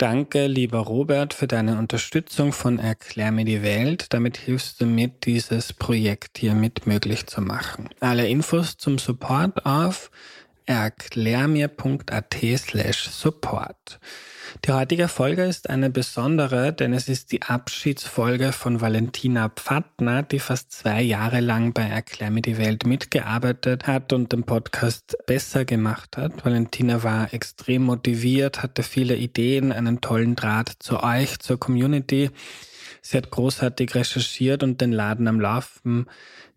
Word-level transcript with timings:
Danke, 0.00 0.46
lieber 0.46 0.78
Robert, 0.78 1.34
für 1.34 1.46
deine 1.46 1.76
Unterstützung 1.76 2.54
von 2.54 2.78
Erklär 2.78 3.32
mir 3.32 3.44
die 3.44 3.62
Welt. 3.62 4.06
Damit 4.14 4.38
hilfst 4.38 4.80
du 4.80 4.86
mit, 4.86 5.26
dieses 5.26 5.74
Projekt 5.74 6.38
hier 6.38 6.54
mit 6.54 6.86
möglich 6.86 7.26
zu 7.26 7.42
machen. 7.42 7.90
Alle 8.00 8.26
Infos 8.26 8.78
zum 8.78 8.96
Support 8.96 9.66
auf 9.66 10.10
erklärmir.at 10.66 12.36
slash 12.56 13.08
support. 13.08 14.00
Die 14.64 14.72
heutige 14.72 15.08
Folge 15.08 15.44
ist 15.44 15.70
eine 15.70 15.90
besondere, 15.90 16.72
denn 16.72 16.92
es 16.92 17.08
ist 17.08 17.32
die 17.32 17.42
Abschiedsfolge 17.42 18.52
von 18.52 18.80
Valentina 18.80 19.48
Pfattner, 19.48 20.22
die 20.22 20.40
fast 20.40 20.72
zwei 20.72 21.02
Jahre 21.02 21.40
lang 21.40 21.72
bei 21.72 21.82
Erklär 21.82 22.30
mir 22.30 22.42
die 22.42 22.58
Welt 22.58 22.84
mitgearbeitet 22.84 23.86
hat 23.86 24.12
und 24.12 24.32
den 24.32 24.44
Podcast 24.44 25.16
besser 25.26 25.64
gemacht 25.64 26.16
hat. 26.16 26.44
Valentina 26.44 27.02
war 27.02 27.32
extrem 27.32 27.82
motiviert, 27.82 28.62
hatte 28.62 28.82
viele 28.82 29.16
Ideen, 29.16 29.72
einen 29.72 30.00
tollen 30.00 30.34
Draht 30.34 30.72
zu 30.80 31.02
euch, 31.02 31.38
zur 31.38 31.58
Community. 31.58 32.30
Sie 33.02 33.16
hat 33.16 33.30
großartig 33.30 33.94
recherchiert 33.94 34.62
und 34.62 34.80
den 34.80 34.92
Laden 34.92 35.28
am 35.28 35.40
Laufen 35.40 36.06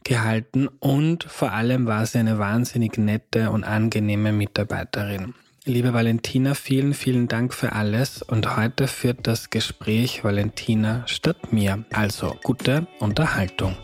gehalten 0.04 0.68
und 0.80 1.24
vor 1.24 1.52
allem 1.52 1.86
war 1.88 2.06
sie 2.06 2.20
eine 2.20 2.40
wahnsinnig 2.40 2.98
nette 2.98 3.52
und 3.52 3.64
angenehme 3.64 4.32
Mitarbeiterin. 4.32 5.34
Liebe 5.66 5.94
Valentina, 5.94 6.56
vielen, 6.56 6.94
vielen 6.94 7.30
Dank 7.30 7.54
für 7.54 7.72
alles 7.72 8.22
und 8.22 8.58
heute 8.58 8.88
führt 8.88 9.28
das 9.28 9.50
Gespräch 9.50 10.24
Valentina 10.24 11.04
statt 11.08 11.54
mir. 11.54 11.86
Also 11.92 12.36
gute 12.44 12.88
Unterhaltung. 13.00 13.78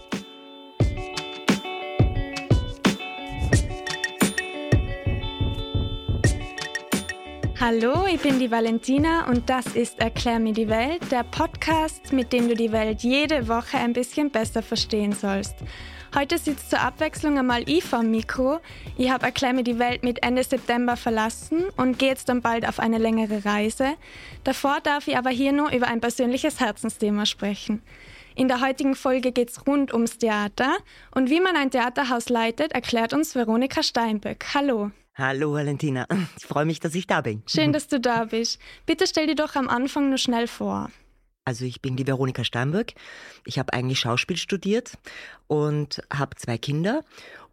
Hallo, 7.62 8.08
ich 8.08 8.22
bin 8.22 8.40
die 8.40 8.50
Valentina 8.52 9.28
und 9.30 9.50
das 9.50 9.68
ist 9.68 10.00
Erklär 10.00 10.40
mir 10.40 10.54
die 10.54 10.70
Welt, 10.70 11.12
der 11.12 11.24
Podcast, 11.24 12.14
mit 12.14 12.32
dem 12.32 12.48
du 12.48 12.56
die 12.56 12.72
Welt 12.72 13.04
jede 13.04 13.48
Woche 13.48 13.78
ein 13.78 13.94
bisschen 13.94 14.32
besser 14.32 14.62
verstehen 14.62 15.12
sollst. 15.12 15.56
Heute 16.16 16.40
sitzt 16.40 16.72
zur 16.72 16.82
Abwechslung 16.82 17.38
einmal 17.38 17.70
ich 17.70 17.84
vom 17.84 18.10
Mikro. 18.10 18.60
Ich 18.98 19.12
habe 19.12 19.26
Erklär 19.28 19.54
mir 19.54 19.64
die 19.64 19.78
Welt 19.78 20.04
mit 20.04 20.24
Ende 20.24 20.44
September 20.44 20.98
verlassen 20.98 21.66
und 21.78 22.00
gehe 22.00 22.10
jetzt 22.10 22.30
dann 22.30 22.42
bald 22.42 22.68
auf 22.68 22.80
eine 22.80 22.98
längere 22.98 23.46
Reise. 23.46 23.94
Davor 24.44 24.80
darf 24.82 25.08
ich 25.08 25.18
aber 25.18 25.30
hier 25.30 25.52
nur 25.52 25.72
über 25.72 25.88
ein 25.88 26.02
persönliches 26.02 26.60
Herzensthema 26.60 27.28
sprechen. 27.28 27.84
In 28.36 28.48
der 28.48 28.60
heutigen 28.60 28.96
Folge 28.96 29.32
geht 29.32 29.52
es 29.52 29.68
rund 29.68 29.94
ums 29.94 30.18
Theater 30.18 30.78
und 31.14 31.30
wie 31.30 31.42
man 31.42 31.56
ein 31.56 31.70
Theaterhaus 31.70 32.30
leitet, 32.30 32.72
erklärt 32.72 33.14
uns 33.14 33.36
Veronika 33.36 33.84
Steinböck. 33.84 34.46
Hallo. 34.56 34.92
Hallo 35.16 35.54
Valentina, 35.54 36.08
ich 36.38 36.46
freue 36.46 36.66
mich, 36.66 36.80
dass 36.80 36.96
ich 36.96 37.06
da 37.06 37.22
bin. 37.22 37.44
Schön, 37.46 37.72
dass 37.74 37.88
du 37.88 38.00
da 38.00 38.26
bist. 38.26 38.60
Bitte 38.86 39.06
stell 39.06 39.28
dir 39.28 39.36
doch 39.36 39.56
am 39.56 39.68
Anfang 39.68 40.10
nur 40.10 40.18
schnell 40.18 40.48
vor. 40.48 40.90
Also 41.50 41.66
ich 41.66 41.82
bin 41.82 41.96
die 41.96 42.06
Veronika 42.06 42.44
Steinberg. 42.44 42.94
Ich 43.44 43.58
habe 43.58 43.74
eigentlich 43.74 44.00
Schauspiel 44.00 44.38
studiert 44.38 45.00
und 45.48 46.00
habe 46.14 46.36
zwei 46.36 46.60
Kinder. 46.60 47.04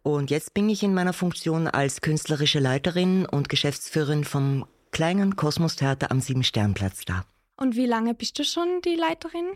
Und 0.03 0.29
jetzt 0.29 0.53
bin 0.53 0.69
ich 0.69 0.83
in 0.83 0.93
meiner 0.93 1.13
Funktion 1.13 1.67
als 1.67 2.01
künstlerische 2.01 2.59
Leiterin 2.59 3.25
und 3.25 3.49
Geschäftsführerin 3.49 4.23
vom 4.23 4.67
kleinen 4.91 5.35
Kosmos-Theater 5.35 6.11
am 6.11 6.21
Siebensternplatz 6.21 7.05
da. 7.05 7.25
Und 7.57 7.75
wie 7.75 7.87
lange 7.87 8.13
bist 8.13 8.37
du 8.37 8.43
schon 8.43 8.81
die 8.85 8.93
Leiterin? 8.93 9.47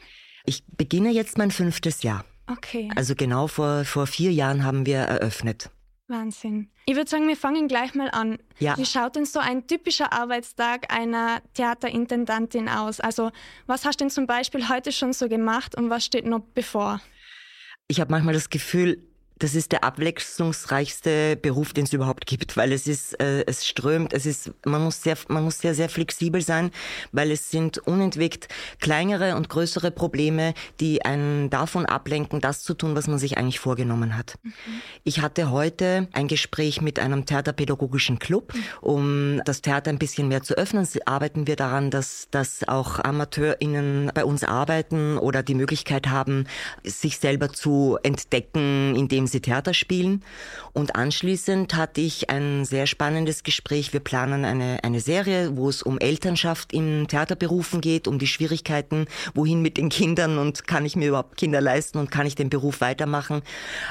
Ich 0.44 0.64
beginne 0.75 1.12
jetzt 1.12 1.38
mein 1.38 1.52
fünftes 1.52 2.02
Jahr. 2.02 2.25
Okay. 2.47 2.89
Also 2.95 3.14
genau 3.14 3.45
vor, 3.45 3.86
vor 3.86 4.08
vier 4.08 4.34
Jahren 4.34 4.64
haben 4.64 4.88
wir 4.88 5.02
eröffnet. 5.02 5.69
Wahnsinn. 6.12 6.70
Ich 6.86 6.95
würde 6.95 7.09
sagen, 7.09 7.28
wir 7.28 7.38
fangen 7.38 7.67
gleich 7.67 7.95
mal 7.95 8.09
an. 8.09 8.38
Ja. 8.59 8.78
Wie 8.78 8.86
schaut 8.86 9.16
denn 9.16 9.26
so 9.26 9.40
ein 9.40 9.66
typischer 9.66 10.14
Arbeitstag 10.14 10.94
einer 10.94 11.42
Theaterintendantin 11.56 12.70
aus? 12.70 13.00
Also 13.00 13.31
was 13.66 13.86
hast 13.86 14.00
du 14.00 14.03
denn 14.03 14.12
zum 14.12 14.28
Beispiel 14.28 14.70
heute 14.70 14.92
schon 14.92 15.14
so 15.14 15.28
gemacht 15.28 15.76
und 15.76 15.90
was 15.90 16.06
steht 16.06 16.26
noch 16.26 16.42
bevor? 16.53 17.02
Ich 17.88 18.00
habe 18.00 18.12
manchmal 18.12 18.34
das 18.34 18.50
Gefühl, 18.50 19.11
das 19.42 19.56
ist 19.56 19.72
der 19.72 19.84
abwechslungsreichste 19.84 21.35
Beruf, 21.35 21.74
den 21.74 21.85
es 21.85 21.94
überhaupt 21.94 22.28
gibt, 22.28 22.57
weil 22.57 22.72
es 22.72 22.85
ist, 22.85 23.19
äh, 23.19 23.44
es 23.47 23.66
strömt, 23.66 24.13
es 24.13 24.28
ist, 24.28 24.52
man 24.66 24.84
muss 24.84 25.02
sehr, 25.02 25.18
man 25.29 25.44
muss 25.44 25.57
sehr, 25.57 25.74
sehr 25.74 25.90
flexibel 25.90 26.41
sein, 26.41 26.69
weil 27.12 27.31
es 27.31 27.50
sind 27.50 27.80
unentwegt 27.80 28.50
kleinere 28.80 29.35
und 29.35 29.50
größere 29.50 29.90
Probleme, 29.90 30.53
die 30.80 31.03
einen 31.03 31.50
davon 31.50 31.88
ablenken, 31.88 32.40
das 32.40 32.62
zu 32.62 32.75
tun, 32.75 32.96
was 32.96 33.07
man 33.07 33.18
sich 33.18 33.40
eigentlich 33.40 33.59
vorgenommen 33.59 34.16
hat. 34.16 34.35
Mhm. 34.44 34.51
Ich 35.03 35.22
hatte 35.22 35.50
heute 35.50 36.07
ein 36.13 36.28
Gespräch 36.28 36.81
mit 36.81 37.00
einem 37.00 37.25
theaterpädagogischen 37.25 38.19
Club, 38.19 38.53
mhm. 38.53 38.63
um 38.81 39.41
das 39.46 39.62
Theater 39.62 39.90
ein 39.90 39.97
bisschen 39.97 40.28
mehr 40.28 40.44
zu 40.44 40.53
öffnen. 40.53 40.88
Arbeiten 41.06 41.47
wir 41.47 41.56
daran, 41.56 41.90
dass, 41.90 42.28
dass 42.30 42.68
auch 42.68 43.00
AmateurInnen 43.00 44.12
bei 44.13 44.24
uns 44.24 44.44
arbeiten 44.44 45.18
oder 45.18 45.41
die 45.41 45.56
Möglichkeit 45.56 46.07
haben, 46.07 46.46
sich 46.84 47.18
selber 47.18 47.50
zu 47.50 47.97
entdecken, 48.03 48.96
indem 48.96 49.25
sie 49.31 49.42
Theater 49.42 49.74
spielen. 49.74 50.24
Und 50.74 50.96
anschließend 50.96 51.75
hatte 51.75 52.02
ich 52.02 52.30
ein 52.30 52.66
sehr 52.66 52.88
spannendes 52.88 53.44
Gespräch. 53.44 53.94
Wir 53.94 54.00
planen 54.00 54.46
eine, 54.46 54.84
eine 54.84 55.00
Serie, 55.00 55.58
wo 55.58 55.69
es 55.69 55.81
um 55.81 56.00
Elternschaft 56.00 56.74
in 56.74 57.08
Theaterberufen 57.08 57.81
geht, 57.81 58.08
um 58.08 58.19
die 58.19 58.28
Schwierigkeiten, 58.28 59.06
wohin 59.34 59.62
mit 59.62 59.78
den 59.78 59.90
Kindern 59.90 60.38
und 60.38 60.68
kann 60.68 60.86
ich 60.86 60.96
mir 60.96 61.09
überhaupt 61.09 61.38
Kinder 61.38 61.62
leisten 61.62 61.97
und 61.97 62.12
kann 62.12 62.28
ich 62.28 62.36
den 62.36 62.50
Beruf 62.50 62.81
weitermachen. 62.81 63.42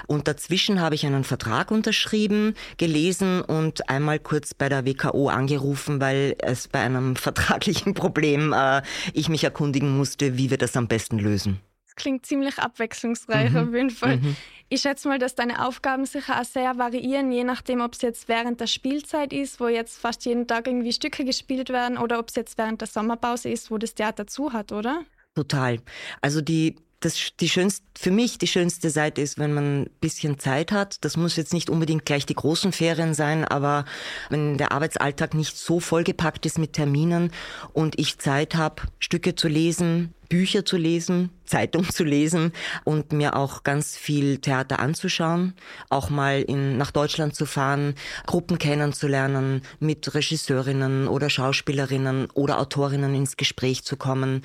Und 0.07 0.29
dazwischen 0.29 0.81
habe 0.81 0.95
ich 0.95 1.07
einen 1.07 1.25
Vertrag 1.25 1.71
unterschrieben, 1.71 2.55
gelesen 2.77 3.43
und 3.43 3.89
einmal 3.89 4.19
kurz 4.19 4.55
bei 4.55 4.69
der 4.69 4.85
WKO 4.85 5.29
angerufen, 5.29 6.01
weil 6.01 6.37
es 6.39 6.69
bei 6.69 6.81
einem 6.81 7.17
vertraglichen 7.31 7.95
Problem 7.95 8.53
äh, 8.53 8.83
ich 9.13 9.29
mich 9.29 9.45
erkundigen 9.45 9.97
musste, 9.97 10.37
wie 10.37 10.51
wir 10.51 10.59
das 10.59 10.77
am 10.77 10.89
besten 10.89 11.19
lösen. 11.19 11.61
Das 12.01 12.05
klingt 12.05 12.25
ziemlich 12.25 12.59
abwechslungsreich 12.59 13.51
mhm. 13.51 13.57
auf 13.59 13.75
jeden 13.75 13.91
Fall. 13.91 14.17
Mhm. 14.17 14.35
Ich 14.71 14.81
schätze 14.81 15.07
mal, 15.07 15.19
dass 15.19 15.35
deine 15.35 15.67
Aufgaben 15.67 16.07
sicher 16.07 16.41
auch 16.41 16.45
sehr 16.45 16.79
variieren, 16.79 17.31
je 17.31 17.45
nachdem, 17.45 17.83
ob 17.83 17.93
es 17.93 18.01
jetzt 18.01 18.27
während 18.27 18.59
der 18.59 18.69
Spielzeit 18.69 19.35
ist, 19.35 19.61
wo 19.61 19.69
jetzt 19.69 19.99
fast 19.99 20.25
jeden 20.25 20.47
Tag 20.47 20.67
irgendwie 20.67 20.95
Stücke 20.95 21.27
gespielt 21.27 21.69
werden, 21.69 21.99
oder 21.99 22.19
ob 22.19 22.31
es 22.31 22.37
jetzt 22.37 22.57
während 22.57 22.81
der 22.81 22.89
Sommerpause 22.89 23.51
ist, 23.51 23.71
wo 23.71 23.77
das 23.77 23.95
Theater 23.95 24.27
zu 24.27 24.55
hat, 24.55 24.73
oder? 24.73 25.03
Total. 25.35 25.81
Also 26.23 26.41
die 26.41 26.77
das, 27.01 27.17
die 27.39 27.49
schönste, 27.49 27.85
für 27.99 28.11
mich 28.11 28.39
die 28.39 28.47
schönste 28.47 28.91
Seite 28.91 29.21
ist, 29.23 29.39
wenn 29.39 29.53
man 29.53 29.83
ein 29.83 29.91
bisschen 30.01 30.39
Zeit 30.39 30.71
hat. 30.71 31.03
Das 31.05 31.17
muss 31.17 31.37
jetzt 31.37 31.53
nicht 31.53 31.71
unbedingt 31.71 32.05
gleich 32.05 32.27
die 32.27 32.35
großen 32.35 32.73
Ferien 32.73 33.15
sein, 33.15 33.45
aber 33.47 33.87
wenn 34.29 34.59
der 34.59 34.73
Arbeitsalltag 34.73 35.35
nicht 35.35 35.57
so 35.57 35.81
vollgepackt 35.81 36.45
ist 36.45 36.59
mit 36.59 36.75
Terminen 36.75 37.33
und 37.73 37.99
ich 37.99 38.19
Zeit 38.19 38.55
habe, 38.55 38.83
Stücke 38.99 39.35
zu 39.35 39.49
lesen, 39.49 40.15
Bücher 40.31 40.65
zu 40.65 40.79
lesen, 40.79 41.29
Zeitung 41.45 41.91
zu 41.91 42.05
lesen 42.05 42.53
und 42.85 43.13
mir 43.13 43.37
auch 43.37 43.65
ganz 43.65 43.97
viel 43.97 44.39
Theater 44.39 44.79
anzuschauen, 44.79 45.55
auch 45.91 46.09
mal 46.09 46.41
in, 46.41 46.79
nach 46.79 46.93
Deutschland 46.93 47.35
zu 47.35 47.45
fahren, 47.45 47.95
Gruppen 48.27 48.59
kennenzulernen, 48.59 49.63
mit 49.81 50.15
Regisseurinnen 50.15 51.09
oder 51.09 51.29
Schauspielerinnen 51.29 52.29
oder 52.33 52.61
Autorinnen 52.61 53.15
ins 53.15 53.37
Gespräch 53.37 53.85
zu 53.85 53.97
kommen 53.97 54.43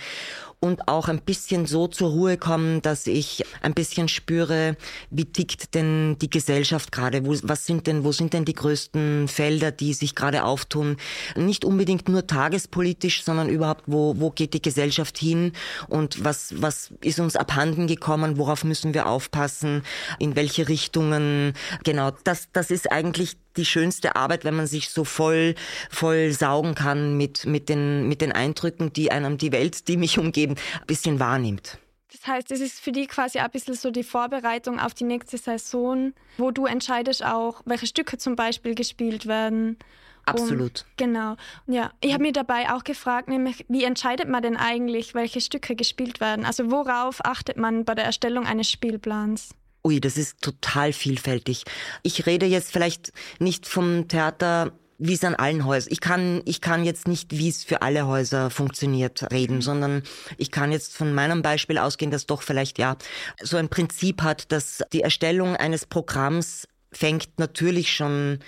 und 0.66 0.88
auch 0.88 1.08
ein 1.08 1.22
bisschen 1.22 1.66
so 1.68 1.88
zur 1.88 2.10
Ruhe 2.10 2.38
kommen, 2.38 2.82
dass 2.82 3.06
ich 3.06 3.44
ein 3.62 3.74
bisschen 3.74 4.08
spüre, 4.08 4.76
wie 5.12 5.26
tickt 5.26 5.76
denn 5.76 6.18
die 6.20 6.30
Gesellschaft 6.30 6.92
gerade, 6.92 7.26
wo, 7.26 7.36
was 7.44 7.66
sind 7.66 7.86
denn, 7.88 8.04
wo 8.04 8.12
sind 8.12 8.34
denn 8.34 8.46
die 8.46 8.54
größten 8.54 9.28
Felder, 9.28 9.72
die 9.72 9.94
sich 9.94 10.16
gerade 10.16 10.44
auftun, 10.44 10.98
nicht 11.36 11.66
unbedingt 11.66 12.10
nur 12.10 12.26
tagespolitisch, 12.26 13.24
sondern 13.24 13.50
überhaupt, 13.50 13.84
wo, 13.86 14.16
wo 14.18 14.32
geht 14.32 14.56
die 14.56 14.62
Gesellschaft 14.62 15.18
hin 15.18 15.52
und 15.88 16.24
was, 16.24 16.62
was 16.62 16.94
ist 17.02 17.20
uns 17.20 17.36
abhanden 17.36 17.88
gekommen, 17.88 18.38
worauf 18.38 18.64
müssen 18.64 18.94
wir 18.94 19.08
aufpassen, 19.08 19.84
in 20.20 20.36
welche 20.36 20.68
Richtungen, 20.68 21.54
genau, 21.84 22.12
das, 22.24 22.50
das 22.54 22.72
ist 22.72 22.92
eigentlich 22.92 23.38
die 23.58 23.66
schönste 23.66 24.16
Arbeit, 24.16 24.44
wenn 24.46 24.56
man 24.56 24.68
sich 24.68 24.90
so 24.90 25.04
voll, 25.04 25.56
voll 25.90 26.32
saugen 26.32 26.76
kann 26.76 27.18
mit, 27.18 27.46
mit, 27.46 27.70
den, 27.70 28.08
mit 28.08 28.22
den 28.22 28.32
Eindrücken, 28.32 28.92
die 28.94 29.12
einem 29.12 29.38
die 29.38 29.52
Welt, 29.52 29.88
die 29.88 29.98
mich 29.98 30.20
umgeben, 30.20 30.56
ein 30.82 30.88
bisschen 30.88 31.20
wahrnimmt. 31.20 31.78
Das 32.12 32.28
heißt, 32.28 32.52
es 32.52 32.62
ist 32.62 32.80
für 32.80 32.92
dich 32.92 33.10
quasi 33.10 33.40
ein 33.40 33.52
bisschen 33.52 33.74
so 33.74 33.92
die 33.92 34.04
Vorbereitung 34.04 34.80
auf 34.80 34.94
die 34.94 35.04
nächste 35.04 35.38
Saison, 35.38 36.14
wo 36.38 36.52
du 36.52 36.66
entscheidest 36.66 37.24
auch, 37.26 37.62
welche 37.66 37.88
Stücke 37.88 38.18
zum 38.18 38.36
Beispiel 38.36 38.74
gespielt 38.74 39.26
werden. 39.26 39.78
Absolut. 40.26 40.62
Und, 40.62 40.86
genau. 40.98 41.36
Ja, 41.68 41.92
ich 42.02 42.14
habe 42.14 42.24
mir 42.24 42.34
dabei 42.34 42.74
auch 42.74 42.84
gefragt, 42.84 43.28
nämlich, 43.28 43.66
wie 43.70 43.84
entscheidet 43.84 44.28
man 44.28 44.42
denn 44.42 44.58
eigentlich, 44.58 45.14
welche 45.14 45.42
Stücke 45.42 45.76
gespielt 45.76 46.20
werden? 46.20 46.46
Also 46.46 46.72
worauf 46.72 47.24
achtet 47.24 47.58
man 47.58 47.86
bei 47.86 47.96
der 47.96 48.06
Erstellung 48.06 48.46
eines 48.46 48.70
Spielplans? 48.70 49.50
Ui, 49.84 50.02
das 50.02 50.18
ist 50.18 50.42
total 50.42 50.94
vielfältig. 50.94 51.64
Ich 52.02 52.26
rede 52.26 52.48
jetzt 52.48 52.72
vielleicht 52.72 53.14
nicht 53.40 53.68
vom 53.68 54.08
Theater 54.08 54.74
wie 54.98 55.14
es 55.14 55.24
an 55.24 55.36
allen 55.36 55.66
Häusern. 55.66 55.92
Ich 55.92 56.00
kann, 56.00 56.42
ich 56.46 56.62
kann 56.62 56.86
jetzt 56.86 57.08
nicht, 57.08 57.38
wie 57.38 57.50
es 57.50 57.64
für 57.64 57.82
alle 57.82 58.08
Häuser 58.08 58.50
funktioniert, 58.50 59.32
reden, 59.32 59.62
sondern 59.62 60.04
ich 60.38 60.52
kann 60.52 60.72
jetzt 60.72 60.96
von 60.96 61.14
meinem 61.14 61.42
Beispiel 61.42 61.78
ausgehen, 61.78 62.12
dass 62.12 62.26
doch 62.26 62.42
vielleicht 62.42 62.80
ja 62.80 62.96
so 63.42 63.58
ein 63.58 63.70
Prinzip 63.70 64.22
hat, 64.22 64.52
dass 64.52 64.84
die 64.94 65.02
Erstellung 65.02 65.56
eines 65.56 65.86
Programms 65.86 66.68
fängt 66.92 67.40
natürlich 67.40 67.92
schon 67.92 68.40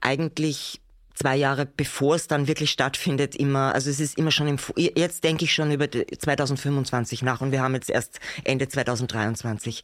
eigentlich 0.00 0.81
zwei 1.22 1.36
Jahre 1.36 1.66
bevor 1.66 2.16
es 2.16 2.26
dann 2.26 2.48
wirklich 2.48 2.70
stattfindet 2.70 3.36
immer, 3.36 3.74
also 3.74 3.88
es 3.90 4.00
ist 4.00 4.18
immer 4.18 4.32
schon 4.32 4.48
im, 4.48 4.58
jetzt 4.76 5.22
denke 5.22 5.44
ich 5.44 5.54
schon 5.54 5.70
über 5.70 5.88
2025 5.88 7.22
nach 7.22 7.40
und 7.40 7.52
wir 7.52 7.62
haben 7.62 7.74
jetzt 7.74 7.90
erst 7.90 8.18
Ende 8.42 8.68
2023 8.68 9.82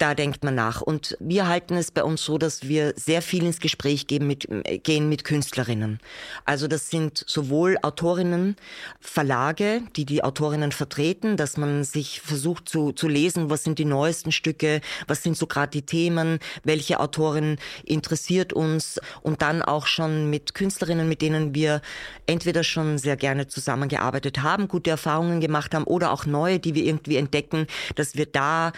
da 0.00 0.14
denkt 0.14 0.42
man 0.44 0.54
nach. 0.54 0.80
Und 0.80 1.16
wir 1.20 1.46
halten 1.46 1.76
es 1.76 1.90
bei 1.90 2.02
uns 2.02 2.24
so, 2.24 2.38
dass 2.38 2.66
wir 2.66 2.94
sehr 2.96 3.20
viel 3.20 3.44
ins 3.44 3.60
Gespräch 3.60 4.06
gehen 4.06 4.26
mit, 4.26 4.48
gehen 4.82 5.08
mit 5.10 5.24
Künstlerinnen. 5.24 6.00
Also 6.46 6.68
das 6.68 6.88
sind 6.88 7.22
sowohl 7.26 7.76
Autorinnen, 7.82 8.56
Verlage, 8.98 9.82
die 9.96 10.06
die 10.06 10.24
Autorinnen 10.24 10.72
vertreten, 10.72 11.36
dass 11.36 11.58
man 11.58 11.84
sich 11.84 12.22
versucht 12.22 12.68
zu, 12.68 12.92
zu 12.92 13.08
lesen, 13.08 13.50
was 13.50 13.62
sind 13.62 13.78
die 13.78 13.84
neuesten 13.84 14.32
Stücke, 14.32 14.80
was 15.06 15.22
sind 15.22 15.36
so 15.36 15.46
gerade 15.46 15.70
die 15.70 15.82
Themen, 15.82 16.38
welche 16.64 16.98
Autorin 16.98 17.58
interessiert 17.84 18.54
uns 18.54 19.00
und 19.20 19.42
dann 19.42 19.60
auch 19.60 19.86
schon 19.86 20.30
mit 20.30 20.54
Künstlerinnen, 20.54 21.08
mit 21.08 21.20
denen 21.20 21.54
wir 21.54 21.82
entweder 22.26 22.64
schon 22.64 22.96
sehr 22.96 23.16
gerne 23.16 23.48
zusammengearbeitet 23.48 24.42
haben, 24.42 24.66
gute 24.66 24.88
Erfahrungen 24.88 25.40
gemacht 25.40 25.74
haben 25.74 25.84
oder 25.84 26.10
auch 26.10 26.24
neue, 26.24 26.58
die 26.58 26.74
wir 26.74 26.84
irgendwie 26.84 27.16
entdecken, 27.16 27.66
dass 27.96 28.14
wir 28.14 28.24
da 28.24 28.72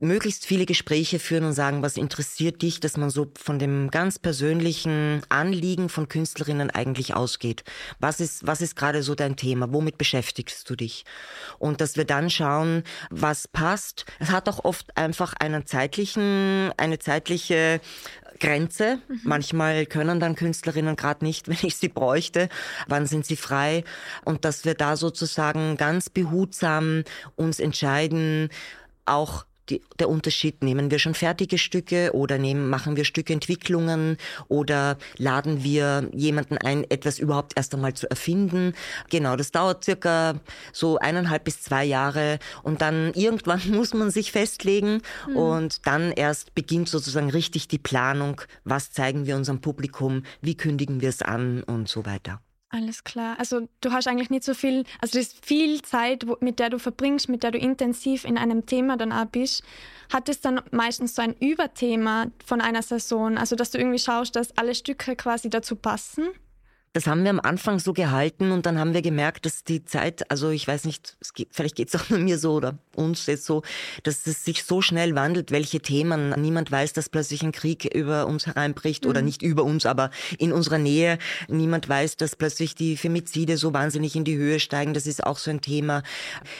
möglichst 0.00 0.46
viele 0.46 0.66
Gespräche 0.66 1.18
führen 1.18 1.44
und 1.44 1.52
sagen, 1.52 1.82
was 1.82 1.96
interessiert 1.96 2.62
dich, 2.62 2.80
dass 2.80 2.96
man 2.96 3.10
so 3.10 3.30
von 3.38 3.58
dem 3.58 3.90
ganz 3.90 4.18
persönlichen 4.18 5.20
Anliegen 5.28 5.88
von 5.90 6.08
Künstlerinnen 6.08 6.70
eigentlich 6.70 7.14
ausgeht. 7.14 7.64
Was 7.98 8.18
ist, 8.18 8.46
was 8.46 8.62
ist 8.62 8.76
gerade 8.76 9.02
so 9.02 9.14
dein 9.14 9.36
Thema? 9.36 9.72
Womit 9.72 9.98
beschäftigst 9.98 10.68
du 10.68 10.74
dich? 10.74 11.04
Und 11.58 11.80
dass 11.82 11.96
wir 11.96 12.06
dann 12.06 12.30
schauen, 12.30 12.82
was 13.10 13.46
passt. 13.46 14.06
Es 14.18 14.30
hat 14.30 14.48
auch 14.48 14.64
oft 14.64 14.96
einfach 14.96 15.34
einen 15.34 15.66
zeitlichen, 15.66 16.72
eine 16.78 16.98
zeitliche 16.98 17.80
Grenze. 18.40 19.00
Mhm. 19.06 19.20
Manchmal 19.24 19.84
können 19.84 20.18
dann 20.18 20.34
Künstlerinnen 20.34 20.96
gerade 20.96 21.24
nicht, 21.24 21.46
wenn 21.48 21.58
ich 21.62 21.76
sie 21.76 21.88
bräuchte. 21.88 22.48
Wann 22.88 23.06
sind 23.06 23.26
sie 23.26 23.36
frei? 23.36 23.84
Und 24.24 24.46
dass 24.46 24.64
wir 24.64 24.74
da 24.74 24.96
sozusagen 24.96 25.76
ganz 25.76 26.08
behutsam 26.08 27.04
uns 27.36 27.60
entscheiden, 27.60 28.48
auch 29.04 29.44
die, 29.70 29.82
der 29.98 30.08
Unterschied, 30.08 30.62
nehmen 30.62 30.90
wir 30.90 30.98
schon 30.98 31.14
fertige 31.14 31.58
Stücke 31.58 32.10
oder 32.12 32.38
nehmen, 32.38 32.68
machen 32.68 32.96
wir 32.96 33.04
Stückentwicklungen 33.04 34.16
oder 34.48 34.98
laden 35.16 35.62
wir 35.62 36.08
jemanden 36.12 36.58
ein, 36.58 36.84
etwas 36.90 37.18
überhaupt 37.18 37.52
erst 37.56 37.74
einmal 37.74 37.94
zu 37.94 38.08
erfinden. 38.10 38.74
Genau, 39.10 39.36
das 39.36 39.52
dauert 39.52 39.84
circa 39.84 40.40
so 40.72 40.98
eineinhalb 40.98 41.44
bis 41.44 41.62
zwei 41.62 41.84
Jahre 41.84 42.38
und 42.62 42.80
dann 42.82 43.12
irgendwann 43.14 43.60
muss 43.70 43.94
man 43.94 44.10
sich 44.10 44.32
festlegen 44.32 45.02
mhm. 45.28 45.36
und 45.36 45.86
dann 45.86 46.12
erst 46.12 46.54
beginnt 46.54 46.88
sozusagen 46.88 47.30
richtig 47.30 47.68
die 47.68 47.78
Planung, 47.78 48.42
was 48.64 48.92
zeigen 48.92 49.26
wir 49.26 49.36
unserem 49.36 49.60
Publikum, 49.60 50.24
wie 50.40 50.56
kündigen 50.56 51.00
wir 51.00 51.08
es 51.08 51.22
an 51.22 51.62
und 51.62 51.88
so 51.88 52.04
weiter. 52.04 52.40
Alles 52.72 53.02
klar. 53.02 53.36
Also 53.38 53.68
du 53.80 53.90
hast 53.90 54.06
eigentlich 54.06 54.30
nicht 54.30 54.44
so 54.44 54.54
viel, 54.54 54.84
also 55.00 55.18
das 55.18 55.26
ist 55.26 55.44
viel 55.44 55.82
Zeit, 55.82 56.24
mit 56.40 56.60
der 56.60 56.70
du 56.70 56.78
verbringst, 56.78 57.28
mit 57.28 57.42
der 57.42 57.50
du 57.50 57.58
intensiv 57.58 58.24
in 58.24 58.38
einem 58.38 58.64
Thema 58.64 58.96
dann 58.96 59.12
auch 59.12 59.24
bist. 59.26 59.64
Hat 60.12 60.28
es 60.28 60.40
dann 60.40 60.60
meistens 60.70 61.16
so 61.16 61.22
ein 61.22 61.34
Überthema 61.34 62.26
von 62.44 62.60
einer 62.60 62.82
Saison, 62.82 63.38
also 63.38 63.56
dass 63.56 63.72
du 63.72 63.78
irgendwie 63.78 63.98
schaust, 63.98 64.36
dass 64.36 64.56
alle 64.56 64.76
Stücke 64.76 65.16
quasi 65.16 65.50
dazu 65.50 65.74
passen? 65.74 66.28
Das 66.92 67.06
haben 67.06 67.22
wir 67.22 67.30
am 67.30 67.38
Anfang 67.38 67.78
so 67.78 67.92
gehalten 67.92 68.50
und 68.50 68.66
dann 68.66 68.76
haben 68.78 68.94
wir 68.94 69.02
gemerkt, 69.02 69.46
dass 69.46 69.62
die 69.62 69.84
Zeit, 69.84 70.28
also 70.28 70.50
ich 70.50 70.66
weiß 70.66 70.86
nicht, 70.86 71.16
geht, 71.34 71.48
vielleicht 71.52 71.76
geht 71.76 71.88
es 71.88 71.94
auch 72.00 72.10
nur 72.10 72.18
mir 72.18 72.36
so 72.36 72.54
oder 72.54 72.78
uns 72.96 73.26
jetzt 73.26 73.46
so, 73.46 73.62
dass 74.02 74.26
es 74.26 74.44
sich 74.44 74.64
so 74.64 74.82
schnell 74.82 75.14
wandelt, 75.14 75.52
welche 75.52 75.80
Themen. 75.80 76.30
Niemand 76.40 76.70
weiß, 76.70 76.92
dass 76.92 77.08
plötzlich 77.08 77.42
ein 77.42 77.52
Krieg 77.52 77.84
über 77.94 78.26
uns 78.26 78.46
hereinbricht 78.46 79.04
mhm. 79.04 79.10
oder 79.10 79.22
nicht 79.22 79.42
über 79.42 79.62
uns, 79.62 79.86
aber 79.86 80.10
in 80.38 80.52
unserer 80.52 80.78
Nähe. 80.78 81.18
Niemand 81.48 81.88
weiß, 81.88 82.16
dass 82.16 82.34
plötzlich 82.34 82.74
die 82.74 82.96
Femizide 82.96 83.56
so 83.56 83.72
wahnsinnig 83.72 84.16
in 84.16 84.24
die 84.24 84.36
Höhe 84.36 84.58
steigen. 84.58 84.92
Das 84.92 85.06
ist 85.06 85.24
auch 85.24 85.38
so 85.38 85.50
ein 85.50 85.60
Thema. 85.60 86.02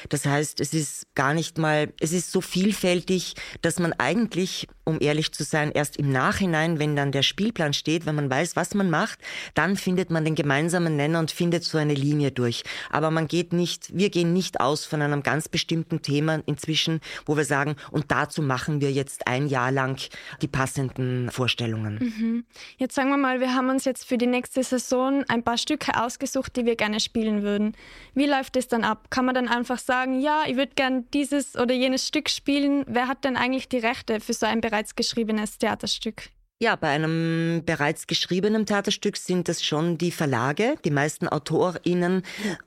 Das 0.09 0.27
heißt, 0.27 0.61
es 0.61 0.73
ist 0.75 1.13
gar 1.17 1.35
nicht 1.35 1.59
mal, 1.59 1.93
es 1.99 2.13
ist 2.13 2.31
so 2.31 2.41
vielfältig, 2.41 3.35
dass 3.63 3.81
man 3.81 3.93
eigentlich, 3.95 4.69
um 4.85 4.99
ehrlich 5.01 5.33
zu 5.33 5.43
sein, 5.43 5.73
erst 5.73 5.97
im 5.97 6.13
Nachhinein, 6.13 6.79
wenn 6.79 6.95
dann 6.95 7.11
der 7.11 7.23
Spielplan 7.23 7.73
steht, 7.73 8.07
wenn 8.07 8.15
man 8.15 8.31
weiß, 8.31 8.55
was 8.55 8.75
man 8.75 8.91
macht, 8.91 9.19
dann 9.55 9.77
findet 9.77 10.11
man 10.11 10.20
man 10.21 10.27
den 10.27 10.35
gemeinsamen 10.35 10.97
Nenner 10.97 11.19
und 11.19 11.31
findet 11.31 11.65
so 11.65 11.79
eine 11.79 11.95
Linie 11.95 12.31
durch. 12.31 12.63
Aber 12.91 13.11
man 13.11 13.27
geht 13.27 13.53
nicht, 13.53 13.97
wir 13.97 14.11
gehen 14.11 14.33
nicht 14.33 14.61
aus 14.61 14.85
von 14.85 15.01
einem 15.01 15.23
ganz 15.23 15.49
bestimmten 15.49 16.03
Thema 16.03 16.43
inzwischen, 16.45 17.01
wo 17.25 17.37
wir 17.37 17.45
sagen, 17.45 17.77
und 17.91 18.11
dazu 18.11 18.43
machen 18.43 18.83
wir 18.83 18.93
jetzt 18.93 19.27
ein 19.27 19.47
Jahr 19.47 19.73
lang 19.73 19.99
die 20.43 20.49
passenden 20.49 21.31
Vorstellungen. 21.31 21.99
Mhm. 22.01 22.45
Jetzt 22.77 22.95
sagen 22.95 23.09
wir 23.09 23.17
mal, 23.17 23.41
wir 23.41 23.55
haben 23.55 23.71
uns 23.71 23.87
jetzt 23.87 24.05
für 24.05 24.19
die 24.19 24.27
nächste 24.27 24.63
Saison 24.63 25.25
ein 25.29 25.43
paar 25.43 25.57
Stücke 25.57 26.01
ausgesucht, 26.01 26.57
die 26.57 26.67
wir 26.67 26.77
gerne 26.77 27.01
spielen 27.01 27.43
würden. 27.43 27.75
Wie 28.15 28.27
läuft 28.27 28.57
es 28.57 28.69
dann 28.69 28.85
ab? 28.85 29.07
Kann 29.11 29.25
man 29.25 29.35
dann 29.35 29.49
einfach 29.49 29.79
sagen, 29.79 30.21
ja, 30.21 30.43
ich 30.47 30.57
würde 30.57 30.73
gerne 30.75 31.05
dieses 31.15 31.57
oder 31.57 31.75
jenes 31.75 32.07
Stück 32.07 32.29
spielen? 32.29 32.85
Wer 32.87 33.09
hat 33.09 33.25
denn 33.25 33.37
eigentlich 33.37 33.69
die 33.69 33.79
Rechte 33.79 34.21
für 34.21 34.35
so 34.35 34.45
ein 34.45 34.61
bereits 34.61 34.95
geschriebenes 34.95 35.57
Theaterstück? 35.57 36.31
Ja, 36.63 36.77
bei 36.77 36.89
einem 36.89 37.63
bereits 37.65 38.07
geschriebenen 38.07 38.67
Theaterstück 38.67 39.17
sind 39.17 39.49
es 39.49 39.65
schon 39.65 39.97
die 39.97 40.11
Verlage. 40.11 40.75
Die 40.85 40.91
meisten 40.91 41.27
AutorInnen 41.27 42.23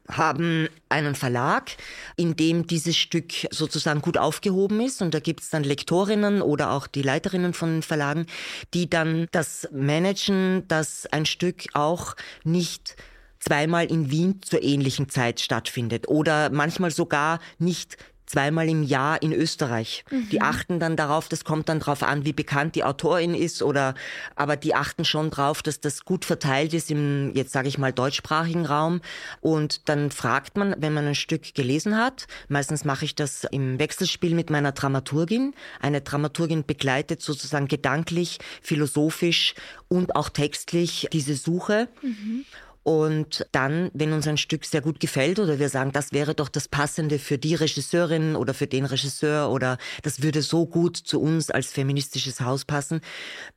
haben 0.07 0.67
einen 0.89 1.13
Verlag, 1.13 1.69
in 2.15 2.35
dem 2.35 2.65
dieses 2.65 2.97
Stück 2.97 3.31
sozusagen 3.51 4.01
gut 4.01 4.17
aufgehoben 4.17 4.81
ist. 4.81 5.03
Und 5.03 5.13
da 5.13 5.19
gibt 5.19 5.41
es 5.41 5.51
dann 5.51 5.63
Lektorinnen 5.63 6.41
oder 6.41 6.71
auch 6.71 6.87
die 6.87 7.03
Leiterinnen 7.03 7.53
von 7.53 7.83
Verlagen, 7.83 8.25
die 8.73 8.89
dann 8.89 9.27
das 9.31 9.69
managen, 9.71 10.67
dass 10.67 11.05
ein 11.05 11.27
Stück 11.27 11.67
auch 11.73 12.15
nicht 12.43 12.95
zweimal 13.37 13.85
in 13.85 14.09
Wien 14.09 14.41
zur 14.41 14.63
ähnlichen 14.63 15.09
Zeit 15.09 15.39
stattfindet 15.39 16.07
oder 16.07 16.49
manchmal 16.49 16.89
sogar 16.89 17.39
nicht 17.59 17.97
zweimal 18.33 18.67
im 18.67 18.81
Jahr 18.81 19.21
in 19.21 19.31
Österreich. 19.31 20.03
Mhm. 20.09 20.29
Die 20.29 20.41
achten 20.41 20.79
dann 20.79 20.95
darauf, 20.95 21.29
das 21.29 21.43
kommt 21.43 21.69
dann 21.69 21.79
darauf 21.79 22.01
an, 22.01 22.25
wie 22.25 22.33
bekannt 22.33 22.73
die 22.73 22.83
Autorin 22.83 23.35
ist 23.35 23.61
oder, 23.61 23.93
aber 24.35 24.55
die 24.55 24.73
achten 24.73 25.05
schon 25.05 25.29
darauf, 25.29 25.61
dass 25.61 25.79
das 25.81 26.03
gut 26.03 26.25
verteilt 26.25 26.73
ist 26.73 26.89
im, 26.89 27.31
jetzt 27.35 27.51
sage 27.51 27.67
ich 27.67 27.77
mal, 27.77 27.93
deutschsprachigen 27.93 28.65
Raum. 28.65 29.01
Und 29.39 29.87
dann 29.87 30.09
fragt 30.09 30.57
man, 30.57 30.73
wenn 30.79 30.93
man 30.93 31.05
ein 31.05 31.15
Stück 31.15 31.53
gelesen 31.53 31.95
hat, 31.95 32.25
meistens 32.47 32.85
mache 32.85 33.05
ich 33.05 33.13
das 33.13 33.43
im 33.51 33.77
Wechselspiel 33.77 34.33
mit 34.33 34.49
meiner 34.49 34.71
Dramaturgin. 34.71 35.53
Eine 35.79 36.01
Dramaturgin 36.01 36.65
begleitet 36.65 37.21
sozusagen 37.21 37.67
gedanklich, 37.67 38.39
philosophisch 38.63 39.53
und 39.89 40.15
auch 40.15 40.29
textlich 40.29 41.07
diese 41.13 41.35
Suche. 41.35 41.87
Mhm. 42.01 42.45
Und 42.83 43.47
dann, 43.53 43.89
wenn 43.93 44.11
uns 44.11 44.27
ein 44.27 44.37
Stück 44.37 44.65
sehr 44.65 44.81
gut 44.81 44.99
gefällt 44.99 45.39
oder 45.39 45.57
wir 45.57 45.69
sagen, 45.69 45.93
das 45.93 46.11
wäre 46.11 46.35
doch 46.35 46.49
das 46.49 46.67
Passende 46.67 47.17
für 47.17 47.37
die 47.37 47.55
Regisseurin 47.55 48.35
oder 48.35 48.53
für 48.53 48.67
den 48.67 48.85
Regisseur 48.85 49.49
oder 49.49 49.77
das 50.01 50.21
würde 50.21 50.41
so 50.41 50.65
gut 50.65 50.97
zu 50.97 51.21
uns 51.21 51.49
als 51.49 51.71
feministisches 51.71 52.41
Haus 52.41 52.65
passen, 52.65 52.99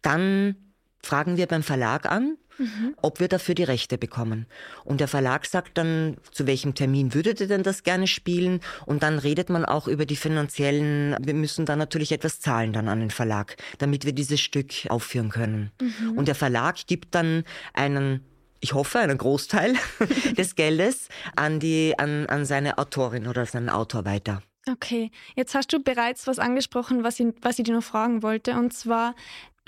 dann 0.00 0.56
fragen 1.02 1.37
wir 1.37 1.47
beim 1.47 1.62
Verlag 1.62 2.06
an, 2.06 2.37
mhm. 2.59 2.95
ob 3.02 3.21
wir 3.21 3.28
dafür 3.28 3.54
die 3.54 3.64
Rechte 3.64 3.99
bekommen. 3.99 4.47
Und 4.85 5.00
der 5.00 5.09
Verlag 5.09 5.47
sagt 5.47 5.78
dann, 5.78 6.16
zu 6.30 6.47
welchem 6.47 6.75
Termin 6.75 7.14
würdet 7.14 7.40
ihr 7.40 7.49
denn 7.49 7.62
das 7.62 7.83
gerne 7.83 8.06
spielen? 8.06 8.61
Und 8.87 9.02
dann 9.02 9.18
redet 9.18 9.50
man 9.50 9.64
auch 9.64 9.88
über 9.88 10.06
die 10.06 10.16
finanziellen, 10.16 11.16
wir 11.21 11.35
müssen 11.35 11.66
dann 11.66 11.78
natürlich 11.78 12.12
etwas 12.12 12.40
zahlen 12.40 12.73
dann 12.73 12.88
an 12.88 13.00
den 13.00 13.11
Verlag, 13.11 13.56
damit 13.78 14.04
wir 14.04 14.12
dieses 14.12 14.40
Stück 14.40 14.73
aufführen 14.88 15.30
können. 15.30 15.71
Mhm. 15.80 16.18
Und 16.18 16.28
der 16.28 16.35
Verlag 16.35 16.87
gibt 16.87 17.14
dann 17.14 17.45
einen 17.73 18.21
ich 18.66 18.75
hoffe, 18.75 18.99
einen 18.99 19.16
Großteil 19.16 19.75
des 20.37 20.56
Geldes 20.56 21.08
an, 21.37 21.61
die, 21.61 21.94
an, 21.96 22.26
an 22.26 22.44
seine 22.44 22.78
Autorin 22.78 23.28
oder 23.28 23.46
seinen 23.46 23.68
Autor 23.68 24.04
weiter. 24.04 24.42
Okay, 24.68 25.12
jetzt 25.37 25.54
hast 25.54 25.73
du 25.73 25.78
bereits 25.78 26.26
was 26.26 26.40
angesprochen, 26.40 27.04
was 27.04 27.20
ich, 27.20 27.28
was 27.42 27.61
ich 27.61 27.64
dir 27.64 27.75
noch 27.75 27.85
fragen 27.85 28.25
wollte. 28.25 28.54
Und 28.54 28.73
zwar, 28.73 29.14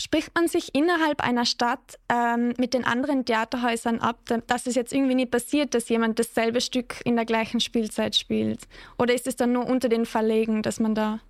spricht 0.00 0.34
man 0.34 0.48
sich 0.48 0.74
innerhalb 0.74 1.22
einer 1.22 1.46
Stadt 1.46 2.00
ähm, 2.08 2.54
mit 2.58 2.74
den 2.74 2.84
anderen 2.84 3.24
Theaterhäusern 3.24 4.00
ab, 4.00 4.18
dass 4.48 4.66
es 4.66 4.74
jetzt 4.74 4.92
irgendwie 4.92 5.14
nie 5.14 5.26
passiert, 5.26 5.74
dass 5.74 5.88
jemand 5.88 6.18
dasselbe 6.18 6.60
Stück 6.60 7.00
in 7.04 7.14
der 7.14 7.24
gleichen 7.24 7.60
Spielzeit 7.60 8.16
spielt? 8.16 8.66
Oder 8.98 9.14
ist 9.14 9.28
es 9.28 9.36
dann 9.36 9.52
nur 9.52 9.68
unter 9.68 9.88
den 9.88 10.06
Verlegen, 10.06 10.62
dass 10.62 10.80
man 10.80 10.96
da... 10.96 11.20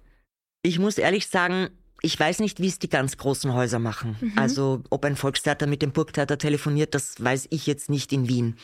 Ich 0.62 0.78
muss 0.78 0.96
ehrlich 0.96 1.26
sagen, 1.28 1.68
ich 2.00 2.18
weiß 2.18 2.38
nicht, 2.40 2.60
wie 2.60 2.68
es 2.68 2.78
die 2.78 2.88
ganz 2.88 3.16
großen 3.16 3.52
Häuser 3.52 3.78
machen. 3.78 4.16
Mhm. 4.20 4.32
Also 4.36 4.82
ob 4.90 5.04
ein 5.04 5.16
Volkstheater 5.16 5.66
mit 5.66 5.82
dem 5.82 5.90
Burgtheater 5.90 6.38
telefoniert, 6.38 6.94
das 6.94 7.22
weiß 7.22 7.48
ich 7.50 7.66
jetzt 7.66 7.90
nicht 7.90 8.12
in 8.12 8.28
Wien. 8.28 8.56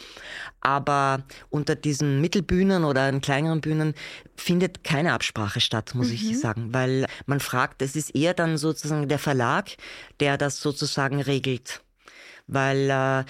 Aber 0.61 1.25
unter 1.51 1.75
diesen 1.75 2.21
Mittelbühnen 2.21 2.85
oder 2.85 3.09
in 3.09 3.21
kleineren 3.21 3.61
Bühnen 3.61 3.95
findet 4.37 4.85
keine 4.85 5.13
Absprache 5.13 5.61
statt, 5.61 5.95
muss 5.95 6.09
mhm. 6.09 6.15
ich 6.15 6.39
sagen. 6.39 6.73
Weil 6.73 7.07
man 7.27 7.41
fragt, 7.41 7.83
es 7.83 7.97
ist 7.97 8.15
eher 8.15 8.35
dann 8.35 8.57
sozusagen 8.57 9.09
der 9.09 9.19
Verlag, 9.19 9.71
der 10.21 10.39
das 10.39 10.61
sozusagen 10.61 11.21
regelt. 11.21 11.83
Weil 12.47 12.89
äh, 12.91 13.25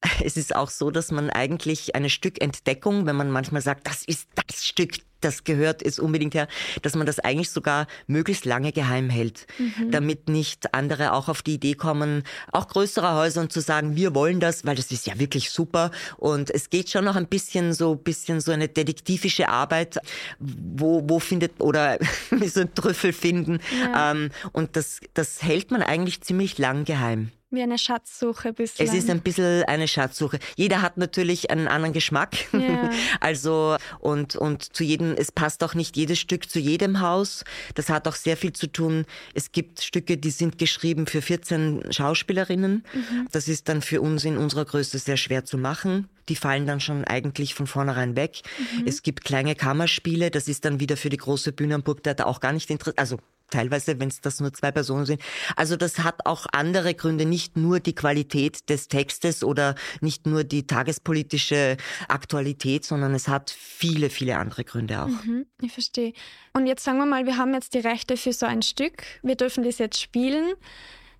es 0.24 0.36
ist 0.36 0.54
auch 0.54 0.70
so, 0.70 0.90
dass 0.90 1.10
man 1.10 1.30
eigentlich 1.30 1.94
eine 1.94 2.10
Stückentdeckung, 2.10 3.06
wenn 3.06 3.16
man 3.16 3.30
manchmal 3.30 3.62
sagt, 3.62 3.86
das 3.86 4.04
ist 4.04 4.28
das 4.34 4.66
Stück, 4.66 4.98
das 5.20 5.44
gehört 5.44 5.82
es 5.82 5.98
unbedingt 5.98 6.34
her, 6.34 6.48
dass 6.82 6.94
man 6.94 7.06
das 7.06 7.18
eigentlich 7.18 7.50
sogar 7.50 7.86
möglichst 8.06 8.44
lange 8.44 8.72
geheim 8.72 9.10
hält, 9.10 9.46
mhm. 9.58 9.90
damit 9.90 10.28
nicht 10.28 10.74
andere 10.74 11.12
auch 11.12 11.28
auf 11.28 11.42
die 11.42 11.54
Idee 11.54 11.74
kommen, 11.74 12.22
auch 12.52 12.68
größere 12.68 13.14
Häuser 13.14 13.40
und 13.40 13.52
zu 13.52 13.60
sagen, 13.60 13.96
wir 13.96 14.14
wollen 14.14 14.40
das, 14.40 14.64
weil 14.64 14.76
das 14.76 14.90
ist 14.90 15.06
ja 15.06 15.18
wirklich 15.18 15.50
super 15.50 15.90
und 16.16 16.50
es 16.50 16.70
geht 16.70 16.90
schon 16.90 17.04
noch 17.04 17.16
ein 17.16 17.26
bisschen 17.26 17.72
so, 17.72 17.94
bisschen 17.94 18.40
so 18.40 18.52
eine 18.52 18.68
detektivische 18.68 19.48
Arbeit, 19.48 19.98
wo, 20.38 21.02
wo 21.08 21.18
findet 21.18 21.60
oder 21.60 21.98
so 22.46 22.60
ein 22.60 22.74
Trüffel 22.74 23.12
finden 23.12 23.60
ja. 23.80 24.12
ähm, 24.12 24.30
und 24.52 24.76
das, 24.76 25.00
das 25.14 25.42
hält 25.42 25.70
man 25.70 25.82
eigentlich 25.82 26.20
ziemlich 26.20 26.58
lang 26.58 26.84
geheim. 26.84 27.30
Wie 27.50 27.62
eine 27.62 27.78
Schatzsuche 27.78 28.52
bislang. 28.52 28.86
Es 28.86 28.92
ist 28.92 29.08
ein 29.08 29.20
bisschen 29.20 29.64
eine 29.64 29.88
Schatzsuche. 29.88 30.38
Jeder 30.56 30.82
hat 30.82 30.98
natürlich 30.98 31.50
einen 31.50 31.66
anderen 31.66 31.94
Geschmack. 31.94 32.36
Yeah. 32.52 32.90
Also, 33.20 33.76
und, 34.00 34.36
und 34.36 34.74
zu 34.74 34.84
jedem, 34.84 35.14
es 35.16 35.32
passt 35.32 35.64
auch 35.64 35.74
nicht 35.74 35.96
jedes 35.96 36.18
Stück 36.18 36.48
zu 36.48 36.58
jedem 36.58 37.00
Haus. 37.00 37.44
Das 37.74 37.88
hat 37.88 38.06
auch 38.06 38.14
sehr 38.14 38.36
viel 38.36 38.52
zu 38.52 38.66
tun. 38.70 39.06
Es 39.34 39.50
gibt 39.52 39.82
Stücke, 39.82 40.18
die 40.18 40.30
sind 40.30 40.58
geschrieben 40.58 41.06
für 41.06 41.22
14 41.22 41.90
Schauspielerinnen. 41.90 42.84
Mhm. 42.92 43.28
Das 43.32 43.48
ist 43.48 43.68
dann 43.68 43.82
für 43.82 44.00
uns 44.02 44.24
in 44.24 44.36
unserer 44.36 44.64
Größe 44.64 44.98
sehr 44.98 45.16
schwer 45.16 45.44
zu 45.44 45.56
machen. 45.56 46.08
Die 46.28 46.36
fallen 46.36 46.66
dann 46.66 46.80
schon 46.80 47.04
eigentlich 47.04 47.54
von 47.54 47.66
vornherein 47.66 48.14
weg. 48.14 48.42
Mhm. 48.58 48.86
Es 48.86 49.02
gibt 49.02 49.24
kleine 49.24 49.54
Kammerspiele. 49.54 50.30
Das 50.30 50.48
ist 50.48 50.64
dann 50.64 50.80
wieder 50.80 50.96
für 50.96 51.08
die 51.08 51.16
große 51.16 51.52
Bühne 51.52 51.76
am 51.76 51.82
Burgtheater 51.82 52.26
auch 52.26 52.40
gar 52.40 52.52
nicht 52.52 52.70
interessant. 52.70 52.98
Also, 52.98 53.18
teilweise, 53.50 53.98
wenn 54.00 54.08
es 54.08 54.20
das 54.20 54.40
nur 54.40 54.52
zwei 54.52 54.70
Personen 54.70 55.06
sind. 55.06 55.20
Also 55.56 55.76
das 55.76 56.00
hat 56.00 56.26
auch 56.26 56.46
andere 56.52 56.94
Gründe, 56.94 57.24
nicht 57.24 57.56
nur 57.56 57.80
die 57.80 57.94
Qualität 57.94 58.68
des 58.68 58.88
Textes 58.88 59.42
oder 59.42 59.74
nicht 60.00 60.26
nur 60.26 60.44
die 60.44 60.66
tagespolitische 60.66 61.76
Aktualität, 62.08 62.84
sondern 62.84 63.14
es 63.14 63.28
hat 63.28 63.50
viele, 63.50 64.10
viele 64.10 64.36
andere 64.36 64.64
Gründe 64.64 65.02
auch. 65.02 65.08
Mhm, 65.08 65.46
ich 65.60 65.72
verstehe. 65.72 66.12
Und 66.52 66.66
jetzt 66.66 66.84
sagen 66.84 66.98
wir 66.98 67.06
mal, 67.06 67.26
wir 67.26 67.36
haben 67.36 67.54
jetzt 67.54 67.74
die 67.74 67.78
Rechte 67.78 68.16
für 68.16 68.32
so 68.32 68.46
ein 68.46 68.62
Stück, 68.62 69.02
wir 69.22 69.36
dürfen 69.36 69.64
das 69.64 69.78
jetzt 69.78 70.00
spielen. 70.00 70.54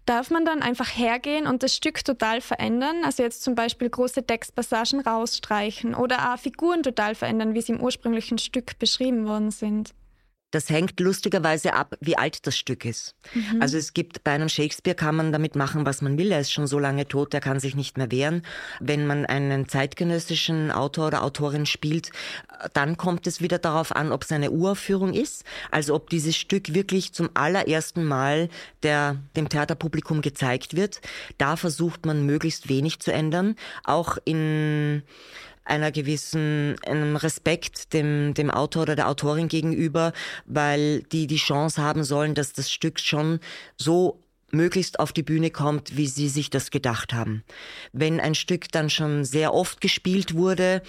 Darf 0.06 0.30
man 0.30 0.46
dann 0.46 0.62
einfach 0.62 0.88
hergehen 0.88 1.46
und 1.46 1.62
das 1.62 1.76
Stück 1.76 2.02
total 2.02 2.40
verändern? 2.40 3.04
Also 3.04 3.22
jetzt 3.22 3.42
zum 3.42 3.54
Beispiel 3.54 3.90
große 3.90 4.24
Textpassagen 4.24 5.00
rausstreichen 5.00 5.94
oder 5.94 6.32
auch 6.32 6.38
Figuren 6.38 6.82
total 6.82 7.14
verändern, 7.14 7.52
wie 7.52 7.60
sie 7.60 7.72
im 7.72 7.82
ursprünglichen 7.82 8.38
Stück 8.38 8.78
beschrieben 8.78 9.26
worden 9.26 9.50
sind? 9.50 9.92
Das 10.50 10.70
hängt 10.70 10.98
lustigerweise 11.00 11.74
ab, 11.74 11.94
wie 12.00 12.16
alt 12.16 12.46
das 12.46 12.56
Stück 12.56 12.86
ist. 12.86 13.14
Mhm. 13.34 13.60
Also 13.60 13.76
es 13.76 13.92
gibt 13.92 14.24
bei 14.24 14.32
einem 14.32 14.48
Shakespeare 14.48 14.94
kann 14.94 15.14
man 15.14 15.30
damit 15.30 15.56
machen, 15.56 15.84
was 15.84 16.00
man 16.00 16.16
will. 16.16 16.32
Er 16.32 16.40
ist 16.40 16.52
schon 16.52 16.66
so 16.66 16.78
lange 16.78 17.06
tot, 17.06 17.34
er 17.34 17.40
kann 17.40 17.60
sich 17.60 17.76
nicht 17.76 17.98
mehr 17.98 18.10
wehren. 18.10 18.42
Wenn 18.80 19.06
man 19.06 19.26
einen 19.26 19.68
zeitgenössischen 19.68 20.70
Autor 20.70 21.08
oder 21.08 21.22
Autorin 21.22 21.66
spielt, 21.66 22.10
dann 22.72 22.96
kommt 22.96 23.26
es 23.26 23.42
wieder 23.42 23.58
darauf 23.58 23.94
an, 23.94 24.10
ob 24.10 24.22
es 24.22 24.32
eine 24.32 24.50
Uraufführung 24.50 25.12
ist. 25.12 25.44
Also 25.70 25.94
ob 25.94 26.08
dieses 26.08 26.36
Stück 26.36 26.72
wirklich 26.72 27.12
zum 27.12 27.28
allerersten 27.34 28.04
Mal 28.04 28.48
der, 28.82 29.16
dem 29.36 29.50
Theaterpublikum 29.50 30.22
gezeigt 30.22 30.74
wird. 30.74 31.02
Da 31.36 31.56
versucht 31.56 32.06
man 32.06 32.24
möglichst 32.24 32.70
wenig 32.70 33.00
zu 33.00 33.12
ändern. 33.12 33.54
Auch 33.84 34.16
in 34.24 35.02
einer 35.68 35.92
gewissen 35.92 36.76
einem 36.86 37.16
Respekt 37.16 37.92
dem, 37.92 38.34
dem 38.34 38.50
Autor 38.50 38.82
oder 38.82 38.96
der 38.96 39.08
Autorin 39.08 39.48
gegenüber, 39.48 40.12
weil 40.46 41.02
die 41.04 41.26
die 41.26 41.36
Chance 41.36 41.82
haben 41.82 42.04
sollen, 42.04 42.34
dass 42.34 42.52
das 42.52 42.70
Stück 42.70 43.00
schon 43.00 43.40
so 43.76 44.20
möglichst 44.50 44.98
auf 44.98 45.12
die 45.12 45.22
Bühne 45.22 45.50
kommt, 45.50 45.96
wie 45.96 46.06
sie 46.06 46.28
sich 46.28 46.50
das 46.50 46.70
gedacht 46.70 47.12
haben. 47.12 47.44
Wenn 47.92 48.20
ein 48.20 48.34
Stück 48.34 48.72
dann 48.72 48.88
schon 48.90 49.24
sehr 49.24 49.52
oft 49.52 49.80
gespielt 49.80 50.34
wurde, 50.34 50.82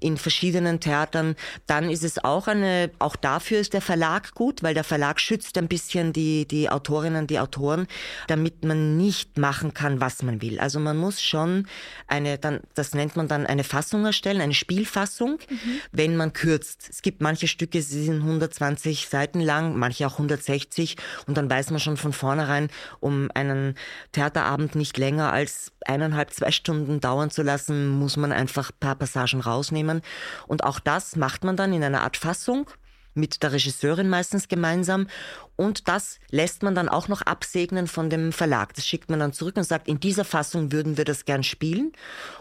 in 0.00 0.16
verschiedenen 0.16 0.80
Theatern, 0.80 1.36
dann 1.66 1.90
ist 1.90 2.04
es 2.04 2.22
auch 2.22 2.48
eine, 2.48 2.90
auch 2.98 3.16
dafür 3.16 3.58
ist 3.58 3.72
der 3.72 3.80
Verlag 3.80 4.34
gut, 4.34 4.62
weil 4.62 4.74
der 4.74 4.84
Verlag 4.84 5.20
schützt 5.20 5.56
ein 5.58 5.68
bisschen 5.68 6.12
die, 6.12 6.46
die 6.46 6.68
Autorinnen, 6.68 7.26
die 7.26 7.38
Autoren, 7.38 7.86
damit 8.28 8.64
man 8.64 8.96
nicht 8.96 9.38
machen 9.38 9.74
kann, 9.74 10.00
was 10.00 10.22
man 10.22 10.42
will. 10.42 10.60
Also 10.60 10.80
man 10.80 10.96
muss 10.96 11.22
schon 11.22 11.66
eine, 12.06 12.38
dann, 12.38 12.60
das 12.74 12.94
nennt 12.94 13.16
man 13.16 13.28
dann 13.28 13.46
eine 13.46 13.64
Fassung 13.64 14.04
erstellen, 14.04 14.40
eine 14.40 14.54
Spielfassung, 14.54 15.38
mhm. 15.48 15.80
wenn 15.92 16.16
man 16.16 16.32
kürzt. 16.32 16.88
Es 16.90 17.02
gibt 17.02 17.22
manche 17.22 17.48
Stücke, 17.48 17.80
sie 17.82 18.04
sind 18.04 18.22
120 18.22 19.08
Seiten 19.08 19.40
lang, 19.40 19.76
manche 19.76 20.06
auch 20.06 20.12
160 20.12 20.96
und 21.26 21.36
dann 21.36 21.48
weiß 21.48 21.70
man 21.70 21.80
schon 21.80 21.96
von 21.96 22.12
vornherein, 22.12 22.68
um 23.00 23.30
einen 23.34 23.74
Theaterabend 24.12 24.74
nicht 24.74 24.98
länger 24.98 25.32
als 25.32 25.72
eineinhalb, 25.88 26.32
zwei 26.32 26.50
Stunden 26.50 27.00
dauern 27.00 27.30
zu 27.30 27.42
lassen, 27.42 27.88
muss 27.88 28.16
man 28.16 28.32
einfach 28.32 28.70
ein 28.70 28.78
paar 28.80 28.94
Passagen 28.94 29.40
rausnehmen. 29.40 30.02
Und 30.46 30.64
auch 30.64 30.80
das 30.80 31.16
macht 31.16 31.44
man 31.44 31.56
dann 31.56 31.72
in 31.72 31.84
einer 31.84 32.02
Art 32.02 32.16
Fassung 32.16 32.68
mit 33.16 33.42
der 33.42 33.52
Regisseurin 33.52 34.08
meistens 34.08 34.48
gemeinsam. 34.48 35.08
Und 35.56 35.88
das 35.88 36.18
lässt 36.30 36.62
man 36.62 36.74
dann 36.74 36.88
auch 36.88 37.08
noch 37.08 37.22
absegnen 37.22 37.86
von 37.86 38.10
dem 38.10 38.32
Verlag. 38.32 38.74
Das 38.74 38.86
schickt 38.86 39.08
man 39.08 39.20
dann 39.20 39.32
zurück 39.32 39.56
und 39.56 39.64
sagt, 39.64 39.88
in 39.88 39.98
dieser 40.00 40.24
Fassung 40.24 40.70
würden 40.70 40.98
wir 40.98 41.04
das 41.06 41.24
gern 41.24 41.42
spielen. 41.42 41.92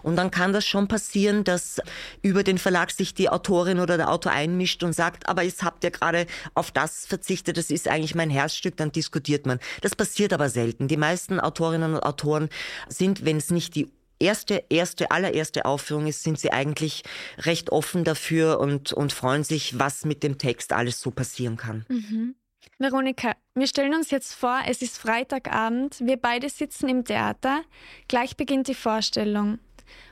Und 0.03 0.17
dann 0.17 0.31
kann 0.31 0.51
das 0.51 0.65
schon 0.65 0.87
passieren, 0.89 1.45
dass 1.45 1.79
über 2.21 2.43
den 2.43 2.57
Verlag 2.57 2.91
sich 2.91 3.13
die 3.13 3.29
Autorin 3.29 3.79
oder 3.79 3.95
der 3.95 4.11
Autor 4.11 4.33
einmischt 4.33 4.83
und 4.83 4.93
sagt, 4.93 5.29
aber 5.29 5.43
jetzt 5.43 5.63
habt 5.63 5.83
ihr 5.85 5.91
gerade 5.91 6.27
auf 6.53 6.71
das 6.71 7.05
verzichtet, 7.05 7.57
das 7.57 7.69
ist 7.69 7.87
eigentlich 7.87 8.15
mein 8.15 8.29
Herzstück, 8.29 8.75
dann 8.75 8.91
diskutiert 8.91 9.45
man. 9.45 9.59
Das 9.81 9.95
passiert 9.95 10.33
aber 10.33 10.49
selten. 10.49 10.89
Die 10.89 10.97
meisten 10.97 11.39
Autorinnen 11.39 11.93
und 11.93 12.03
Autoren 12.03 12.49
sind, 12.89 13.23
wenn 13.23 13.37
es 13.37 13.49
nicht 13.49 13.75
die 13.75 13.89
erste, 14.25 14.63
erste, 14.69 15.11
allererste 15.11 15.65
Aufführung 15.65 16.07
ist, 16.07 16.23
sind 16.23 16.39
sie 16.39 16.51
eigentlich 16.51 17.03
recht 17.37 17.71
offen 17.71 18.03
dafür 18.03 18.59
und, 18.59 18.91
und 18.91 19.13
freuen 19.13 19.43
sich, 19.43 19.79
was 19.79 20.05
mit 20.05 20.23
dem 20.23 20.37
Text 20.37 20.73
alles 20.73 20.99
so 20.99 21.11
passieren 21.11 21.57
kann. 21.57 21.85
Mhm. 21.87 22.35
Veronika, 22.79 23.35
wir 23.53 23.67
stellen 23.67 23.93
uns 23.93 24.11
jetzt 24.11 24.33
vor, 24.33 24.59
es 24.67 24.81
ist 24.81 24.97
Freitagabend, 24.97 25.97
wir 26.01 26.17
beide 26.17 26.49
sitzen 26.49 26.89
im 26.89 27.05
Theater, 27.05 27.61
gleich 28.07 28.35
beginnt 28.35 28.67
die 28.67 28.75
Vorstellung. 28.75 29.59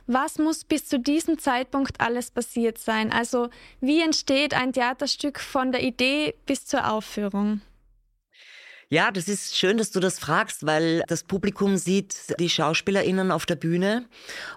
Was 0.05 0.37
muss 0.37 0.63
bis 0.63 0.85
zu 0.85 0.99
diesem 0.99 1.39
Zeitpunkt 1.39 1.99
alles 1.99 2.29
passiert 2.29 2.77
sein? 2.77 3.11
Also 3.11 3.49
wie 3.81 4.01
entsteht 4.01 4.53
ein 4.53 4.71
Theaterstück 4.71 5.39
von 5.39 5.71
der 5.71 5.81
Idee 5.81 6.35
bis 6.45 6.65
zur 6.65 6.91
Aufführung? 6.91 7.61
Ja, 8.93 9.09
das 9.09 9.27
ist 9.27 9.57
schön, 9.57 9.77
dass 9.77 9.89
du 9.89 9.99
das 9.99 10.19
fragst, 10.19 10.67
weil 10.67 11.01
das 11.07 11.23
Publikum 11.23 11.77
sieht 11.77 12.39
die 12.39 12.47
SchauspielerInnen 12.47 13.31
auf 13.31 13.47
der 13.47 13.55
Bühne, 13.55 14.05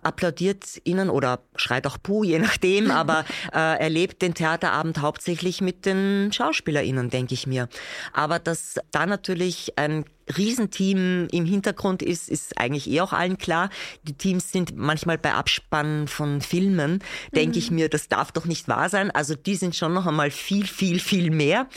applaudiert 0.03 0.79
ihnen 0.85 1.09
oder 1.09 1.41
schreit 1.55 1.87
auch 1.87 1.97
Puh, 2.03 2.23
je 2.23 2.39
nachdem, 2.39 2.91
aber 2.91 3.25
äh, 3.55 3.81
erlebt 3.81 4.21
den 4.21 4.35
Theaterabend 4.35 5.01
hauptsächlich 5.01 5.63
mit 5.63 5.87
den 5.87 6.33
SchauspielerInnen, 6.35 7.09
denke 7.09 7.33
ich 7.33 7.47
mir. 7.47 7.71
Aber 8.13 8.39
dass 8.39 8.75
da 8.91 9.07
natürlich 9.07 9.79
ein 9.79 10.05
Riesenteam 10.37 11.29
im 11.31 11.45
Hintergrund 11.45 12.03
ist, 12.03 12.29
ist 12.29 12.59
eigentlich 12.59 12.91
eh 12.91 13.01
auch 13.01 13.13
allen 13.13 13.39
klar. 13.39 13.71
Die 14.03 14.15
Teams 14.15 14.53
sind 14.53 14.77
manchmal 14.77 15.19
bei 15.19 15.33
Abspannen 15.35 16.09
von 16.09 16.41
Filmen, 16.41 17.03
denke 17.35 17.57
mhm. 17.57 17.59
ich 17.59 17.71
mir, 17.71 17.89
das 17.89 18.09
darf 18.09 18.33
doch 18.33 18.45
nicht 18.45 18.69
wahr 18.69 18.89
sein. 18.89 19.11
Also 19.11 19.35
die 19.35 19.55
sind 19.55 19.77
schon 19.77 19.95
noch 19.95 20.07
einmal 20.07 20.31
viel, 20.31 20.67
viel, 20.67 20.99
viel 20.99 21.31
mehr. 21.31 21.69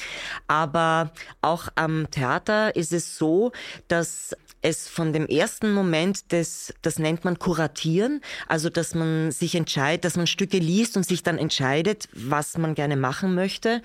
Aber 0.48 1.12
auch 1.42 1.70
am 1.76 2.10
Theater 2.12 2.76
ist 2.76 2.94
es 2.94 3.18
so, 3.18 3.52
dass 3.88 4.36
es 4.62 4.88
von 4.88 5.14
dem 5.14 5.26
ersten 5.26 5.74
Moment 5.74 6.32
des, 6.32 6.74
das 6.82 7.00
nennt 7.00 7.24
man 7.24 7.40
Kuratieren, 7.40 8.22
also 8.48 8.70
dass 8.70 8.94
man 8.94 9.32
sich 9.32 9.56
entscheidet, 9.56 10.06
dass 10.06 10.18
man 10.18 10.28
Stücke 10.28 10.58
liest 10.58 10.98
und 10.98 11.06
sich 11.06 11.24
dann 11.24 11.38
entscheidet, 11.38 12.10
was 12.14 12.58
man 12.58 12.76
gerne 12.76 12.98
machen 12.98 13.36
möchte, 13.36 13.82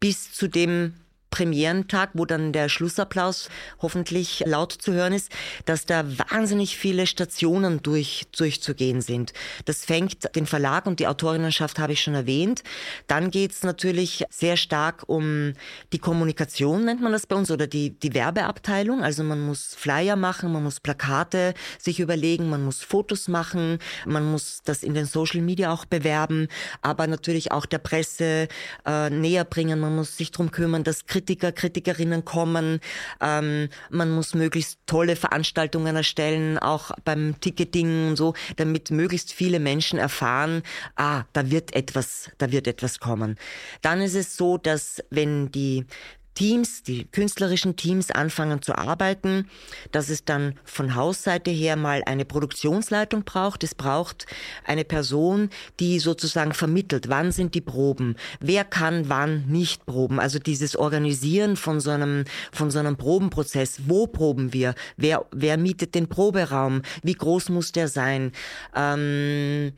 bis 0.00 0.32
zu 0.32 0.48
dem 0.48 0.94
Premierentag, 1.32 2.10
wo 2.14 2.24
dann 2.24 2.52
der 2.52 2.68
Schlussapplaus 2.68 3.48
hoffentlich 3.80 4.44
laut 4.46 4.70
zu 4.72 4.92
hören 4.92 5.14
ist, 5.14 5.32
dass 5.64 5.86
da 5.86 6.04
wahnsinnig 6.30 6.76
viele 6.76 7.08
Stationen 7.08 7.82
durch, 7.82 8.26
durchzugehen 8.36 9.00
sind. 9.00 9.32
Das 9.64 9.84
fängt 9.84 10.36
den 10.36 10.46
Verlag 10.46 10.86
und 10.86 11.00
die 11.00 11.08
Autorinnenschaft 11.08 11.80
habe 11.80 11.94
ich 11.94 12.02
schon 12.02 12.14
erwähnt. 12.14 12.62
Dann 13.08 13.32
geht 13.32 13.52
es 13.52 13.62
natürlich 13.64 14.24
sehr 14.30 14.56
stark 14.56 15.04
um 15.08 15.54
die 15.92 15.98
Kommunikation, 15.98 16.84
nennt 16.84 17.00
man 17.00 17.12
das 17.12 17.26
bei 17.26 17.34
uns, 17.34 17.50
oder 17.50 17.66
die, 17.66 17.90
die 17.98 18.14
Werbeabteilung. 18.14 19.02
Also 19.02 19.24
man 19.24 19.40
muss 19.40 19.74
Flyer 19.74 20.16
machen, 20.16 20.52
man 20.52 20.62
muss 20.62 20.80
Plakate 20.80 21.54
sich 21.78 21.98
überlegen, 21.98 22.50
man 22.50 22.62
muss 22.64 22.82
Fotos 22.82 23.26
machen, 23.28 23.78
man 24.04 24.30
muss 24.30 24.60
das 24.64 24.82
in 24.82 24.94
den 24.94 25.06
Social 25.06 25.40
Media 25.40 25.72
auch 25.72 25.86
bewerben, 25.86 26.48
aber 26.82 27.06
natürlich 27.06 27.52
auch 27.52 27.64
der 27.64 27.78
Presse 27.78 28.48
äh, 28.84 29.08
näher 29.08 29.44
bringen. 29.44 29.80
Man 29.80 29.96
muss 29.96 30.18
sich 30.18 30.30
darum 30.30 30.50
kümmern, 30.50 30.84
dass 30.84 31.06
Kritiker, 31.22 31.52
Kritikerinnen 31.52 32.24
kommen. 32.24 32.80
Ähm, 33.20 33.68
man 33.90 34.10
muss 34.10 34.34
möglichst 34.34 34.80
tolle 34.86 35.14
Veranstaltungen 35.14 35.94
erstellen, 35.94 36.58
auch 36.58 36.90
beim 37.04 37.36
Ticketing 37.40 38.08
und 38.08 38.16
so, 38.16 38.34
damit 38.56 38.90
möglichst 38.90 39.32
viele 39.32 39.60
Menschen 39.60 40.00
erfahren, 40.00 40.62
ah, 40.96 41.22
da 41.32 41.50
wird 41.50 41.74
etwas, 41.76 42.30
da 42.38 42.50
wird 42.50 42.66
etwas 42.66 42.98
kommen. 42.98 43.36
Dann 43.82 44.00
ist 44.00 44.16
es 44.16 44.36
so, 44.36 44.58
dass 44.58 45.02
wenn 45.10 45.52
die 45.52 45.86
Teams, 46.34 46.82
die 46.82 47.04
künstlerischen 47.04 47.76
Teams 47.76 48.10
anfangen 48.10 48.62
zu 48.62 48.76
arbeiten, 48.76 49.48
dass 49.90 50.08
es 50.08 50.24
dann 50.24 50.54
von 50.64 50.94
Hausseite 50.94 51.50
her 51.50 51.76
mal 51.76 52.02
eine 52.06 52.24
Produktionsleitung 52.24 53.24
braucht. 53.24 53.64
Es 53.64 53.74
braucht 53.74 54.26
eine 54.64 54.84
Person, 54.84 55.50
die 55.80 55.98
sozusagen 55.98 56.54
vermittelt, 56.54 57.08
wann 57.08 57.32
sind 57.32 57.54
die 57.54 57.60
Proben, 57.60 58.16
wer 58.40 58.64
kann 58.64 59.08
wann 59.08 59.46
nicht 59.46 59.86
proben. 59.86 60.20
Also 60.20 60.38
dieses 60.38 60.76
Organisieren 60.76 61.56
von 61.56 61.80
so 61.80 61.90
einem, 61.90 62.24
von 62.52 62.70
so 62.70 62.78
einem 62.78 62.96
Probenprozess. 62.96 63.82
Wo 63.86 64.06
proben 64.06 64.52
wir? 64.52 64.74
Wer, 64.96 65.26
wer 65.32 65.56
mietet 65.56 65.94
den 65.94 66.08
Proberaum? 66.08 66.82
Wie 67.02 67.14
groß 67.14 67.50
muss 67.50 67.72
der 67.72 67.88
sein? 67.88 68.32
Ähm, 68.74 69.72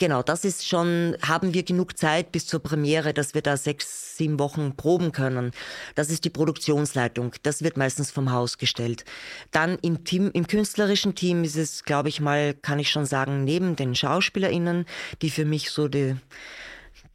Genau, 0.00 0.22
das 0.22 0.46
ist 0.46 0.66
schon, 0.66 1.14
haben 1.20 1.52
wir 1.52 1.62
genug 1.62 1.98
Zeit 1.98 2.32
bis 2.32 2.46
zur 2.46 2.60
Premiere, 2.60 3.12
dass 3.12 3.34
wir 3.34 3.42
da 3.42 3.58
sechs, 3.58 4.16
sieben 4.16 4.38
Wochen 4.38 4.74
proben 4.74 5.12
können. 5.12 5.50
Das 5.94 6.08
ist 6.08 6.24
die 6.24 6.30
Produktionsleitung. 6.30 7.34
Das 7.42 7.62
wird 7.62 7.76
meistens 7.76 8.10
vom 8.10 8.32
Haus 8.32 8.56
gestellt. 8.56 9.04
Dann 9.50 9.76
im 9.82 10.02
Team, 10.04 10.30
im 10.32 10.46
künstlerischen 10.46 11.14
Team 11.14 11.44
ist 11.44 11.56
es, 11.56 11.84
glaube 11.84 12.08
ich 12.08 12.18
mal, 12.18 12.54
kann 12.54 12.78
ich 12.78 12.90
schon 12.90 13.04
sagen, 13.04 13.44
neben 13.44 13.76
den 13.76 13.94
SchauspielerInnen, 13.94 14.86
die 15.20 15.28
für 15.28 15.44
mich 15.44 15.70
so 15.70 15.86
die, 15.86 16.16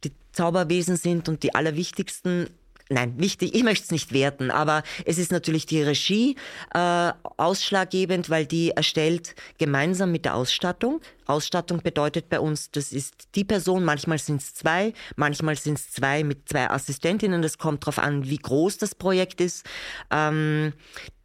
die 0.04 0.12
Zauberwesen 0.30 0.96
sind 0.96 1.28
und 1.28 1.42
die 1.42 1.56
allerwichtigsten, 1.56 2.50
nein, 2.88 3.14
wichtig, 3.18 3.54
ich 3.54 3.62
möchte 3.62 3.84
es 3.84 3.90
nicht 3.90 4.12
werten, 4.12 4.50
aber 4.50 4.82
es 5.04 5.18
ist 5.18 5.32
natürlich 5.32 5.66
die 5.66 5.82
Regie 5.82 6.36
äh, 6.72 7.12
ausschlaggebend, 7.36 8.30
weil 8.30 8.46
die 8.46 8.70
erstellt 8.70 9.34
gemeinsam 9.58 10.12
mit 10.12 10.24
der 10.24 10.34
Ausstattung. 10.34 11.00
Ausstattung 11.26 11.82
bedeutet 11.82 12.28
bei 12.28 12.38
uns, 12.38 12.70
das 12.70 12.92
ist 12.92 13.28
die 13.34 13.44
Person, 13.44 13.84
manchmal 13.84 14.18
sind 14.18 14.40
es 14.40 14.54
zwei, 14.54 14.92
manchmal 15.16 15.56
sind 15.56 15.78
es 15.78 15.90
zwei 15.90 16.22
mit 16.22 16.48
zwei 16.48 16.70
Assistentinnen, 16.70 17.42
das 17.42 17.58
kommt 17.58 17.82
darauf 17.82 17.98
an, 17.98 18.28
wie 18.28 18.38
groß 18.38 18.78
das 18.78 18.94
Projekt 18.94 19.40
ist. 19.40 19.64
Ähm, 20.10 20.72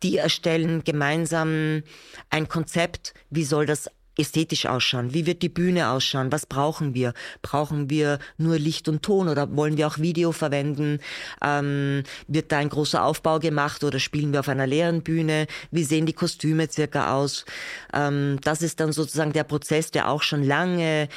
die 0.01 0.17
erstellen 0.17 0.83
gemeinsam 0.83 1.83
ein 2.31 2.47
Konzept, 2.47 3.13
wie 3.29 3.43
soll 3.43 3.67
das 3.67 3.89
ästhetisch 4.21 4.65
ausschauen? 4.65 5.13
Wie 5.13 5.25
wird 5.25 5.41
die 5.41 5.49
Bühne 5.49 5.89
ausschauen? 5.89 6.31
Was 6.31 6.45
brauchen 6.45 6.93
wir? 6.93 7.13
Brauchen 7.41 7.89
wir 7.89 8.19
nur 8.37 8.57
Licht 8.57 8.87
und 8.87 9.03
Ton 9.03 9.27
oder 9.27 9.55
wollen 9.55 9.77
wir 9.77 9.87
auch 9.87 9.97
Video 9.97 10.31
verwenden? 10.31 10.99
Ähm, 11.43 12.03
wird 12.27 12.51
da 12.51 12.59
ein 12.59 12.69
großer 12.69 13.03
Aufbau 13.03 13.39
gemacht 13.39 13.83
oder 13.83 13.99
spielen 13.99 14.31
wir 14.31 14.39
auf 14.39 14.49
einer 14.49 14.67
leeren 14.67 15.01
Bühne? 15.01 15.47
Wie 15.71 15.83
sehen 15.83 16.05
die 16.05 16.13
Kostüme 16.13 16.69
circa 16.69 17.13
aus? 17.15 17.45
Ähm, 17.93 18.39
das 18.43 18.61
ist 18.61 18.79
dann 18.79 18.91
sozusagen 18.91 19.33
der 19.33 19.43
Prozess, 19.43 19.91
der 19.91 20.09
auch 20.09 20.21
schon 20.21 20.43
lange 20.43 21.09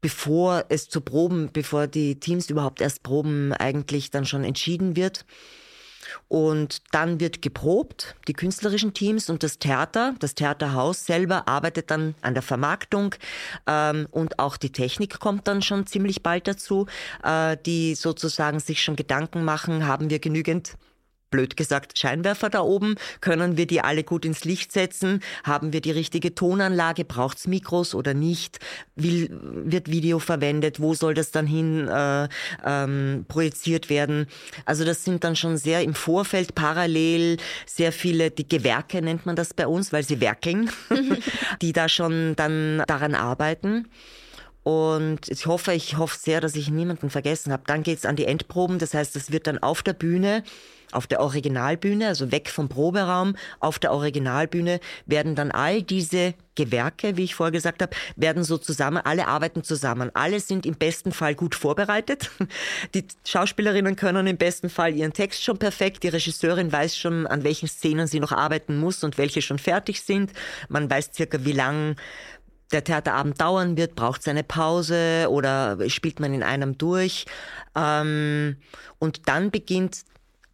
bevor 0.00 0.66
es 0.68 0.88
zu 0.88 1.00
Proben, 1.00 1.50
bevor 1.52 1.88
die 1.88 2.20
Teams 2.20 2.48
überhaupt 2.48 2.80
erst 2.80 3.02
proben, 3.02 3.52
eigentlich 3.52 4.10
dann 4.12 4.24
schon 4.24 4.44
entschieden 4.44 4.94
wird. 4.94 5.24
Und 6.28 6.82
dann 6.92 7.20
wird 7.20 7.40
geprobt, 7.40 8.16
die 8.26 8.32
künstlerischen 8.32 8.94
Teams 8.94 9.30
und 9.30 9.42
das 9.42 9.58
Theater, 9.58 10.14
das 10.18 10.34
Theaterhaus 10.34 11.06
selber 11.06 11.46
arbeitet 11.46 11.90
dann 11.90 12.14
an 12.20 12.34
der 12.34 12.42
Vermarktung 12.42 13.14
ähm, 13.66 14.08
und 14.10 14.38
auch 14.38 14.56
die 14.56 14.72
Technik 14.72 15.20
kommt 15.20 15.46
dann 15.46 15.62
schon 15.62 15.86
ziemlich 15.86 16.22
bald 16.22 16.48
dazu, 16.48 16.86
äh, 17.22 17.56
die 17.64 17.94
sozusagen 17.94 18.58
sich 18.58 18.82
schon 18.82 18.96
Gedanken 18.96 19.44
machen, 19.44 19.86
haben 19.86 20.10
wir 20.10 20.18
genügend 20.18 20.76
blöd 21.30 21.56
gesagt, 21.56 21.98
Scheinwerfer 21.98 22.50
da 22.50 22.60
oben? 22.60 22.96
Können 23.20 23.56
wir 23.56 23.66
die 23.66 23.80
alle 23.80 24.04
gut 24.04 24.24
ins 24.24 24.44
Licht 24.44 24.72
setzen? 24.72 25.20
Haben 25.44 25.72
wir 25.72 25.80
die 25.80 25.90
richtige 25.90 26.34
Tonanlage? 26.34 27.04
Braucht's 27.04 27.46
Mikros 27.46 27.94
oder 27.94 28.14
nicht? 28.14 28.58
Wie 28.94 29.28
wird 29.30 29.90
Video 29.90 30.18
verwendet? 30.18 30.80
Wo 30.80 30.94
soll 30.94 31.14
das 31.14 31.30
dann 31.30 31.46
hin 31.46 31.88
äh, 31.88 32.28
ähm, 32.64 33.24
projiziert 33.28 33.90
werden? 33.90 34.26
Also 34.64 34.84
das 34.84 35.04
sind 35.04 35.24
dann 35.24 35.36
schon 35.36 35.56
sehr 35.56 35.82
im 35.82 35.94
Vorfeld 35.94 36.54
parallel 36.54 37.38
sehr 37.66 37.92
viele, 37.92 38.30
die 38.30 38.48
Gewerke 38.48 39.02
nennt 39.02 39.26
man 39.26 39.36
das 39.36 39.54
bei 39.54 39.66
uns, 39.66 39.92
weil 39.92 40.04
sie 40.04 40.20
werkeln, 40.20 40.70
die 41.62 41.72
da 41.72 41.88
schon 41.88 42.36
dann 42.36 42.82
daran 42.86 43.14
arbeiten. 43.14 43.88
Und 44.62 45.28
ich 45.28 45.46
hoffe, 45.46 45.74
ich 45.74 45.96
hoffe 45.96 46.18
sehr, 46.18 46.40
dass 46.40 46.56
ich 46.56 46.70
niemanden 46.70 47.08
vergessen 47.08 47.52
habe. 47.52 47.62
Dann 47.68 47.84
geht's 47.84 48.04
an 48.04 48.16
die 48.16 48.24
Endproben. 48.24 48.80
Das 48.80 48.94
heißt, 48.94 49.14
es 49.14 49.30
wird 49.30 49.46
dann 49.46 49.58
auf 49.58 49.84
der 49.84 49.92
Bühne 49.92 50.42
auf 50.92 51.06
der 51.06 51.20
Originalbühne, 51.20 52.08
also 52.08 52.32
weg 52.32 52.48
vom 52.48 52.68
Proberaum, 52.68 53.36
auf 53.60 53.78
der 53.78 53.92
Originalbühne 53.92 54.80
werden 55.06 55.34
dann 55.34 55.50
all 55.50 55.82
diese 55.82 56.34
Gewerke, 56.54 57.16
wie 57.16 57.24
ich 57.24 57.34
vorher 57.34 57.52
gesagt 57.52 57.82
habe, 57.82 57.94
werden 58.16 58.42
so 58.42 58.58
zusammen, 58.58 59.02
alle 59.04 59.28
arbeiten 59.28 59.62
zusammen. 59.62 60.10
Alle 60.14 60.40
sind 60.40 60.66
im 60.66 60.74
besten 60.74 61.12
Fall 61.12 61.34
gut 61.34 61.54
vorbereitet. 61.54 62.30
Die 62.94 63.06
Schauspielerinnen 63.24 63.94
können 63.94 64.26
im 64.26 64.38
besten 64.38 64.70
Fall 64.70 64.94
ihren 64.94 65.12
Text 65.12 65.44
schon 65.44 65.58
perfekt. 65.58 66.02
Die 66.02 66.08
Regisseurin 66.08 66.72
weiß 66.72 66.96
schon, 66.96 67.26
an 67.26 67.44
welchen 67.44 67.68
Szenen 67.68 68.06
sie 68.06 68.20
noch 68.20 68.32
arbeiten 68.32 68.78
muss 68.78 69.04
und 69.04 69.18
welche 69.18 69.42
schon 69.42 69.58
fertig 69.58 70.00
sind. 70.00 70.32
Man 70.68 70.90
weiß 70.90 71.10
circa, 71.14 71.44
wie 71.44 71.52
lang 71.52 71.96
der 72.72 72.82
Theaterabend 72.82 73.40
dauern 73.40 73.76
wird, 73.76 73.94
braucht 73.94 74.22
es 74.22 74.28
eine 74.28 74.42
Pause 74.42 75.28
oder 75.30 75.78
spielt 75.88 76.18
man 76.20 76.34
in 76.34 76.42
einem 76.42 76.78
durch. 76.78 77.26
Ähm, 77.76 78.56
und 78.98 79.28
dann 79.28 79.50
beginnt 79.50 80.04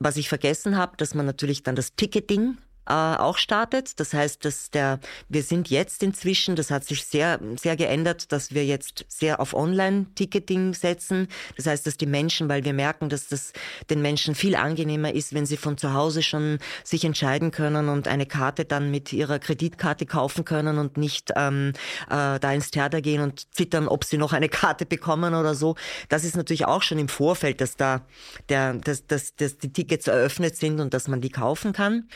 was 0.04 0.16
ich 0.16 0.28
vergessen 0.28 0.76
habe, 0.76 0.96
dass 0.96 1.14
man 1.14 1.26
natürlich 1.26 1.62
dann 1.62 1.76
das 1.76 1.94
Ticketing 1.94 2.58
äh, 2.86 2.92
auch 2.92 3.38
startet. 3.38 4.00
Das 4.00 4.12
heißt, 4.12 4.44
dass 4.44 4.70
der, 4.70 4.98
wir 5.28 5.42
sind 5.42 5.70
jetzt 5.70 6.02
inzwischen, 6.02 6.56
das 6.56 6.70
hat 6.70 6.84
sich 6.84 7.04
sehr, 7.04 7.40
sehr 7.56 7.76
geändert, 7.76 8.32
dass 8.32 8.52
wir 8.52 8.64
jetzt 8.64 9.04
sehr 9.08 9.40
auf 9.40 9.54
Online-Ticketing 9.54 10.74
setzen. 10.74 11.28
Das 11.56 11.66
heißt, 11.66 11.86
dass 11.86 11.96
die 11.96 12.06
Menschen, 12.06 12.48
weil 12.48 12.64
wir 12.64 12.72
merken, 12.72 13.08
dass 13.08 13.28
das 13.28 13.52
den 13.90 14.02
Menschen 14.02 14.34
viel 14.34 14.56
angenehmer 14.56 15.12
ist, 15.14 15.34
wenn 15.34 15.46
sie 15.46 15.56
von 15.56 15.78
zu 15.78 15.94
Hause 15.94 16.22
schon 16.22 16.58
sich 16.84 17.04
entscheiden 17.04 17.50
können 17.50 17.88
und 17.88 18.08
eine 18.08 18.26
Karte 18.26 18.64
dann 18.64 18.90
mit 18.90 19.12
ihrer 19.12 19.38
Kreditkarte 19.38 20.06
kaufen 20.06 20.44
können 20.44 20.78
und 20.78 20.96
nicht 20.96 21.32
ähm, 21.36 21.72
äh, 22.10 22.38
da 22.38 22.52
ins 22.52 22.70
Theater 22.70 23.00
gehen 23.00 23.22
und 23.22 23.54
zittern, 23.54 23.88
ob 23.88 24.04
sie 24.04 24.18
noch 24.18 24.32
eine 24.32 24.48
Karte 24.48 24.86
bekommen 24.86 25.34
oder 25.34 25.54
so. 25.54 25.76
Das 26.08 26.24
ist 26.24 26.36
natürlich 26.36 26.66
auch 26.66 26.82
schon 26.82 26.98
im 26.98 27.08
Vorfeld, 27.08 27.60
dass 27.60 27.76
da 27.76 28.02
der, 28.48 28.74
dass, 28.74 29.06
dass, 29.06 29.36
dass 29.36 29.58
die 29.58 29.72
Tickets 29.72 30.08
eröffnet 30.08 30.56
sind 30.56 30.80
und 30.80 30.94
dass 30.94 31.08
man 31.08 31.20
die 31.20 31.30
kaufen 31.30 31.72
kann. 31.72 32.08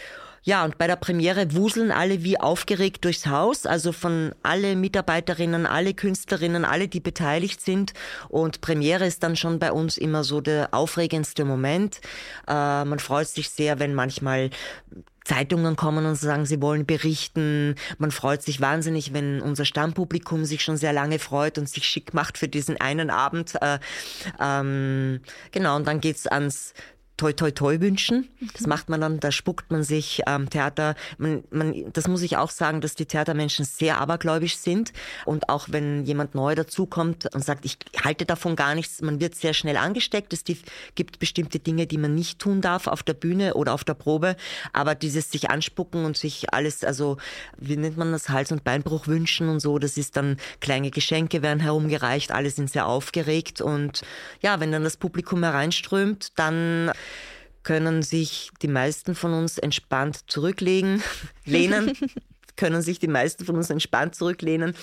Ja, 0.47 0.65
und 0.65 0.79
bei 0.79 0.87
der 0.87 0.95
Premiere 0.95 1.57
wuseln 1.57 1.91
alle 1.91 2.23
wie 2.23 2.39
aufgeregt 2.39 3.05
durchs 3.05 3.27
Haus, 3.27 3.67
also 3.67 3.91
von 3.91 4.33
alle 4.45 4.77
Mitarbeiterinnen, 4.77 5.67
alle 5.67 5.93
Künstlerinnen, 5.93 6.65
alle, 6.65 6.87
die 6.87 7.01
beteiligt 7.01 7.61
sind. 7.61 7.95
Und 8.29 8.61
Premiere 8.61 9.07
ist 9.07 9.25
dann 9.25 9.35
schon 9.35 9.59
bei 9.59 9.73
uns 9.73 9.99
immer 9.99 10.23
so 10.23 10.41
der 10.41 10.73
aufregendste 10.73 11.45
Moment. 11.45 12.01
Äh, 12.47 12.85
man 12.85 13.01
freut 13.01 13.27
sich 13.27 13.51
sehr, 13.51 13.81
wenn 13.81 13.93
manchmal 13.93 14.51
Zeitungen 15.25 15.75
kommen 15.75 16.07
und 16.07 16.15
sagen, 16.15 16.47
sie 16.47 16.63
wollen 16.63 16.87
berichten. 16.87 17.75
Man 17.99 18.13
freut 18.13 18.43
sich 18.43 18.61
wahnsinnig, 18.61 19.13
wenn 19.13 19.43
unser 19.43 19.65
Stammpublikum 19.65 20.45
sich 20.45 20.63
schon 20.63 20.77
sehr 20.77 20.93
lange 20.93 21.19
freut 21.19 21.59
und 21.59 21.69
sich 21.69 21.89
schick 21.89 22.15
macht 22.15 22.39
für 22.39 22.47
diesen 22.47 22.81
einen 22.81 23.11
Abend. 23.11 23.61
Äh, 23.61 23.81
ähm, 24.41 25.23
genau, 25.51 25.75
und 25.75 25.89
dann 25.89 26.01
geht's 26.01 26.29
ans 26.29 26.73
toi 27.17 27.33
toi 27.33 27.51
toi 27.51 27.81
wünschen. 27.81 28.29
Das 28.53 28.63
mhm. 28.63 28.69
macht 28.69 28.89
man 28.89 29.01
dann, 29.01 29.21
da 29.21 29.33
spuckt 29.33 29.71
man 29.71 29.83
sich 29.83 30.27
am 30.29 30.43
ähm, 30.43 30.51
Theater. 30.51 30.95
Man, 31.19 31.45
man, 31.51 31.93
das 31.93 32.09
muss 32.09 32.23
ich 32.23 32.37
auch 32.37 32.51
sagen, 32.51 32.81
dass 32.81 32.95
die 32.95 33.07
Theatermenschen 33.07 33.65
sehr 33.65 33.99
abergläubisch 34.01 34.57
sind. 34.57 34.93
Und 35.25 35.49
auch 35.49 35.69
wenn 35.71 36.05
jemand 36.05 36.35
neu 36.35 36.55
dazukommt 36.55 37.35
und 37.35 37.45
sagt, 37.45 37.65
ich 37.65 37.79
halte 38.05 38.27
davon 38.27 38.57
gar 38.57 38.75
nichts, 38.75 39.01
man 39.01 39.21
wird 39.21 39.35
sehr 39.35 39.55
schnell 39.55 39.77
angesteckt. 39.77 40.33
Es 40.33 40.45
gibt 40.95 41.19
bestimmte 41.19 41.59
Dinge, 41.59 41.87
die 41.87 41.99
man 41.99 42.15
nicht 42.15 42.39
tun 42.39 42.61
darf 42.61 42.87
auf 42.87 43.03
der 43.03 43.15
Bühne 43.15 43.55
oder 43.55 43.73
auf 43.73 43.85
der 43.85 43.95
Probe. 43.95 44.37
Aber 44.73 44.95
dieses 44.95 45.31
sich 45.31 45.51
anspucken 45.51 46.05
und 46.05 46.17
sich 46.17 46.53
alles, 46.53 46.85
also 46.85 47.17
wie 47.57 47.77
nennt 47.77 47.97
man 47.97 48.13
das, 48.13 48.29
Hals- 48.29 48.53
und 48.53 48.65
Beinbruch 48.65 49.07
wünschen 49.07 49.49
und 49.49 49.61
so, 49.61 49.79
das 49.79 49.97
ist 49.97 50.17
dann 50.17 50.37
kleine 50.61 50.91
Geschenke 50.91 51.43
werden 51.43 51.61
herumgereicht, 51.61 52.33
alle 52.33 52.51
sind 52.51 52.71
sehr 52.71 52.87
aufgeregt. 52.87 53.61
Und 53.61 54.03
ja, 54.41 54.61
wenn 54.61 54.73
dann 54.73 54.85
das 54.85 54.97
Publikum 54.97 55.43
hereinströmt, 55.43 56.39
dann 56.39 56.91
können 57.67 58.03
sich 58.03 58.53
die 58.63 58.69
meisten 58.69 59.17
von 59.17 59.33
uns 59.33 59.59
entspannt 59.59 60.31
zurücklegen, 60.31 61.03
lehnen, 61.45 61.99
können 62.55 62.81
sich 62.81 63.01
die 63.01 63.09
meisten 63.09 63.45
von 63.45 63.57
uns 63.57 63.71
entspannt 63.71 64.15
zurücklehnen, 64.15 64.77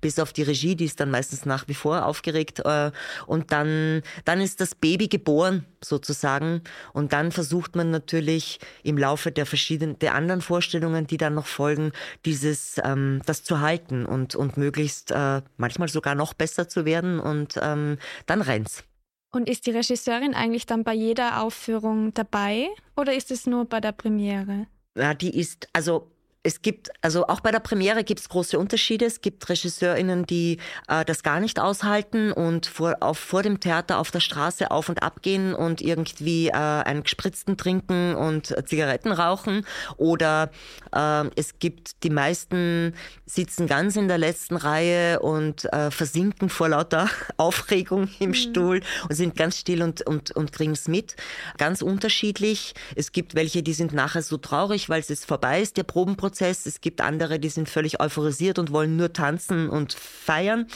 bis 0.00 0.20
auf 0.20 0.32
die 0.32 0.44
Regie, 0.44 0.76
die 0.76 0.84
ist 0.84 1.00
dann 1.00 1.10
meistens 1.10 1.46
nach 1.46 1.66
wie 1.66 1.74
vor 1.74 2.06
aufgeregt. 2.06 2.60
Äh, 2.60 2.92
und 3.26 3.50
dann, 3.50 4.02
dann 4.24 4.40
ist 4.40 4.60
das 4.60 4.76
Baby 4.76 5.08
geboren, 5.08 5.64
sozusagen. 5.84 6.62
Und 6.92 7.12
dann 7.12 7.32
versucht 7.32 7.74
man 7.74 7.90
natürlich 7.90 8.60
im 8.84 8.96
Laufe 8.98 9.32
der 9.32 9.44
verschiedenen, 9.44 9.98
der 9.98 10.14
anderen 10.14 10.40
Vorstellungen, 10.40 11.08
die 11.08 11.16
dann 11.16 11.34
noch 11.34 11.46
folgen, 11.46 11.90
dieses, 12.24 12.76
ähm, 12.84 13.20
das 13.26 13.42
zu 13.42 13.58
halten 13.58 14.06
und, 14.06 14.36
und 14.36 14.56
möglichst 14.56 15.10
äh, 15.10 15.42
manchmal 15.56 15.88
sogar 15.88 16.14
noch 16.14 16.34
besser 16.34 16.68
zu 16.68 16.84
werden. 16.84 17.18
Und 17.18 17.58
ähm, 17.60 17.98
dann 18.26 18.42
rennt's. 18.42 18.84
Und 19.30 19.48
ist 19.48 19.66
die 19.66 19.72
Regisseurin 19.72 20.34
eigentlich 20.34 20.66
dann 20.66 20.84
bei 20.84 20.94
jeder 20.94 21.42
Aufführung 21.42 22.14
dabei 22.14 22.68
oder 22.96 23.14
ist 23.14 23.30
es 23.30 23.46
nur 23.46 23.66
bei 23.66 23.80
der 23.80 23.92
Premiere? 23.92 24.66
Ja, 24.96 25.14
die 25.14 25.38
ist, 25.38 25.68
also 25.72 26.10
es 26.44 26.62
gibt, 26.62 26.90
also 27.02 27.26
auch 27.26 27.40
bei 27.40 27.50
der 27.50 27.58
Premiere 27.58 28.04
gibt 28.04 28.20
es 28.20 28.28
große 28.28 28.58
Unterschiede. 28.58 29.04
Es 29.04 29.20
gibt 29.20 29.48
RegisseurInnen, 29.48 30.24
die 30.24 30.58
äh, 30.86 31.04
das 31.04 31.22
gar 31.22 31.40
nicht 31.40 31.58
aushalten 31.58 32.32
und 32.32 32.66
vor, 32.66 32.96
auf, 33.00 33.18
vor 33.18 33.42
dem 33.42 33.60
Theater 33.60 33.98
auf 33.98 34.10
der 34.10 34.20
Straße 34.20 34.70
auf 34.70 34.88
und 34.88 35.02
ab 35.02 35.20
gehen 35.22 35.52
und 35.52 35.80
irgendwie 35.82 36.48
äh, 36.48 36.52
einen 36.52 37.02
gespritzten 37.02 37.56
trinken 37.56 38.14
und 38.14 38.54
Zigaretten 38.66 39.10
rauchen. 39.10 39.66
Oder 39.96 40.50
äh, 40.94 41.24
es 41.34 41.58
gibt 41.58 42.04
die 42.04 42.10
meisten 42.10 42.94
sitzen 43.26 43.66
ganz 43.66 43.96
in 43.96 44.08
der 44.08 44.18
letzten 44.18 44.56
Reihe 44.56 45.20
und 45.20 45.70
äh, 45.72 45.90
versinken 45.90 46.48
vor 46.48 46.68
lauter 46.68 47.10
Aufregung 47.36 48.08
im 48.20 48.30
mhm. 48.30 48.34
Stuhl 48.34 48.80
und 49.08 49.14
sind 49.14 49.36
ganz 49.36 49.58
still 49.58 49.82
und, 49.82 50.06
und, 50.06 50.30
und 50.30 50.52
kriegen 50.52 50.72
es 50.72 50.88
mit. 50.88 51.16
Ganz 51.58 51.82
unterschiedlich. 51.82 52.74
Es 52.94 53.12
gibt 53.12 53.34
welche, 53.34 53.62
die 53.62 53.74
sind 53.74 53.92
nachher 53.92 54.22
so 54.22 54.36
traurig, 54.36 54.88
weil 54.88 55.00
es 55.00 55.08
jetzt 55.08 55.26
vorbei 55.26 55.60
ist, 55.60 55.76
der 55.76 55.82
Probenprozess. 55.82 56.27
Es 56.66 56.80
gibt 56.80 57.00
andere, 57.00 57.38
die 57.38 57.48
sind 57.48 57.68
völlig 57.68 58.00
euphorisiert 58.00 58.58
und 58.58 58.72
wollen 58.72 58.96
nur 58.96 59.12
tanzen 59.12 59.68
und 59.68 59.92
feiern. 59.92 60.66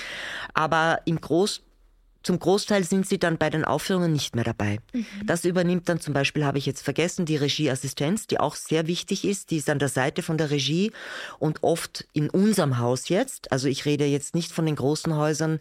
Aber 0.55 1.01
im 1.05 1.21
Groß 1.21 1.63
zum 2.23 2.39
Großteil 2.39 2.85
sind 2.85 3.09
sie 3.09 3.19
dann 3.19 3.37
bei 3.37 3.51
den 3.51 3.65
Aufführungen 3.65 4.13
nicht 4.13 4.35
mehr 4.35 4.45
dabei. 4.45 4.79
Mhm. 4.93 5.07
Das 5.25 5.45
übernimmt 5.45 5.89
dann 5.89 6.01
zum 6.01 6.15
Beispiel, 6.15 6.45
habe 6.45 6.59
ich 6.59 6.67
jetzt 6.67 6.83
vergessen, 6.83 7.27
die 7.27 7.37
Regieassistenz, 7.37 8.27
die 8.27 8.39
auch 8.39 8.55
sehr 8.55 8.87
wichtig 8.87 9.25
ist. 9.25 9.51
Die 9.51 9.57
ist 9.57 9.69
an 9.69 9.79
der 9.79 9.89
Seite 9.89 10.23
von 10.23 10.39
der 10.39 10.51
Regie 10.51 10.93
und 11.39 11.63
oft 11.63 12.07
in 12.13 12.31
unserem 12.31 12.79
Haus 12.79 13.09
jetzt, 13.09 13.51
also 13.51 13.69
ich 13.69 13.85
rede 13.85 14.05
jetzt 14.05 14.35
nicht 14.35 14.53
von 14.53 14.67
den 14.67 14.77
großen 14.77 15.17
Häusern, 15.17 15.59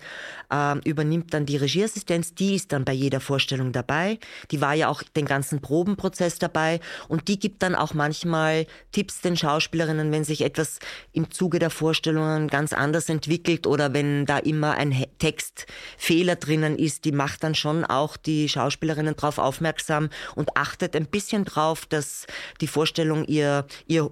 äh, 0.51 0.77
übernimmt 0.87 1.33
dann 1.33 1.45
die 1.45 1.57
Regieassistenz. 1.57 2.35
Die 2.35 2.55
ist 2.55 2.71
dann 2.71 2.85
bei 2.85 2.93
jeder 2.93 3.19
Vorstellung 3.19 3.71
dabei. 3.71 4.19
Die 4.51 4.61
war 4.61 4.73
ja 4.73 4.87
auch 4.87 5.01
den 5.03 5.25
ganzen 5.25 5.61
Probenprozess 5.61 6.37
dabei 6.37 6.79
und 7.07 7.27
die 7.27 7.39
gibt 7.39 7.63
dann 7.63 7.73
auch 7.73 7.93
manchmal 7.93 8.67
Tipps 8.91 9.21
den 9.21 9.35
Schauspielerinnen, 9.35 10.11
wenn 10.11 10.23
sich 10.23 10.41
etwas 10.41 10.79
im 11.11 11.31
Zuge 11.31 11.57
der 11.57 11.71
Vorstellungen 11.71 12.47
ganz 12.47 12.73
anders 12.73 13.09
entwickelt 13.09 13.65
oder 13.65 13.93
wenn 13.93 14.25
da 14.25 14.37
immer 14.37 14.75
ein 14.75 15.05
Textfehler 15.17 16.35
drin 16.35 16.50
drinnen 16.51 16.77
ist, 16.77 17.05
die 17.05 17.13
macht 17.13 17.43
dann 17.43 17.55
schon 17.55 17.85
auch 17.85 18.17
die 18.17 18.49
Schauspielerinnen 18.49 19.15
darauf 19.15 19.37
aufmerksam 19.37 20.09
und 20.35 20.57
achtet 20.57 20.95
ein 20.97 21.07
bisschen 21.07 21.45
drauf, 21.45 21.85
dass 21.85 22.27
die 22.59 22.67
Vorstellung 22.67 23.23
ihr, 23.25 23.65
ihr 23.87 24.11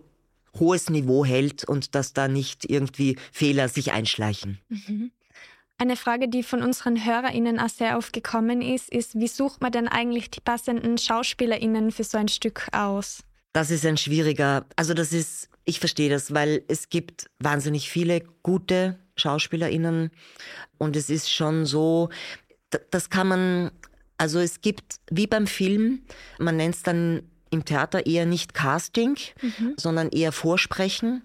hohes 0.58 0.90
Niveau 0.90 1.26
hält 1.26 1.66
und 1.66 1.96
dass 1.96 2.14
da 2.14 2.30
nicht 2.30 2.70
irgendwie 2.70 3.18
Fehler 3.34 3.68
sich 3.68 3.92
einschleichen. 3.92 4.60
Mhm. 4.70 5.12
Eine 5.78 5.96
Frage, 5.96 6.30
die 6.30 6.44
von 6.44 6.62
unseren 6.62 7.06
HörerInnen 7.06 7.60
auch 7.60 7.70
sehr 7.70 7.98
oft 7.98 8.14
gekommen 8.14 8.62
ist, 8.62 8.90
ist, 8.90 9.20
wie 9.20 9.28
sucht 9.28 9.62
man 9.62 9.72
denn 9.72 9.88
eigentlich 9.88 10.30
die 10.32 10.42
passenden 10.42 10.98
SchauspielerInnen 10.98 11.92
für 11.92 12.04
so 12.04 12.18
ein 12.18 12.28
Stück 12.30 12.68
aus? 12.72 13.24
Das 13.54 13.72
ist 13.72 13.86
ein 13.86 13.98
schwieriger, 13.98 14.66
also 14.76 14.94
das 14.94 15.12
ist, 15.12 15.50
ich 15.70 15.80
verstehe 15.80 16.10
das, 16.10 16.34
weil 16.34 16.64
es 16.68 16.90
gibt 16.90 17.30
wahnsinnig 17.40 17.90
viele 17.90 18.22
gute 18.44 18.98
SchauspielerInnen. 19.16 20.10
Und 20.78 20.96
es 20.96 21.10
ist 21.10 21.32
schon 21.32 21.66
so, 21.66 22.10
das 22.92 23.10
kann 23.10 23.28
man, 23.28 23.72
also 24.18 24.40
es 24.40 24.62
gibt, 24.62 25.00
wie 25.12 25.28
beim 25.28 25.48
Film, 25.48 26.02
man 26.40 26.58
nennt 26.58 26.76
es 26.76 26.84
dann 26.84 27.24
im 27.52 27.66
Theater 27.66 28.06
eher 28.06 28.26
nicht 28.26 28.54
Casting, 28.54 29.18
mhm. 29.42 29.74
sondern 29.78 30.10
eher 30.10 30.32
Vorsprechen. 30.32 31.24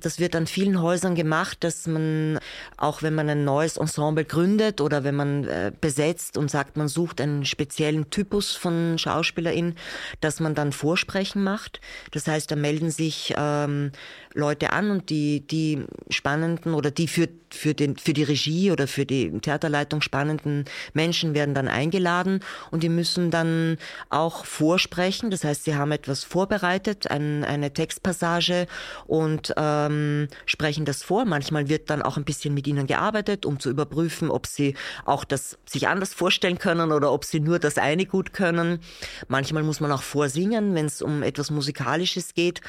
Das 0.00 0.18
wird 0.18 0.34
an 0.34 0.46
vielen 0.46 0.80
Häusern 0.80 1.14
gemacht, 1.14 1.58
dass 1.60 1.86
man, 1.86 2.38
auch 2.76 3.02
wenn 3.02 3.14
man 3.14 3.28
ein 3.28 3.44
neues 3.44 3.76
Ensemble 3.76 4.24
gründet 4.24 4.80
oder 4.80 5.04
wenn 5.04 5.14
man 5.14 5.44
äh, 5.44 5.72
besetzt 5.80 6.36
und 6.36 6.50
sagt, 6.50 6.76
man 6.76 6.88
sucht 6.88 7.20
einen 7.20 7.44
speziellen 7.44 8.10
Typus 8.10 8.56
von 8.56 8.98
Schauspielerin, 8.98 9.74
dass 10.20 10.40
man 10.40 10.54
dann 10.54 10.72
Vorsprechen 10.72 11.42
macht. 11.42 11.80
Das 12.12 12.26
heißt, 12.26 12.50
da 12.50 12.56
melden 12.56 12.90
sich 12.90 13.34
ähm, 13.36 13.92
Leute 14.34 14.72
an 14.72 14.90
und 14.90 15.10
die, 15.10 15.46
die 15.46 15.84
spannenden 16.08 16.74
oder 16.74 16.90
die 16.90 17.08
für, 17.08 17.28
für, 17.50 17.74
den, 17.74 17.96
für 17.96 18.12
die 18.12 18.22
Regie 18.22 18.70
oder 18.70 18.86
für 18.86 19.04
die 19.04 19.30
Theaterleitung 19.40 20.02
spannenden 20.02 20.64
Menschen 20.92 21.34
werden 21.34 21.54
dann 21.54 21.68
eingeladen 21.68 22.40
und 22.70 22.82
die 22.82 22.88
müssen 22.88 23.30
dann 23.30 23.76
auch 24.08 24.44
vorsprechen. 24.44 25.30
Das 25.30 25.44
heißt, 25.44 25.64
sie 25.64 25.74
haben 25.74 25.92
etwas 25.92 26.22
vorbereitet, 26.24 27.10
ein, 27.10 27.44
eine 27.44 27.72
Textpassage 27.72 28.66
und 29.06 29.52
ähm, 29.90 30.28
sprechen 30.46 30.84
das 30.84 31.02
vor. 31.02 31.24
Manchmal 31.24 31.68
wird 31.68 31.90
dann 31.90 32.02
auch 32.02 32.16
ein 32.16 32.24
bisschen 32.24 32.54
mit 32.54 32.66
ihnen 32.66 32.86
gearbeitet, 32.86 33.46
um 33.46 33.60
zu 33.60 33.70
überprüfen, 33.70 34.30
ob 34.30 34.46
sie 34.46 34.74
auch 35.04 35.24
das 35.24 35.58
sich 35.66 35.88
anders 35.88 36.14
vorstellen 36.14 36.58
können 36.58 36.92
oder 36.92 37.12
ob 37.12 37.24
sie 37.24 37.40
nur 37.40 37.58
das 37.58 37.78
eine 37.78 38.06
gut 38.06 38.32
können. 38.32 38.80
Manchmal 39.28 39.62
muss 39.62 39.80
man 39.80 39.92
auch 39.92 40.02
vorsingen, 40.02 40.74
wenn 40.74 40.86
es 40.86 41.02
um 41.02 41.22
etwas 41.22 41.50
Musikalisches 41.50 42.34
geht. 42.34 42.60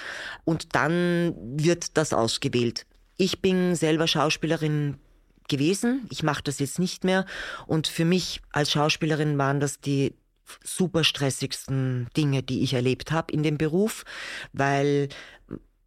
Und 0.43 0.75
dann 0.75 1.35
wird 1.57 1.97
das 1.97 2.13
ausgewählt. 2.13 2.85
Ich 3.17 3.41
bin 3.41 3.75
selber 3.75 4.07
Schauspielerin 4.07 4.97
gewesen. 5.47 6.07
Ich 6.09 6.23
mache 6.23 6.43
das 6.43 6.59
jetzt 6.59 6.79
nicht 6.79 7.03
mehr. 7.03 7.25
Und 7.67 7.87
für 7.87 8.05
mich 8.05 8.41
als 8.51 8.71
Schauspielerin 8.71 9.37
waren 9.37 9.59
das 9.59 9.79
die 9.79 10.13
super 10.63 11.03
stressigsten 11.03 12.07
Dinge, 12.17 12.43
die 12.43 12.63
ich 12.63 12.73
erlebt 12.73 13.11
habe 13.11 13.31
in 13.31 13.43
dem 13.43 13.57
Beruf, 13.57 14.03
weil 14.53 15.09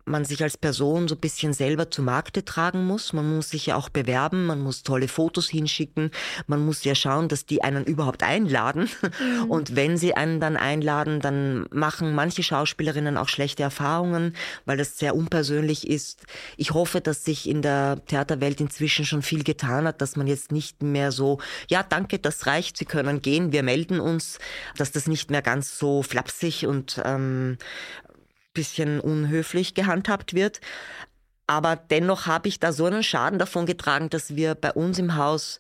man 0.05 0.25
sich 0.25 0.43
als 0.43 0.57
Person 0.57 1.09
so 1.09 1.15
ein 1.15 1.21
bisschen 1.21 1.53
selber 1.53 1.91
zu 1.91 2.03
Markte 2.03 2.45
tragen 2.45 2.85
muss. 2.85 3.13
Man 3.13 3.37
muss 3.37 3.51
sich 3.51 3.67
ja 3.67 3.77
auch 3.77 3.89
bewerben, 3.89 4.47
man 4.47 4.61
muss 4.61 4.83
tolle 4.83 5.09
Fotos 5.09 5.49
hinschicken, 5.49 6.11
man 6.47 6.65
muss 6.65 6.85
ja 6.85 6.95
schauen, 6.95 7.29
dass 7.29 7.47
die 7.47 7.63
einen 7.63 7.85
überhaupt 7.85 8.23
einladen. 8.23 8.89
Mhm. 9.21 9.51
Und 9.51 9.77
wenn 9.77 9.97
sie 9.97 10.15
einen 10.15 10.41
dann 10.41 10.57
einladen, 10.57 11.21
dann 11.21 11.67
machen 11.71 12.15
manche 12.15 12.43
Schauspielerinnen 12.43 13.17
auch 13.17 13.29
schlechte 13.29 13.63
Erfahrungen, 13.63 14.35
weil 14.65 14.77
das 14.77 14.99
sehr 14.99 15.15
unpersönlich 15.15 15.89
ist. 15.89 16.25
Ich 16.57 16.73
hoffe, 16.73 17.01
dass 17.01 17.25
sich 17.25 17.49
in 17.49 17.63
der 17.63 18.05
Theaterwelt 18.07 18.61
inzwischen 18.61 19.05
schon 19.05 19.23
viel 19.23 19.45
getan 19.45 19.87
hat, 19.87 20.01
dass 20.01 20.17
man 20.17 20.27
jetzt 20.27 20.53
nicht 20.53 20.83
mehr 20.83 21.13
so, 21.13 21.39
ja, 21.69 21.83
danke, 21.83 22.19
das 22.19 22.47
reicht, 22.47 22.77
Sie 22.77 22.85
können 22.85 23.23
gehen, 23.23 23.53
wir 23.53 23.63
melden 23.63 24.01
uns, 24.01 24.39
dass 24.77 24.93
das 24.93 25.07
nicht 25.07 25.31
mehr 25.31 25.43
ganz 25.43 25.79
so 25.79 26.03
flapsig 26.03 26.67
und 26.67 27.01
ähm, 27.05 27.59
bisschen 28.55 29.01
unhöflich 29.01 29.75
gehandhabt 29.75 30.35
wird. 30.35 30.61
Aber 31.47 31.77
dennoch 31.77 32.27
habe 32.27 32.49
ich 32.49 32.59
da 32.59 32.73
so 32.73 32.87
einen 32.87 33.03
Schaden 33.03 33.39
davon 33.39 33.67
getragen, 33.67 34.09
dass 34.09 34.35
wir 34.35 34.55
bei 34.55 34.73
uns 34.73 34.99
im 34.99 35.17
Haus 35.17 35.59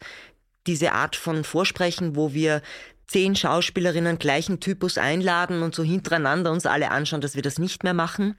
diese 0.66 0.92
Art 0.92 1.14
von 1.14 1.44
Vorsprechen, 1.44 2.16
wo 2.16 2.32
wir 2.32 2.62
zehn 3.06 3.36
Schauspielerinnen 3.36 4.18
gleichen 4.18 4.60
Typus 4.60 4.96
einladen 4.96 5.62
und 5.62 5.74
so 5.74 5.82
hintereinander 5.82 6.50
uns 6.50 6.64
alle 6.64 6.90
anschauen, 6.90 7.20
dass 7.20 7.34
wir 7.34 7.42
das 7.42 7.58
nicht 7.58 7.84
mehr 7.84 7.92
machen, 7.92 8.36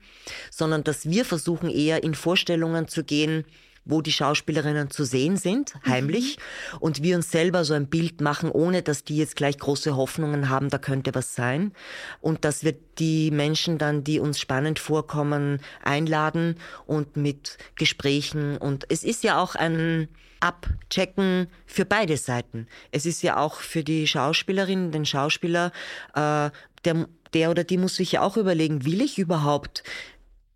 sondern 0.50 0.82
dass 0.82 1.08
wir 1.08 1.24
versuchen 1.24 1.70
eher 1.70 2.02
in 2.02 2.14
Vorstellungen 2.14 2.88
zu 2.88 3.04
gehen, 3.04 3.44
wo 3.86 4.02
die 4.02 4.12
Schauspielerinnen 4.12 4.90
zu 4.90 5.04
sehen 5.04 5.36
sind, 5.36 5.74
heimlich, 5.86 6.36
mhm. 6.36 6.78
und 6.78 7.02
wir 7.02 7.16
uns 7.16 7.30
selber 7.30 7.64
so 7.64 7.72
ein 7.72 7.86
Bild 7.86 8.20
machen, 8.20 8.50
ohne 8.50 8.82
dass 8.82 9.04
die 9.04 9.16
jetzt 9.16 9.36
gleich 9.36 9.56
große 9.56 9.96
Hoffnungen 9.96 10.50
haben, 10.50 10.68
da 10.68 10.78
könnte 10.78 11.14
was 11.14 11.34
sein. 11.34 11.72
Und 12.20 12.44
dass 12.44 12.64
wir 12.64 12.74
die 12.98 13.30
Menschen 13.30 13.78
dann, 13.78 14.04
die 14.04 14.20
uns 14.20 14.40
spannend 14.40 14.78
vorkommen, 14.78 15.60
einladen 15.82 16.56
und 16.86 17.16
mit 17.16 17.58
Gesprächen. 17.76 18.58
Und 18.58 18.84
es 18.90 19.04
ist 19.04 19.22
ja 19.22 19.40
auch 19.40 19.54
ein 19.54 20.08
Abchecken 20.40 21.48
für 21.64 21.84
beide 21.84 22.16
Seiten. 22.16 22.66
Es 22.90 23.06
ist 23.06 23.22
ja 23.22 23.38
auch 23.38 23.60
für 23.60 23.84
die 23.84 24.06
Schauspielerin, 24.06 24.90
den 24.90 25.06
Schauspieler, 25.06 25.72
äh, 26.14 26.50
der, 26.84 27.08
der 27.32 27.50
oder 27.50 27.64
die 27.64 27.78
muss 27.78 27.96
sich 27.96 28.12
ja 28.12 28.22
auch 28.22 28.36
überlegen, 28.36 28.84
will 28.84 29.00
ich 29.00 29.18
überhaupt 29.18 29.82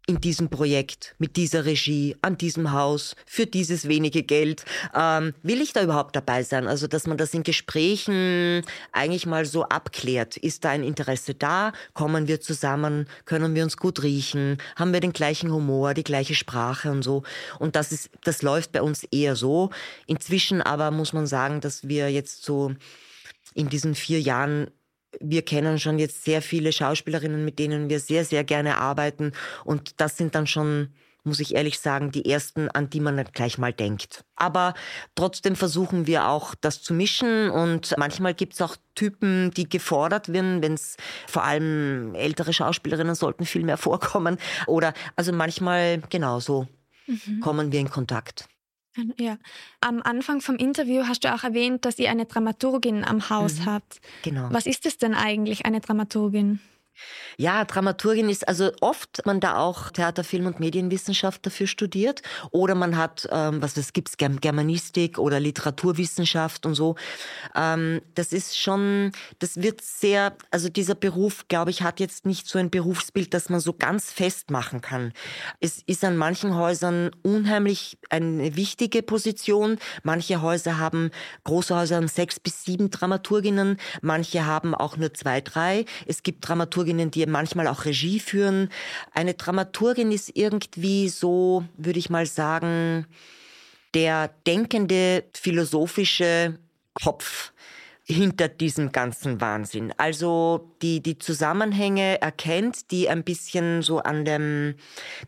in 0.07 0.21
diesem 0.21 0.49
Projekt, 0.49 1.15
mit 1.19 1.37
dieser 1.37 1.65
Regie, 1.65 2.17
an 2.23 2.37
diesem 2.37 2.73
Haus, 2.73 3.15
für 3.27 3.47
dieses 3.47 3.87
wenige 3.87 4.23
Geld. 4.23 4.65
Ähm, 4.95 5.35
will 5.43 5.61
ich 5.61 5.73
da 5.73 5.83
überhaupt 5.83 6.17
dabei 6.17 6.43
sein? 6.43 6.67
Also, 6.67 6.87
dass 6.87 7.07
man 7.07 7.17
das 7.17 7.33
in 7.33 7.43
Gesprächen 7.43 8.63
eigentlich 8.93 9.27
mal 9.27 9.45
so 9.45 9.65
abklärt. 9.65 10.37
Ist 10.37 10.65
da 10.65 10.71
ein 10.71 10.83
Interesse 10.83 11.35
da? 11.35 11.73
Kommen 11.95 12.27
wir 12.27 12.41
zusammen? 12.41 13.07
Können 13.25 13.55
wir 13.55 13.63
uns 13.63 13.77
gut 13.77 14.03
riechen? 14.03 14.59
Haben 14.77 14.93
wir 14.93 15.01
den 15.01 15.13
gleichen 15.13 15.53
Humor, 15.53 15.95
die 15.95 16.05
gleiche 16.05 16.35
Sprache 16.35 16.91
und 16.91 17.03
so? 17.03 17.23
Und 17.59 17.77
das 17.77 17.93
ist, 17.93 18.11
das 18.25 18.43
läuft 18.43 18.73
bei 18.73 18.83
uns 18.83 19.05
eher 19.05 19.37
so. 19.37 19.71
Inzwischen 20.07 20.61
aber 20.61 20.91
muss 20.91 21.13
man 21.13 21.27
sagen, 21.27 21.61
dass 21.61 21.87
wir 21.89 22.11
jetzt 22.11 22.45
so 22.45 22.73
in 23.55 23.69
diesen 23.69 23.95
vier 23.95 24.21
Jahren 24.21 24.71
wir 25.19 25.43
kennen 25.43 25.79
schon 25.79 25.99
jetzt 25.99 26.25
sehr 26.25 26.43
viele 26.43 26.73
Schauspielerinnen, 26.73 27.45
mit 27.45 27.59
denen 27.59 27.89
wir 27.89 28.01
sehr, 28.01 28.25
sehr 28.25 28.45
gerne 28.45 28.79
arbeiten. 28.79 29.33
Und 29.65 30.01
das 30.01 30.17
sind 30.17 30.35
dann 30.35 30.47
schon, 30.47 30.93
muss 31.25 31.41
ich 31.41 31.55
ehrlich 31.55 31.81
sagen, 31.81 32.13
die 32.13 32.31
ersten, 32.31 32.69
an 32.71 32.91
die 32.91 33.01
man 33.01 33.23
gleich 33.33 33.59
mal 33.59 33.73
denkt. 33.73 34.25
Aber 34.37 34.75
trotzdem 35.15 35.57
versuchen 35.57 36.07
wir 36.07 36.29
auch, 36.29 36.55
das 36.55 36.83
zu 36.83 36.95
mischen. 36.95 37.51
Und 37.51 37.95
manchmal 37.99 38.35
gibt 38.35 38.55
es 38.55 38.63
auch 38.63 38.77
Typen, 38.95 39.51
die 39.53 39.69
gefordert 39.69 40.33
werden, 40.33 40.63
wenn 40.63 40.75
es 40.75 40.97
vor 41.27 41.45
allem 41.45 42.15
ältere 42.15 42.53
Schauspielerinnen 42.53 43.15
sollten 43.15 43.47
viel 43.47 43.65
mehr 43.65 43.77
vorkommen. 43.79 44.39
Oder 44.67 44.95
also 45.17 45.33
manchmal 45.33 46.03
genauso 46.09 46.69
mhm. 47.07 47.41
kommen 47.41 47.73
wir 47.73 47.81
in 47.81 47.91
Kontakt. 47.91 48.47
Ja, 49.19 49.39
am 49.81 50.03
Anfang 50.03 50.41
vom 50.41 50.57
Interview 50.57 51.05
hast 51.07 51.25
du 51.25 51.33
auch 51.33 51.45
erwähnt, 51.45 51.85
dass 51.85 51.99
ihr 51.99 52.11
eine 52.11 52.27
Dramaturgin 52.27 53.05
am 53.05 53.31
Haus 53.31 53.61
mhm. 53.61 53.67
habt. 53.67 54.01
Genau. 54.23 54.49
Was 54.51 54.67
ist 54.67 54.85
es 54.85 54.99
denn 54.99 55.15
eigentlich, 55.15 55.65
eine 55.65 55.81
Dramaturgin? 55.81 56.61
Ja, 57.37 57.65
Dramaturgin 57.65 58.29
ist 58.29 58.47
also 58.47 58.73
oft 58.81 59.25
man 59.25 59.41
da 59.41 59.57
auch 59.57 59.91
Theater, 59.91 60.25
Film 60.25 60.47
und 60.47 60.61
Medienwissenschaft 60.61 61.47
dafür 61.47 61.67
studiert 61.67 62.23
oder 62.51 62.75
man 62.75 62.97
hat, 62.97 63.29
ähm, 63.31 63.63
was 63.63 63.77
es 63.77 63.93
gibt, 63.93 64.11
Germanistik 64.19 65.19
oder 65.19 65.41
Literaturwissenschaft 65.41 66.67
und 66.67 66.75
so. 66.75 66.97
Ähm, 67.55 68.03
das 68.15 68.33
ist 68.33 68.59
schon, 68.59 69.13
das 69.39 69.57
wird 69.57 69.81
sehr, 69.81 70.37
also 70.51 70.69
dieser 70.69 70.95
Beruf, 70.95 71.49
glaube 71.49 71.71
ich, 71.71 71.83
hat 71.83 72.01
jetzt 72.01 72.27
nicht 72.27 72.47
so 72.47 72.59
ein 72.59 72.71
Berufsbild, 72.71 73.33
das 73.33 73.49
man 73.49 73.61
so 73.61 73.73
ganz 73.73 74.13
festmachen 74.13 74.81
kann. 74.81 75.13
Es 75.61 75.83
ist 75.87 76.05
an 76.05 76.17
manchen 76.17 76.57
Häusern 76.57 77.11
unheimlich 77.23 77.99
eine 78.11 78.57
wichtige 78.57 79.03
Position. 79.03 79.79
Manche 80.03 80.43
Häuser 80.43 80.79
haben, 80.79 81.11
große 81.45 81.75
Häuser 81.75 81.97
haben 81.97 82.09
sechs 82.09 82.39
bis 82.41 82.65
sieben 82.65 82.91
Dramaturginnen, 82.91 83.79
manche 84.03 84.45
haben 84.45 84.75
auch 84.75 84.97
nur 84.97 85.15
zwei, 85.15 85.41
drei. 85.41 85.85
Es 86.07 86.23
gibt 86.23 86.47
Dramaturginnen, 86.47 86.90
die 86.93 87.27
manchmal 87.27 87.67
auch 87.67 87.85
Regie 87.85 88.21
führen. 88.21 88.71
Eine 89.13 89.35
Dramaturgin 89.35 90.13
ist 90.13 90.37
irgendwie 90.37 91.09
so, 91.09 91.65
würde 91.77 91.99
ich 91.99 92.11
mal 92.11 92.27
sagen, 92.27 93.07
der 93.95 94.29
denkende 94.47 95.25
philosophische 95.35 96.59
Kopf 96.95 97.53
hinter 98.05 98.49
diesem 98.49 98.93
ganzen 98.93 99.41
Wahnsinn. 99.41 99.93
Also 99.97 100.73
die, 100.83 101.01
die 101.01 101.19
Zusammenhänge 101.19 102.21
erkennt, 102.21 102.91
die 102.91 103.09
ein 103.09 103.23
bisschen 103.23 103.83
so 103.83 104.01
an 104.01 104.25
dem, 104.25 104.75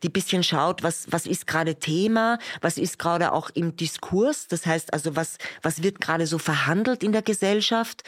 die 0.02 0.08
bisschen 0.08 0.42
schaut, 0.42 0.82
was, 0.82 1.06
was 1.10 1.26
ist 1.26 1.46
gerade 1.46 1.76
Thema, 1.76 2.38
was 2.60 2.78
ist 2.78 2.98
gerade 2.98 3.32
auch 3.32 3.50
im 3.50 3.76
Diskurs, 3.76 4.48
das 4.48 4.66
heißt 4.66 4.92
also, 4.92 5.16
was, 5.16 5.38
was 5.62 5.82
wird 5.82 6.00
gerade 6.00 6.26
so 6.26 6.38
verhandelt 6.38 7.02
in 7.02 7.12
der 7.12 7.22
Gesellschaft 7.22 8.02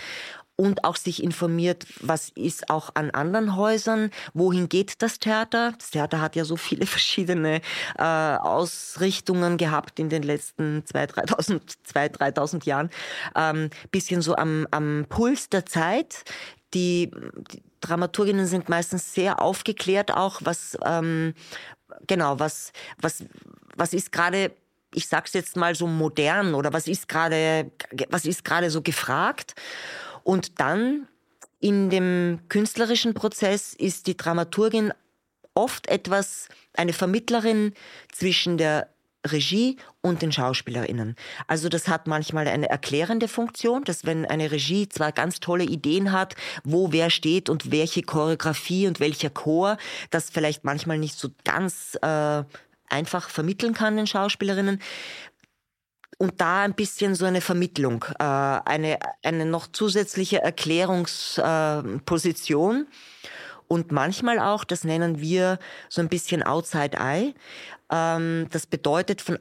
und 0.57 0.85
auch 0.85 0.97
sich 0.97 1.23
informiert, 1.23 1.87
was 2.01 2.31
ist 2.31 2.71
auch 2.71 2.91
an 2.95 3.11
anderen 3.11 3.57
Häusern, 3.57 4.11
wohin 4.35 4.69
geht 4.69 5.03
das 5.03 5.19
Theater. 5.19 5.75
Das 5.79 5.91
Theater 5.91 6.21
hat 6.21 6.37
ja 6.37 6.45
so 6.45 6.57
viele 6.57 6.87
verschiedene 6.95 7.61
äh, 7.99 8.03
Ausrichtungen 8.03 9.57
gehabt 9.57 9.99
in 9.99 10.09
den 10.09 10.23
letzten 10.23 10.85
2.000, 10.85 11.61
3.000, 11.93 12.19
3.000 12.19 12.67
Jahren. 12.67 12.91
Ähm, 13.35 13.71
bisschen 13.91 14.23
so 14.23 14.37
am, 14.37 14.67
am 14.71 15.07
Puls 15.09 15.49
der 15.49 15.67
Zeit. 15.67 16.25
Die, 16.73 17.11
die 17.53 17.63
Dramaturginnen 17.81 18.47
sind 18.47 18.69
meistens 18.69 19.15
sehr 19.15 19.41
aufgeklärt 19.41 20.13
auch, 20.13 20.41
was 20.43 20.77
ähm, 20.85 21.35
genau, 22.07 22.39
was, 22.39 22.73
was, 23.01 23.25
was 23.77 23.93
ist 23.93 24.13
gerade 24.13 24.53
ich 24.97 25.09
sag's 25.09 25.33
jetzt 25.33 25.57
mal 25.57 25.75
so 25.75 25.89
modern 25.89 26.55
oder 26.55 26.73
was 26.73 26.87
ist 26.87 27.09
gerade 27.09 27.71
was 28.11 28.25
ist 28.25 28.45
gerade 28.45 28.71
so 28.71 28.81
gefragt 28.81 29.57
und 30.25 30.61
dann 30.61 31.07
in 31.61 31.89
dem 31.89 32.41
künstlerischen 32.49 33.15
Prozess 33.15 33.73
ist 33.73 34.07
die 34.07 34.17
Dramaturgin 34.17 34.93
oft 35.55 35.87
etwas, 35.87 36.49
eine 36.75 36.93
Vermittlerin 36.93 37.73
zwischen 38.13 38.59
der 38.59 38.89
Regie 39.27 39.79
und 40.03 40.21
den 40.21 40.33
Schauspielerinnen. 40.33 41.17
Also 41.47 41.69
das 41.69 41.89
hat 41.89 42.07
manchmal 42.07 42.47
eine 42.49 42.69
erklärende 42.69 43.29
Funktion, 43.29 43.85
dass 43.85 44.05
wenn 44.05 44.27
eine 44.27 44.51
Regie 44.51 44.89
zwar 44.89 45.13
ganz 45.13 45.41
tolle 45.41 45.65
Ideen 45.65 46.13
hat, 46.13 46.35
wo 46.63 46.93
wer 46.93 47.09
steht 47.09 47.49
und 47.49 47.71
welche 47.71 48.03
Choreografie 48.03 48.87
und 48.87 49.01
welcher 49.01 49.31
Chor, 49.31 49.79
das 50.11 50.29
vielleicht 50.29 50.65
manchmal 50.65 50.99
nicht 50.99 51.19
so 51.19 51.31
ganz 51.45 51.97
äh, 52.03 52.43
einfach 52.89 53.31
vermitteln 53.31 53.73
kann 53.73 53.97
den 53.97 54.07
Schauspielerinnen 54.07 54.81
und 56.19 56.41
da 56.41 56.63
ein 56.63 56.75
bisschen 56.75 57.15
so 57.15 57.25
eine 57.25 57.41
Vermittlung, 57.41 58.05
äh, 58.19 58.25
eine, 58.25 58.99
eine 59.23 59.47
noch 59.47 59.69
zusätzliche 59.69 60.43
Erklärungsposition. 60.43 62.83
Äh, 62.83 62.87
und 63.67 63.93
manchmal 63.93 64.39
auch, 64.39 64.65
das 64.65 64.85
nennen 64.85 65.21
wir 65.21 65.59
so 65.89 66.03
ein 66.03 66.09
bisschen 66.09 66.43
Outside 66.43 66.99
Eye. 66.99 67.35
Ähm, 67.91 68.47
das 68.51 68.67
bedeutet 68.67 69.23
von 69.23 69.39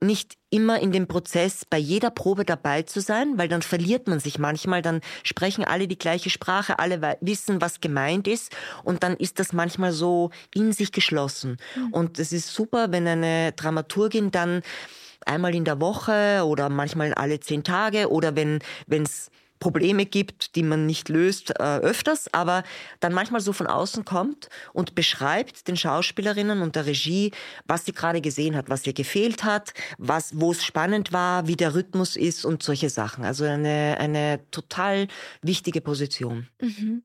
nicht 0.00 0.34
immer 0.50 0.80
in 0.80 0.92
dem 0.92 1.08
Prozess 1.08 1.64
bei 1.64 1.78
jeder 1.78 2.10
Probe 2.10 2.44
dabei 2.44 2.82
zu 2.82 3.00
sein, 3.00 3.38
weil 3.38 3.48
dann 3.48 3.62
verliert 3.62 4.06
man 4.06 4.20
sich 4.20 4.38
manchmal, 4.38 4.82
dann 4.82 5.00
sprechen 5.22 5.64
alle 5.64 5.88
die 5.88 5.98
gleiche 5.98 6.30
Sprache, 6.30 6.78
alle 6.78 7.16
wissen, 7.20 7.60
was 7.60 7.80
gemeint 7.80 8.28
ist 8.28 8.54
und 8.84 9.02
dann 9.02 9.16
ist 9.16 9.40
das 9.40 9.52
manchmal 9.52 9.92
so 9.92 10.30
in 10.54 10.72
sich 10.72 10.92
geschlossen. 10.92 11.56
Mhm. 11.74 11.92
Und 11.92 12.18
es 12.18 12.32
ist 12.32 12.52
super, 12.52 12.92
wenn 12.92 13.08
eine 13.08 13.52
Dramaturgin 13.52 14.30
dann 14.30 14.62
einmal 15.26 15.54
in 15.54 15.64
der 15.64 15.80
Woche 15.80 16.44
oder 16.44 16.68
manchmal 16.68 17.14
alle 17.14 17.40
zehn 17.40 17.64
Tage 17.64 18.10
oder 18.10 18.36
wenn 18.36 18.60
es 18.88 19.30
Probleme 19.64 20.04
gibt, 20.04 20.56
die 20.56 20.62
man 20.62 20.84
nicht 20.84 21.08
löst, 21.08 21.58
äh, 21.58 21.78
öfters, 21.78 22.28
aber 22.34 22.64
dann 23.00 23.14
manchmal 23.14 23.40
so 23.40 23.54
von 23.54 23.66
außen 23.66 24.04
kommt 24.04 24.50
und 24.74 24.94
beschreibt 24.94 25.68
den 25.68 25.76
Schauspielerinnen 25.78 26.60
und 26.60 26.76
der 26.76 26.84
Regie, 26.84 27.32
was 27.66 27.86
sie 27.86 27.92
gerade 27.92 28.20
gesehen 28.20 28.56
hat, 28.56 28.68
was 28.68 28.86
ihr 28.86 28.92
gefehlt 28.92 29.42
hat, 29.42 29.72
was, 29.96 30.38
wo 30.38 30.52
es 30.52 30.62
spannend 30.62 31.14
war, 31.14 31.46
wie 31.46 31.56
der 31.56 31.74
Rhythmus 31.74 32.14
ist 32.16 32.44
und 32.44 32.62
solche 32.62 32.90
Sachen. 32.90 33.24
Also 33.24 33.44
eine, 33.44 33.96
eine 33.98 34.40
total 34.50 35.08
wichtige 35.40 35.80
Position. 35.80 36.48
Mhm. 36.60 37.02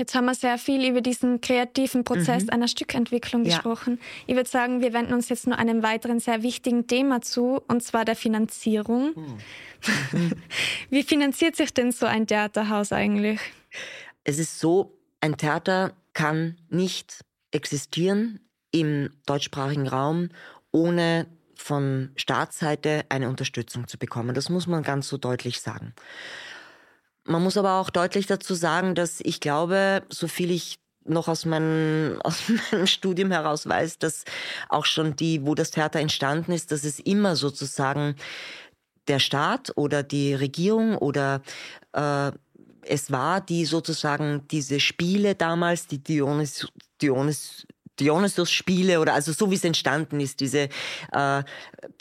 Jetzt 0.00 0.14
haben 0.14 0.24
wir 0.24 0.34
sehr 0.34 0.56
viel 0.56 0.88
über 0.88 1.02
diesen 1.02 1.42
kreativen 1.42 2.04
Prozess 2.04 2.44
mhm. 2.44 2.50
einer 2.50 2.68
Stückentwicklung 2.68 3.44
ja. 3.44 3.50
gesprochen. 3.50 4.00
Ich 4.26 4.34
würde 4.34 4.48
sagen, 4.48 4.80
wir 4.80 4.94
wenden 4.94 5.12
uns 5.12 5.28
jetzt 5.28 5.46
nur 5.46 5.58
einem 5.58 5.82
weiteren 5.82 6.20
sehr 6.20 6.42
wichtigen 6.42 6.86
Thema 6.86 7.20
zu, 7.20 7.60
und 7.68 7.82
zwar 7.82 8.06
der 8.06 8.16
Finanzierung. 8.16 9.12
Mhm. 9.14 10.32
Wie 10.90 11.02
finanziert 11.02 11.54
sich 11.54 11.74
denn 11.74 11.92
so 11.92 12.06
ein 12.06 12.26
Theaterhaus 12.26 12.92
eigentlich? 12.92 13.40
Es 14.24 14.38
ist 14.38 14.58
so, 14.58 14.98
ein 15.20 15.36
Theater 15.36 15.92
kann 16.14 16.56
nicht 16.70 17.20
existieren 17.50 18.40
im 18.70 19.10
deutschsprachigen 19.26 19.86
Raum, 19.86 20.30
ohne 20.72 21.26
von 21.56 22.10
Staatsseite 22.16 23.04
eine 23.10 23.28
Unterstützung 23.28 23.86
zu 23.86 23.98
bekommen. 23.98 24.34
Das 24.34 24.48
muss 24.48 24.66
man 24.66 24.82
ganz 24.82 25.08
so 25.08 25.18
deutlich 25.18 25.60
sagen. 25.60 25.92
Man 27.30 27.44
muss 27.44 27.56
aber 27.56 27.74
auch 27.74 27.90
deutlich 27.90 28.26
dazu 28.26 28.54
sagen, 28.54 28.96
dass 28.96 29.20
ich 29.20 29.38
glaube, 29.38 30.02
so 30.08 30.26
viel 30.26 30.50
ich 30.50 30.80
noch 31.04 31.28
aus 31.28 31.44
meinem, 31.44 32.20
aus 32.24 32.42
meinem 32.72 32.88
Studium 32.88 33.30
heraus 33.30 33.68
weiß, 33.68 33.98
dass 33.98 34.24
auch 34.68 34.84
schon 34.84 35.14
die, 35.14 35.46
wo 35.46 35.54
das 35.54 35.70
Theater 35.70 36.00
entstanden 36.00 36.50
ist, 36.50 36.72
dass 36.72 36.82
es 36.82 36.98
immer 36.98 37.36
sozusagen 37.36 38.16
der 39.06 39.20
Staat 39.20 39.72
oder 39.76 40.02
die 40.02 40.34
Regierung 40.34 40.98
oder 40.98 41.40
äh, 41.92 42.32
es 42.82 43.12
war, 43.12 43.40
die 43.40 43.64
sozusagen 43.64 44.48
diese 44.48 44.80
Spiele 44.80 45.36
damals, 45.36 45.86
die 45.86 46.02
Dionys, 46.02 46.66
Dionys, 47.00 47.64
Dionysus-Spiele 48.00 49.00
oder 49.00 49.14
also 49.14 49.32
so 49.32 49.50
wie 49.50 49.54
es 49.54 49.64
entstanden 49.64 50.20
ist, 50.20 50.40
diese 50.40 50.68
äh, 51.12 51.42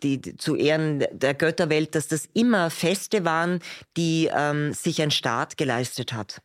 die, 0.01 0.21
die 0.21 0.37
zu 0.37 0.55
Ehren 0.55 1.05
der 1.11 1.33
Götterwelt, 1.33 1.95
dass 1.95 2.07
das 2.07 2.27
immer 2.33 2.69
Feste 2.69 3.25
waren, 3.25 3.59
die 3.97 4.29
ähm, 4.33 4.73
sich 4.73 5.01
ein 5.01 5.11
Staat 5.11 5.57
geleistet 5.57 6.13
hat. 6.13 6.41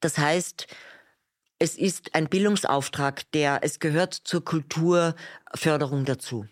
Das 0.00 0.18
heißt, 0.18 0.66
es 1.58 1.76
ist 1.76 2.14
ein 2.14 2.28
Bildungsauftrag, 2.28 3.30
der 3.32 3.60
es 3.62 3.80
gehört 3.80 4.14
zur 4.14 4.44
Kulturförderung 4.44 6.04
dazu. 6.04 6.46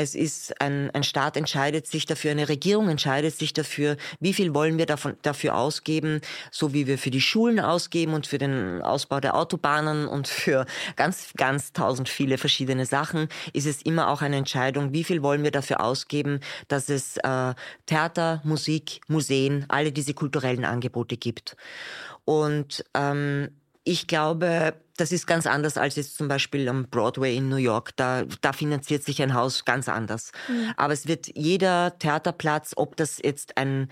Es 0.00 0.14
ist 0.14 0.60
ein, 0.60 0.92
ein 0.92 1.02
Staat 1.02 1.36
entscheidet 1.36 1.88
sich 1.88 2.06
dafür, 2.06 2.30
eine 2.30 2.48
Regierung 2.48 2.88
entscheidet 2.88 3.36
sich 3.36 3.52
dafür, 3.52 3.96
wie 4.20 4.32
viel 4.32 4.54
wollen 4.54 4.78
wir 4.78 4.86
davon, 4.86 5.16
dafür 5.22 5.56
ausgeben, 5.56 6.20
so 6.52 6.72
wie 6.72 6.86
wir 6.86 6.98
für 6.98 7.10
die 7.10 7.20
Schulen 7.20 7.58
ausgeben 7.58 8.14
und 8.14 8.28
für 8.28 8.38
den 8.38 8.80
Ausbau 8.80 9.18
der 9.18 9.34
Autobahnen 9.34 10.06
und 10.06 10.28
für 10.28 10.66
ganz, 10.94 11.32
ganz 11.36 11.72
tausend 11.72 12.08
viele 12.08 12.38
verschiedene 12.38 12.86
Sachen, 12.86 13.26
ist 13.52 13.66
es 13.66 13.82
immer 13.82 14.08
auch 14.08 14.22
eine 14.22 14.36
Entscheidung, 14.36 14.92
wie 14.92 15.02
viel 15.02 15.20
wollen 15.20 15.42
wir 15.42 15.50
dafür 15.50 15.80
ausgeben, 15.80 16.38
dass 16.68 16.88
es 16.90 17.16
äh, 17.16 17.54
Theater, 17.86 18.40
Musik, 18.44 19.00
Museen, 19.08 19.64
alle 19.66 19.90
diese 19.90 20.14
kulturellen 20.14 20.64
Angebote 20.64 21.16
gibt. 21.16 21.56
Und 22.24 22.84
ähm, 22.94 23.48
ich 23.82 24.06
glaube, 24.06 24.74
das 24.98 25.12
ist 25.12 25.26
ganz 25.26 25.46
anders 25.46 25.76
als 25.76 25.96
jetzt 25.96 26.16
zum 26.16 26.28
Beispiel 26.28 26.68
am 26.68 26.88
Broadway 26.88 27.36
in 27.36 27.48
New 27.48 27.56
York. 27.56 27.96
Da, 27.96 28.24
da 28.40 28.52
finanziert 28.52 29.04
sich 29.04 29.22
ein 29.22 29.34
Haus 29.34 29.64
ganz 29.64 29.88
anders. 29.88 30.32
Mhm. 30.48 30.72
Aber 30.76 30.92
es 30.92 31.06
wird 31.06 31.28
jeder 31.34 31.98
Theaterplatz, 31.98 32.72
ob 32.76 32.96
das 32.96 33.18
jetzt 33.22 33.56
ein 33.56 33.88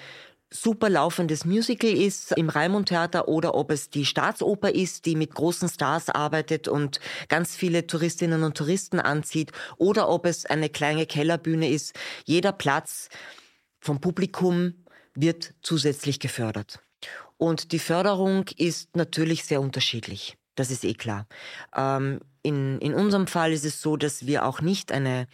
super 0.51 0.89
laufendes 0.89 1.45
Musical 1.45 1.91
ist 1.91 2.33
im 2.33 2.49
Raimund 2.49 2.89
Theater 2.89 3.29
oder 3.29 3.55
ob 3.55 3.71
es 3.71 3.91
die 3.91 4.05
Staatsoper 4.05 4.75
ist, 4.75 5.07
die 5.07 5.17
mit 5.17 5.35
großen 5.35 5.69
Stars 5.69 6.09
arbeitet 6.09 6.69
und 6.69 7.01
ganz 7.29 7.57
viele 7.57 7.87
Touristinnen 7.87 8.43
und 8.43 8.57
Touristen 8.57 9.01
anzieht 9.01 9.53
oder 9.77 10.09
ob 10.09 10.27
es 10.27 10.47
eine 10.47 10.69
kleine 10.69 11.07
Kellerbühne 11.07 11.69
ist. 11.69 11.95
Jeder 12.25 12.53
Platz 12.53 13.09
vom 13.81 14.01
Publikum 14.01 14.85
wird 15.15 15.55
zusätzlich 15.63 16.21
gefördert. 16.21 16.81
Und 17.39 17.73
die 17.73 17.79
Förderung 17.79 18.47
ist 18.57 18.97
natürlich 18.97 19.45
sehr 19.45 19.61
unterschiedlich. 19.61 20.37
Das 20.57 20.71
ist 20.71 20.85
eh 20.85 20.95
klar. 20.95 21.27
Ähm, 21.77 22.21
in, 22.43 22.81
in 22.81 22.95
unserem 22.95 23.29
Fall 23.29 23.53
ist 23.53 23.65
es 23.65 23.81
so, 23.81 23.97
dass 23.97 24.27
wir 24.27 24.45
auch 24.45 24.61
nicht 24.61 24.91
eine 24.91 25.29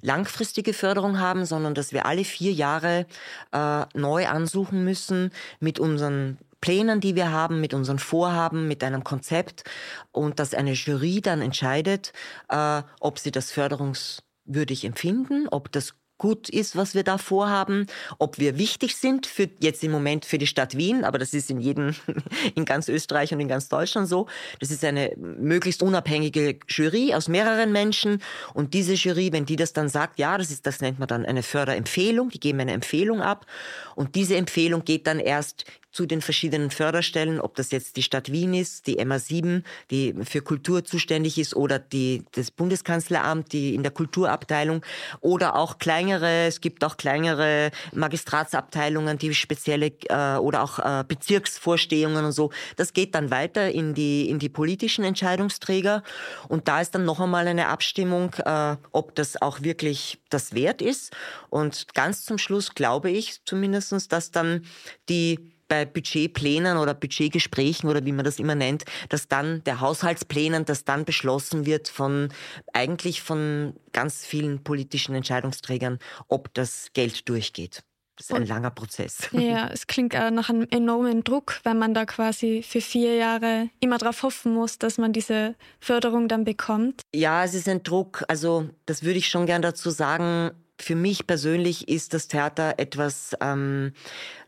langfristige 0.00 0.74
Förderung 0.74 1.18
haben, 1.18 1.44
sondern 1.44 1.74
dass 1.74 1.92
wir 1.92 2.06
alle 2.06 2.24
vier 2.24 2.52
Jahre 2.52 3.06
äh, 3.52 3.84
neu 3.94 4.26
ansuchen 4.28 4.84
müssen 4.84 5.30
mit 5.60 5.78
unseren 5.78 6.38
Plänen, 6.60 7.00
die 7.00 7.14
wir 7.14 7.30
haben, 7.30 7.60
mit 7.60 7.72
unseren 7.74 7.98
Vorhaben, 7.98 8.68
mit 8.68 8.82
einem 8.82 9.04
Konzept 9.04 9.64
und 10.12 10.38
dass 10.38 10.54
eine 10.54 10.72
Jury 10.72 11.20
dann 11.20 11.40
entscheidet, 11.40 12.12
äh, 12.48 12.82
ob 13.00 13.18
sie 13.18 13.30
das 13.30 13.52
förderungswürdig 13.52 14.84
empfinden, 14.84 15.48
ob 15.48 15.70
das 15.72 15.94
gut 16.18 16.48
ist, 16.48 16.76
was 16.76 16.94
wir 16.94 17.04
da 17.04 17.16
vorhaben, 17.16 17.86
ob 18.18 18.38
wir 18.38 18.58
wichtig 18.58 18.96
sind 18.96 19.26
für 19.26 19.48
jetzt 19.60 19.82
im 19.84 19.92
Moment 19.92 20.24
für 20.24 20.38
die 20.38 20.46
Stadt 20.46 20.76
Wien, 20.76 21.04
aber 21.04 21.18
das 21.18 21.32
ist 21.32 21.50
in 21.50 21.60
jedem, 21.60 21.94
in 22.54 22.64
ganz 22.64 22.88
Österreich 22.88 23.32
und 23.32 23.40
in 23.40 23.48
ganz 23.48 23.68
Deutschland 23.68 24.08
so. 24.08 24.26
Das 24.60 24.70
ist 24.70 24.84
eine 24.84 25.12
möglichst 25.16 25.82
unabhängige 25.82 26.58
Jury 26.68 27.14
aus 27.14 27.28
mehreren 27.28 27.72
Menschen 27.72 28.20
und 28.54 28.74
diese 28.74 28.94
Jury, 28.94 29.32
wenn 29.32 29.46
die 29.46 29.56
das 29.56 29.72
dann 29.72 29.88
sagt, 29.88 30.18
ja, 30.18 30.36
das 30.36 30.50
ist, 30.50 30.66
das 30.66 30.80
nennt 30.80 30.98
man 30.98 31.08
dann 31.08 31.24
eine 31.24 31.42
Förderempfehlung, 31.42 32.30
die 32.30 32.40
geben 32.40 32.60
eine 32.60 32.72
Empfehlung 32.72 33.22
ab 33.22 33.46
und 33.94 34.14
diese 34.14 34.36
Empfehlung 34.36 34.84
geht 34.84 35.06
dann 35.06 35.20
erst 35.20 35.64
zu 35.90 36.06
den 36.06 36.20
verschiedenen 36.20 36.70
Förderstellen, 36.70 37.40
ob 37.40 37.56
das 37.56 37.70
jetzt 37.70 37.96
die 37.96 38.02
Stadt 38.02 38.30
Wien 38.30 38.52
ist, 38.54 38.86
die 38.86 39.00
MA7, 39.00 39.62
die 39.90 40.14
für 40.22 40.42
Kultur 40.42 40.84
zuständig 40.84 41.38
ist, 41.38 41.56
oder 41.56 41.78
die, 41.78 42.24
das 42.32 42.50
Bundeskanzleramt, 42.50 43.52
die 43.52 43.74
in 43.74 43.82
der 43.82 43.92
Kulturabteilung, 43.92 44.84
oder 45.20 45.56
auch 45.56 45.78
kleinere, 45.78 46.46
es 46.46 46.60
gibt 46.60 46.84
auch 46.84 46.98
kleinere 46.98 47.70
Magistratsabteilungen, 47.94 49.18
die 49.18 49.34
spezielle, 49.34 49.92
äh, 50.08 50.36
oder 50.36 50.62
auch 50.62 50.78
äh, 50.78 51.04
Bezirksvorstehungen 51.08 52.24
und 52.24 52.32
so. 52.32 52.50
Das 52.76 52.92
geht 52.92 53.14
dann 53.14 53.30
weiter 53.30 53.70
in 53.70 53.94
die, 53.94 54.28
in 54.28 54.38
die 54.38 54.50
politischen 54.50 55.04
Entscheidungsträger. 55.04 56.02
Und 56.48 56.68
da 56.68 56.80
ist 56.80 56.94
dann 56.94 57.04
noch 57.04 57.20
einmal 57.20 57.48
eine 57.48 57.68
Abstimmung, 57.68 58.34
äh, 58.44 58.76
ob 58.92 59.14
das 59.14 59.40
auch 59.40 59.62
wirklich 59.62 60.18
das 60.28 60.54
wert 60.54 60.82
ist. 60.82 61.16
Und 61.48 61.94
ganz 61.94 62.24
zum 62.24 62.36
Schluss 62.36 62.74
glaube 62.74 63.10
ich 63.10 63.42
zumindestens, 63.44 64.08
dass 64.08 64.30
dann 64.30 64.66
die 65.08 65.57
bei 65.68 65.84
Budgetplänen 65.84 66.78
oder 66.78 66.94
Budgetgesprächen 66.94 67.88
oder 67.88 68.04
wie 68.04 68.12
man 68.12 68.24
das 68.24 68.38
immer 68.38 68.54
nennt, 68.54 68.84
dass 69.08 69.28
dann 69.28 69.62
der 69.64 69.80
Haushaltsplänen, 69.80 70.64
dass 70.64 70.84
dann 70.84 71.04
beschlossen 71.04 71.66
wird 71.66 71.88
von 71.88 72.30
eigentlich 72.72 73.22
von 73.22 73.74
ganz 73.92 74.24
vielen 74.24 74.64
politischen 74.64 75.14
Entscheidungsträgern, 75.14 75.98
ob 76.28 76.52
das 76.54 76.88
Geld 76.94 77.28
durchgeht. 77.28 77.82
Das 78.18 78.26
ist 78.26 78.34
ein 78.34 78.42
Und, 78.42 78.48
langer 78.48 78.70
Prozess. 78.70 79.28
Ja, 79.30 79.68
es 79.72 79.86
klingt 79.86 80.16
auch 80.16 80.30
nach 80.30 80.48
einem 80.48 80.66
enormen 80.70 81.22
Druck, 81.22 81.60
wenn 81.62 81.78
man 81.78 81.94
da 81.94 82.04
quasi 82.04 82.64
für 82.66 82.80
vier 82.80 83.14
Jahre 83.14 83.70
immer 83.78 83.96
darauf 83.96 84.24
hoffen 84.24 84.54
muss, 84.54 84.78
dass 84.78 84.98
man 84.98 85.12
diese 85.12 85.54
Förderung 85.78 86.26
dann 86.26 86.42
bekommt. 86.42 87.02
Ja, 87.14 87.44
es 87.44 87.54
ist 87.54 87.68
ein 87.68 87.84
Druck. 87.84 88.24
Also 88.26 88.68
das 88.86 89.04
würde 89.04 89.20
ich 89.20 89.28
schon 89.28 89.46
gern 89.46 89.62
dazu 89.62 89.90
sagen. 89.90 90.50
Für 90.80 90.96
mich 90.96 91.28
persönlich 91.28 91.88
ist 91.88 92.12
das 92.12 92.26
Theater 92.26 92.74
etwas, 92.78 93.36
ähm, 93.40 93.92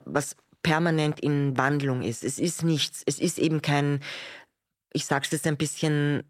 was 0.04 0.36
permanent 0.62 1.20
in 1.20 1.56
Wandlung 1.56 2.02
ist. 2.02 2.24
Es 2.24 2.38
ist 2.38 2.62
nichts, 2.62 3.02
es 3.06 3.18
ist 3.18 3.38
eben 3.38 3.62
kein, 3.62 4.00
ich 4.92 5.06
sag's 5.06 5.30
jetzt 5.30 5.46
ein 5.46 5.56
bisschen 5.56 6.24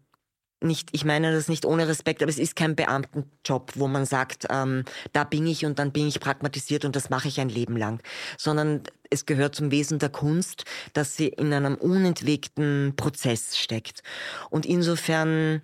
nicht, 0.63 0.89
ich 0.91 1.05
meine 1.05 1.33
das 1.33 1.47
nicht 1.47 1.65
ohne 1.65 1.87
Respekt, 1.87 2.21
aber 2.21 2.29
es 2.29 2.37
ist 2.37 2.55
kein 2.55 2.75
Beamtenjob, 2.75 3.73
wo 3.75 3.87
man 3.87 4.05
sagt, 4.05 4.45
ähm, 4.49 4.85
da 5.11 5.23
bin 5.23 5.47
ich 5.47 5.65
und 5.65 5.79
dann 5.79 5.91
bin 5.91 6.07
ich 6.07 6.19
pragmatisiert 6.19 6.85
und 6.85 6.95
das 6.95 7.09
mache 7.09 7.27
ich 7.27 7.39
ein 7.39 7.49
Leben 7.49 7.77
lang, 7.77 8.01
sondern 8.37 8.83
es 9.09 9.25
gehört 9.25 9.55
zum 9.55 9.71
Wesen 9.71 9.99
der 9.99 10.09
Kunst, 10.09 10.65
dass 10.93 11.15
sie 11.15 11.27
in 11.27 11.51
einem 11.51 11.75
unentwegten 11.75 12.93
Prozess 12.95 13.57
steckt. 13.57 14.03
Und 14.49 14.65
insofern, 14.65 15.61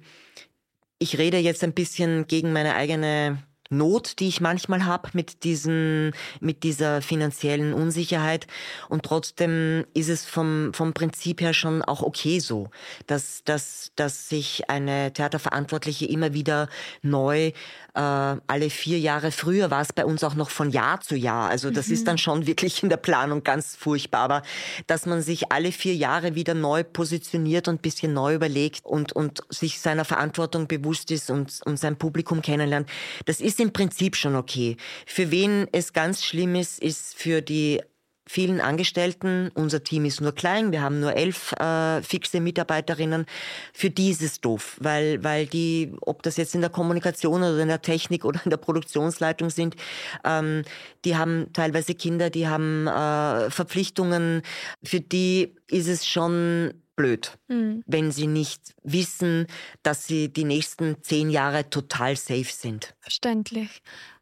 ich 0.99 1.17
rede 1.17 1.37
jetzt 1.37 1.63
ein 1.63 1.73
bisschen 1.73 2.25
gegen 2.25 2.51
meine 2.51 2.75
eigene 2.75 3.43
Not, 3.69 4.19
die 4.19 4.27
ich 4.27 4.41
manchmal 4.41 4.85
habe 4.85 5.09
mit 5.13 5.43
diesen, 5.43 6.13
mit 6.39 6.63
dieser 6.63 7.01
finanziellen 7.01 7.73
Unsicherheit. 7.73 8.47
Und 8.89 9.03
trotzdem 9.03 9.85
ist 9.93 10.09
es 10.09 10.25
vom, 10.25 10.73
vom 10.73 10.93
Prinzip 10.93 11.41
her 11.41 11.53
schon 11.53 11.81
auch 11.81 12.01
okay 12.01 12.39
so, 12.39 12.69
dass, 13.07 13.43
dass, 13.43 13.91
dass 13.95 14.29
sich 14.29 14.69
eine 14.69 15.13
Theaterverantwortliche 15.13 16.05
immer 16.05 16.33
wieder 16.33 16.69
neu 17.01 17.51
äh, 17.97 18.39
alle 18.45 18.69
vier 18.69 18.99
Jahre 18.99 19.31
früher 19.31 19.71
war 19.71 19.81
es 19.81 19.91
bei 19.91 20.05
uns 20.05 20.23
auch 20.23 20.35
noch 20.35 20.51
von 20.51 20.69
Jahr 20.69 21.01
zu 21.01 21.15
Jahr. 21.15 21.49
Also 21.49 21.71
das 21.71 21.87
mhm. 21.87 21.93
ist 21.93 22.07
dann 22.07 22.17
schon 22.19 22.45
wirklich 22.45 22.83
in 22.83 22.89
der 22.89 22.97
Planung 22.97 23.43
ganz 23.43 23.75
furchtbar. 23.75 24.21
Aber 24.21 24.41
dass 24.85 25.07
man 25.07 25.23
sich 25.23 25.51
alle 25.51 25.71
vier 25.71 25.95
Jahre 25.95 26.35
wieder 26.35 26.53
neu 26.53 26.83
positioniert 26.83 27.67
und 27.67 27.81
bisschen 27.81 28.13
neu 28.13 28.35
überlegt 28.35 28.85
und, 28.85 29.13
und 29.13 29.41
sich 29.49 29.79
seiner 29.79 30.05
Verantwortung 30.05 30.67
bewusst 30.67 31.09
ist 31.09 31.31
und, 31.31 31.59
und 31.65 31.79
sein 31.79 31.97
Publikum 31.97 32.43
kennenlernt, 32.43 32.87
das 33.25 33.41
ist 33.41 33.59
im 33.59 33.73
Prinzip 33.73 34.15
schon 34.15 34.35
okay. 34.35 34.77
Für 35.07 35.31
wen 35.31 35.67
es 35.71 35.91
ganz 35.91 36.23
schlimm 36.23 36.53
ist, 36.53 36.79
ist 36.79 37.15
für 37.15 37.41
die 37.41 37.81
vielen 38.27 38.61
Angestellten. 38.61 39.49
Unser 39.53 39.83
Team 39.83 40.05
ist 40.05 40.21
nur 40.21 40.33
klein, 40.33 40.71
wir 40.71 40.81
haben 40.81 40.99
nur 40.99 41.15
elf 41.15 41.53
äh, 41.53 42.01
fixe 42.01 42.39
Mitarbeiterinnen. 42.39 43.25
Für 43.73 43.89
die 43.89 44.11
ist 44.11 44.21
es 44.21 44.41
doof, 44.41 44.77
weil, 44.79 45.23
weil 45.23 45.47
die, 45.47 45.93
ob 46.01 46.23
das 46.23 46.37
jetzt 46.37 46.55
in 46.55 46.61
der 46.61 46.69
Kommunikation 46.69 47.41
oder 47.41 47.59
in 47.59 47.67
der 47.67 47.81
Technik 47.81 48.25
oder 48.25 48.41
in 48.43 48.49
der 48.49 48.57
Produktionsleitung 48.57 49.49
sind, 49.49 49.75
ähm, 50.23 50.63
die 51.05 51.15
haben 51.15 51.47
teilweise 51.53 51.95
Kinder, 51.95 52.29
die 52.29 52.47
haben 52.47 52.87
äh, 52.87 53.49
Verpflichtungen. 53.49 54.41
Für 54.83 54.99
die 54.99 55.55
ist 55.69 55.87
es 55.87 56.05
schon 56.05 56.73
blöd, 56.97 57.37
mhm. 57.47 57.83
wenn 57.85 58.11
sie 58.11 58.27
nicht 58.27 58.73
wissen, 58.83 59.47
dass 59.83 60.05
sie 60.05 60.27
die 60.33 60.43
nächsten 60.43 61.01
zehn 61.01 61.29
Jahre 61.29 61.69
total 61.69 62.17
safe 62.17 62.51
sind. 62.51 62.95
Verständlich. 62.99 63.81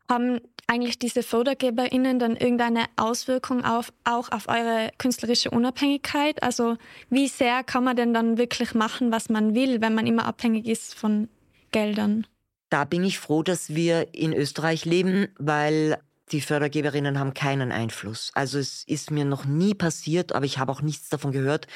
Haben 0.10 0.40
eigentlich 0.68 1.00
diese 1.00 1.24
FördergeberInnen 1.24 2.20
dann 2.20 2.36
irgendeine 2.36 2.86
Auswirkung 2.96 3.64
auf, 3.64 3.94
auch 4.04 4.32
auf 4.32 4.48
eure 4.48 4.92
künstlerische 4.98 5.52
Unabhängigkeit? 5.52 6.42
Also 6.42 6.78
wie 7.10 7.28
sehr 7.28 7.64
kann 7.64 7.84
man 7.84 7.96
denn 7.96 8.14
dann 8.14 8.38
wirklich 8.38 8.74
machen, 8.74 9.12
was 9.12 9.30
man 9.30 9.54
will, 9.54 9.82
wenn 9.82 9.94
man 9.94 10.08
immer 10.08 10.26
abhängig 10.26 10.68
ist 10.68 10.96
von 10.96 11.30
Geldern? 11.72 12.26
Da 12.70 12.84
bin 12.86 13.04
ich 13.04 13.20
froh, 13.20 13.44
dass 13.44 13.76
wir 13.76 14.14
in 14.14 14.34
Österreich 14.34 14.86
leben, 14.86 15.28
weil 15.38 16.00
die 16.32 16.42
Fördergeberinnen 16.42 17.20
haben 17.20 17.36
keinen 17.36 17.72
Einfluss. 17.72 18.32
Also 18.34 18.58
es 18.58 18.84
ist 18.88 19.12
mir 19.12 19.26
noch 19.26 19.46
nie 19.46 19.76
passiert, 19.76 20.34
aber 20.34 20.46
ich 20.46 20.58
habe 20.58 20.72
auch 20.72 20.82
nichts 20.82 21.10
davon 21.10 21.32
gehört, 21.32 21.68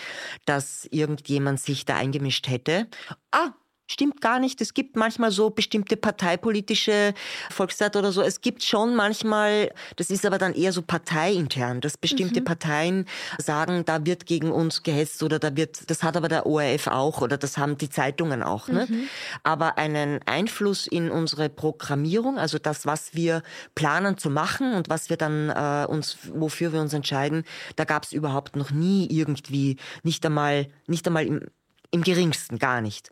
dass 0.45 0.85
irgendjemand 0.89 1.59
sich 1.59 1.85
da 1.85 1.95
eingemischt 1.95 2.47
hätte. 2.47 2.87
Ah, 3.31 3.51
stimmt 3.89 4.21
gar 4.21 4.39
nicht. 4.39 4.61
Es 4.61 4.73
gibt 4.73 4.95
manchmal 4.95 5.31
so 5.31 5.49
bestimmte 5.49 5.97
parteipolitische 5.97 7.13
Volkszeit 7.49 7.95
oder 7.95 8.11
so. 8.11 8.21
Es 8.21 8.41
gibt 8.41 8.63
schon 8.63 8.95
manchmal, 8.95 9.71
das 9.95 10.11
ist 10.11 10.25
aber 10.25 10.37
dann 10.37 10.53
eher 10.53 10.71
so 10.71 10.83
parteiintern, 10.83 11.81
dass 11.81 11.97
bestimmte 11.97 12.41
mhm. 12.41 12.45
Parteien 12.45 13.05
sagen, 13.39 13.83
da 13.85 14.05
wird 14.05 14.27
gegen 14.27 14.51
uns 14.51 14.83
gehetzt 14.83 15.23
oder 15.23 15.39
da 15.39 15.55
wird, 15.55 15.89
das 15.89 16.03
hat 16.03 16.15
aber 16.15 16.27
der 16.27 16.45
ORF 16.45 16.87
auch 16.87 17.21
oder 17.21 17.37
das 17.37 17.57
haben 17.57 17.77
die 17.77 17.89
Zeitungen 17.89 18.43
auch. 18.43 18.67
Ne? 18.67 18.85
Mhm. 18.87 19.09
Aber 19.43 19.79
einen 19.79 20.19
Einfluss 20.25 20.85
in 20.85 21.09
unsere 21.09 21.49
Programmierung, 21.49 22.37
also 22.37 22.59
das, 22.59 22.85
was 22.85 23.15
wir 23.15 23.41
planen 23.73 24.19
zu 24.19 24.29
machen 24.29 24.73
und 24.73 24.89
was 24.89 25.09
wir 25.09 25.17
dann 25.17 25.49
äh, 25.49 25.87
uns, 25.89 26.17
wofür 26.31 26.73
wir 26.73 26.81
uns 26.81 26.93
entscheiden, 26.93 27.43
da 27.75 27.85
gab 27.85 28.03
es 28.03 28.13
überhaupt 28.13 28.55
noch 28.55 28.69
nie 28.69 29.07
irgendwie, 29.09 29.77
nicht 30.03 30.23
einmal, 30.27 30.67
nicht 30.85 31.07
einmal 31.07 31.25
im, 31.25 31.47
im 31.89 32.03
geringsten, 32.03 32.59
gar 32.59 32.81
nicht. 32.81 33.09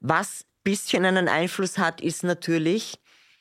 Was 0.00 0.44
bisschen 0.64 1.04
einen 1.04 1.28
Einfluss 1.28 1.78
hat, 1.78 2.00
ist 2.00 2.22
natürlich, 2.24 2.98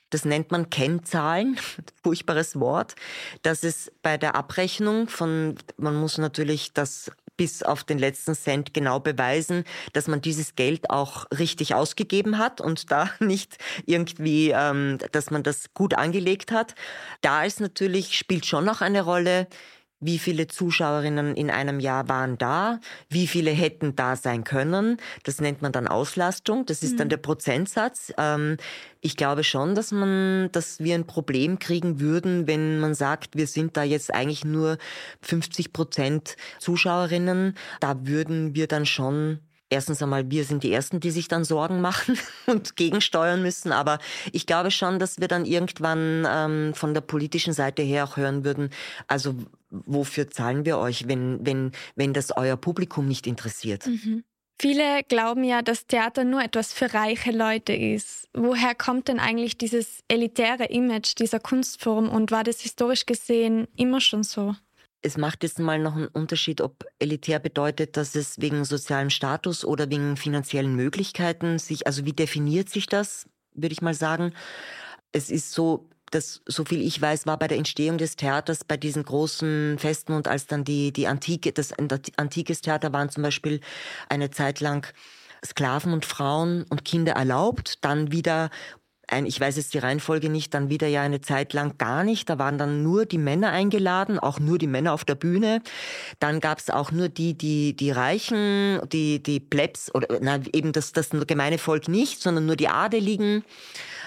das 0.10 0.26
nennt 0.26 0.52
man 0.52 0.70
Kennzahlen, 0.70 1.60
furchtbares 2.04 2.60
Wort, 2.60 2.96
dass 3.42 3.64
es 3.64 3.92
bei 4.02 4.18
der 4.18 4.36
Abrechnung 4.36 5.08
von, 5.08 5.56
man 5.78 5.96
muss 5.96 6.18
natürlich 6.18 6.74
das 6.74 7.12
bis 7.38 7.64
auf 7.64 7.86
den 7.86 7.98
letzten 7.98 8.36
Cent 8.36 8.74
genau 8.74 9.00
beweisen, 9.00 9.64
dass 9.94 10.08
man 10.08 10.20
dieses 10.20 10.56
Geld 10.56 10.90
auch 10.90 11.26
richtig 11.32 11.74
ausgegeben 11.74 12.38
hat 12.38 12.60
und 12.60 12.92
da 12.92 13.10
nicht 13.20 13.58
irgendwie, 13.86 14.52
ähm, 14.54 14.98
dass 15.14 15.32
man 15.32 15.44
das 15.44 15.74
gut 15.74 15.94
angelegt 15.94 16.52
hat. 16.52 16.76
Da 17.22 17.46
ist 17.46 17.62
natürlich, 17.62 18.18
spielt 18.18 18.46
schon 18.46 18.66
noch 18.66 18.82
eine 18.82 19.04
Rolle, 19.04 19.48
wie 20.00 20.20
viele 20.20 20.48
Zuschauerinnen 20.48 21.36
in 21.36 21.50
einem 21.50 21.80
Jahr 21.80 22.08
waren 22.08 22.38
da, 22.38 22.80
wie 23.10 23.28
viele 23.28 23.52
hätten 23.52 23.96
da 23.96 24.16
sein 24.16 24.44
können. 24.44 24.98
Das 25.24 25.42
nennt 25.42 25.62
man 25.62 25.72
dann 25.72 25.88
Auslastung, 25.88 26.66
das 26.66 26.84
ist 26.84 26.94
mhm. 26.94 26.98
dann 26.98 27.10
der 27.10 27.18
Prozentsatz. 27.18 28.14
Ähm, 28.18 28.58
ich 29.02 29.16
glaube 29.16 29.44
schon, 29.44 29.76
dass 29.76 29.92
man, 29.92 30.50
dass 30.52 30.80
wir 30.80 30.96
ein 30.96 31.08
Problem 31.08 31.60
kriegen 31.60 32.00
würden, 32.00 32.48
wenn 32.48 32.80
man 32.80 32.96
sagt, 32.96 33.36
wir 33.36 33.48
sind 33.48 33.78
da 33.78 33.84
jetzt 33.84 34.14
eigentlich 34.14 34.46
nur 34.46 34.78
50 35.22 35.74
Prozent 35.74 36.36
Zuschauerinnen. 36.60 37.56
Da 37.80 38.06
würden 38.06 38.56
wir 38.56 38.68
dann 38.68 38.86
schon 38.86 39.40
Erstens 39.72 40.02
einmal, 40.02 40.32
wir 40.32 40.46
sind 40.46 40.64
die 40.64 40.74
Ersten, 40.74 41.00
die 41.00 41.12
sich 41.12 41.28
dann 41.28 41.44
Sorgen 41.44 41.80
machen 41.80 42.18
und 42.48 42.76
gegensteuern 42.76 43.42
müssen. 43.42 43.72
Aber 43.72 44.00
ich 44.32 44.46
glaube 44.48 44.72
schon, 44.72 44.98
dass 45.00 45.20
wir 45.20 45.28
dann 45.28 45.46
irgendwann 45.46 46.28
ähm, 46.28 46.74
von 46.74 46.94
der 46.94 47.02
politischen 47.02 47.54
Seite 47.54 47.84
her 47.84 48.04
auch 48.06 48.18
hören 48.18 48.44
würden, 48.44 48.72
also 49.08 49.36
wofür 49.70 50.30
zahlen 50.32 50.66
wir 50.66 50.80
euch, 50.80 51.08
wenn, 51.08 51.46
wenn, 51.46 51.72
wenn 51.96 52.14
das 52.14 52.36
euer 52.36 52.58
Publikum 52.58 53.08
nicht 53.08 53.28
interessiert? 53.28 53.86
Mhm. 53.86 54.24
Viele 54.62 55.04
glauben 55.08 55.46
ja, 55.46 55.62
dass 55.62 55.88
Theater 55.88 56.26
nur 56.26 56.42
etwas 56.44 56.74
für 56.74 56.94
reiche 56.94 57.32
Leute 57.32 57.74
ist. 57.74 58.28
Woher 58.34 58.76
kommt 58.76 59.08
denn 59.08 59.20
eigentlich 59.20 59.58
dieses 59.58 60.04
elitäre 60.10 60.66
Image 60.66 61.18
dieser 61.18 61.40
Kunstform 61.40 62.10
und 62.10 62.32
war 62.32 62.44
das 62.44 62.60
historisch 62.60 63.06
gesehen 63.06 63.70
immer 63.78 64.02
schon 64.02 64.24
so? 64.24 64.56
Es 65.02 65.18
macht 65.18 65.44
jetzt 65.44 65.60
mal 65.60 65.80
noch 65.80 65.96
einen 65.96 66.08
Unterschied, 66.08 66.62
ob 66.62 66.86
elitär 67.00 67.40
bedeutet, 67.40 67.96
dass 67.96 68.16
es 68.16 68.40
wegen 68.42 68.66
sozialem 68.66 69.10
Status 69.10 69.64
oder 69.64 69.90
wegen 69.90 70.18
finanziellen 70.18 70.76
Möglichkeiten 70.76 71.58
sich, 71.58 71.88
also 71.88 72.06
wie 72.06 72.14
definiert 72.14 72.70
sich 72.70 72.88
das, 72.88 73.28
würde 73.54 73.74
ich 73.74 73.82
mal 73.82 73.94
sagen. 73.94 74.34
Es 75.12 75.30
ist 75.30 75.54
so, 75.54 75.90
dass, 76.12 76.42
so 76.46 76.66
viel 76.66 76.82
ich 76.82 77.02
weiß, 77.02 77.26
war 77.26 77.40
bei 77.40 77.48
der 77.48 77.58
Entstehung 77.58 77.98
des 77.98 78.16
Theaters 78.18 78.64
bei 78.64 78.76
diesen 78.76 79.04
großen 79.04 79.78
Festen 79.80 80.14
und 80.14 80.28
als 80.28 80.48
dann 80.48 80.64
die, 80.66 80.92
die 80.92 81.08
Antike, 81.08 81.54
das 81.54 81.72
antikes 82.18 82.62
Theater 82.62 82.92
waren 82.92 83.10
zum 83.10 83.24
Beispiel 83.24 83.62
eine 84.10 84.32
Zeit 84.32 84.60
lang 84.60 84.86
Sklaven 85.46 85.94
und 85.94 86.06
Frauen 86.06 86.66
und 86.70 86.84
Kinder 86.84 87.14
erlaubt, 87.14 87.86
dann 87.86 88.12
wieder 88.12 88.50
ein, 89.12 89.26
ich 89.26 89.40
weiß 89.40 89.58
jetzt 89.58 89.74
die 89.74 89.80
Reihenfolge 89.80 90.30
nicht, 90.30 90.54
dann 90.54 90.70
wieder 90.70 90.88
ja 90.88 91.02
eine 91.02 91.22
Zeit 91.22 91.54
lang 91.54 91.78
gar 91.78 92.04
nicht. 92.04 92.30
Da 92.30 92.40
waren 92.40 92.58
dann 92.58 92.84
nur 92.84 93.06
die 93.06 93.18
Männer 93.18 93.52
eingeladen, 93.52 94.20
auch 94.20 94.40
nur 94.40 94.58
die 94.58 94.68
Männer 94.68 94.94
auf 94.94 95.06
der 95.06 95.16
Bühne. 95.16 95.62
Dann 96.20 96.40
gab 96.40 96.60
es 96.60 96.70
auch 96.70 96.92
nur 96.92 97.10
die, 97.10 97.38
die, 97.38 97.76
die 97.76 97.92
Reichen, 97.92 98.80
die, 98.92 99.22
die 99.22 99.40
Plebs 99.40 99.94
oder 99.94 100.20
na, 100.22 100.40
eben 100.54 100.72
das, 100.72 100.92
das 100.92 101.10
gemeine 101.28 101.58
Volk 101.58 101.88
nicht, 101.88 102.22
sondern 102.22 102.46
nur 102.46 102.56
die 102.56 102.68
Adeligen. 102.68 103.44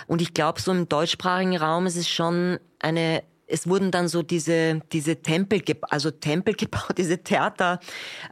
Und 0.07 0.23
ich 0.23 0.35
glaube, 0.35 0.61
so 0.61 0.73
im 0.73 0.89
deutschsprachigen 0.89 1.57
Raum 1.57 1.87
ist 1.87 1.97
es 1.97 2.09
schon 2.09 2.59
eine 2.79 3.23
es 3.53 3.69
wurden 3.69 3.91
dann 3.91 4.09
so 4.09 4.23
diese, 4.23 4.81
diese 4.93 5.17
Tempel, 5.17 5.63
also 5.83 6.11
Tempel 6.11 6.55
gebaut, 6.57 6.97
diese 6.97 7.19
Theater. 7.19 7.81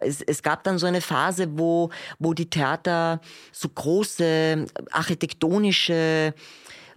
Es, 0.00 0.22
es 0.22 0.42
gab 0.42 0.64
dann 0.64 0.78
so 0.78 0.86
eine 0.86 1.00
Phase, 1.00 1.46
wo, 1.58 1.90
wo 2.18 2.34
die 2.34 2.48
Theater 2.48 3.20
so 3.52 3.68
große 3.68 4.66
architektonische 4.90 6.34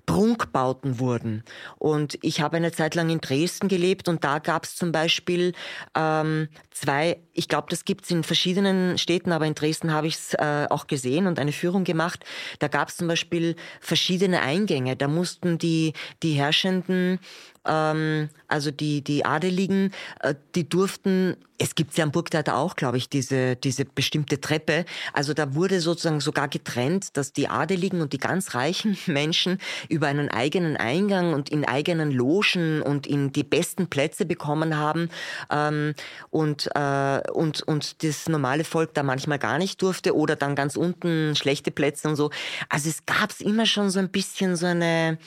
Prunkbauten 0.05 0.99
wurden. 0.99 1.43
Und 1.77 2.17
ich 2.21 2.41
habe 2.41 2.57
eine 2.57 2.71
Zeit 2.71 2.95
lang 2.95 3.09
in 3.09 3.21
Dresden 3.21 3.69
gelebt 3.69 4.09
und 4.09 4.23
da 4.23 4.39
gab 4.39 4.65
es 4.65 4.75
zum 4.75 4.91
Beispiel 4.91 5.53
ähm, 5.95 6.49
zwei, 6.71 7.21
ich 7.31 7.47
glaube, 7.47 7.67
das 7.69 7.85
gibt 7.85 8.03
es 8.03 8.11
in 8.11 8.23
verschiedenen 8.23 8.97
Städten, 8.97 9.31
aber 9.31 9.45
in 9.45 9.55
Dresden 9.55 9.93
habe 9.93 10.07
ich 10.07 10.15
es 10.15 10.33
äh, 10.33 10.67
auch 10.69 10.87
gesehen 10.87 11.25
und 11.25 11.39
eine 11.39 11.53
Führung 11.53 11.85
gemacht. 11.85 12.25
Da 12.59 12.67
gab 12.67 12.89
es 12.89 12.97
zum 12.97 13.07
Beispiel 13.07 13.55
verschiedene 13.79 14.41
Eingänge. 14.41 14.97
Da 14.97 15.07
mussten 15.07 15.57
die, 15.57 15.93
die 16.21 16.33
Herrschenden 16.33 17.19
ähm, 17.65 18.29
also 18.47 18.71
die, 18.71 19.03
die 19.03 19.25
Adeligen, 19.25 19.91
äh, 20.19 20.35
die 20.55 20.67
durften, 20.67 21.37
es 21.57 21.75
gibt 21.75 21.97
ja 21.97 22.03
am 22.03 22.11
Burgtheater 22.11 22.57
auch, 22.57 22.75
glaube 22.75 22.97
ich, 22.97 23.09
diese, 23.09 23.55
diese 23.55 23.85
bestimmte 23.85 24.41
Treppe. 24.41 24.85
Also 25.13 25.33
da 25.33 25.55
wurde 25.55 25.79
sozusagen 25.79 26.19
sogar 26.19 26.47
getrennt, 26.47 27.15
dass 27.15 27.31
die 27.31 27.47
Adeligen 27.47 28.01
und 28.01 28.13
die 28.13 28.17
ganz 28.17 28.53
reichen 28.53 28.97
Menschen 29.07 29.59
über 29.89 30.07
einen 30.07 30.29
eigenen 30.29 30.77
Eingang 30.77 31.33
und 31.33 31.49
in 31.49 31.65
eigenen 31.65 32.11
Logen 32.11 32.81
und 32.81 33.07
in 33.07 33.31
die 33.31 33.43
besten 33.43 33.87
Plätze 33.87 34.25
bekommen 34.25 34.77
haben 34.77 35.09
ähm, 35.49 35.93
und, 36.29 36.69
äh, 36.75 37.21
und, 37.31 37.61
und 37.63 38.03
das 38.03 38.27
normale 38.27 38.63
Volk 38.63 38.93
da 38.93 39.03
manchmal 39.03 39.39
gar 39.39 39.57
nicht 39.57 39.81
durfte 39.81 40.15
oder 40.15 40.35
dann 40.35 40.55
ganz 40.55 40.75
unten 40.75 41.35
schlechte 41.35 41.71
Plätze 41.71 42.09
und 42.09 42.15
so. 42.15 42.29
Also 42.69 42.89
es 42.89 43.05
gab 43.05 43.31
es 43.31 43.41
immer 43.41 43.65
schon 43.65 43.89
so 43.89 43.99
ein 43.99 44.09
bisschen 44.09 44.55
so 44.55 44.65
eine, 44.65 45.17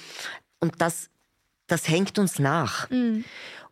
und 0.60 0.74
das 0.80 1.08
das 1.66 1.88
hängt 1.88 2.18
uns 2.18 2.38
nach. 2.38 2.88
Mhm. 2.90 3.24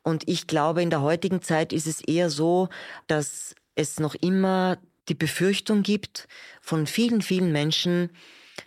Und 0.03 0.29
ich 0.29 0.47
glaube, 0.47 0.83
in 0.83 0.91
der 0.91 1.01
heutigen 1.01 1.43
Zeit 1.43 1.73
ist 1.73 1.87
es 1.87 2.01
eher 2.01 2.31
so, 2.31 2.69
dass 3.07 3.55
es 3.75 3.99
noch 3.99 4.15
immer 4.15 4.79
die 5.09 5.15
Befürchtung 5.15 5.83
gibt 5.83 6.29
von 6.61 6.87
vielen, 6.87 7.23
vielen 7.23 7.53
Menschen, 7.53 8.11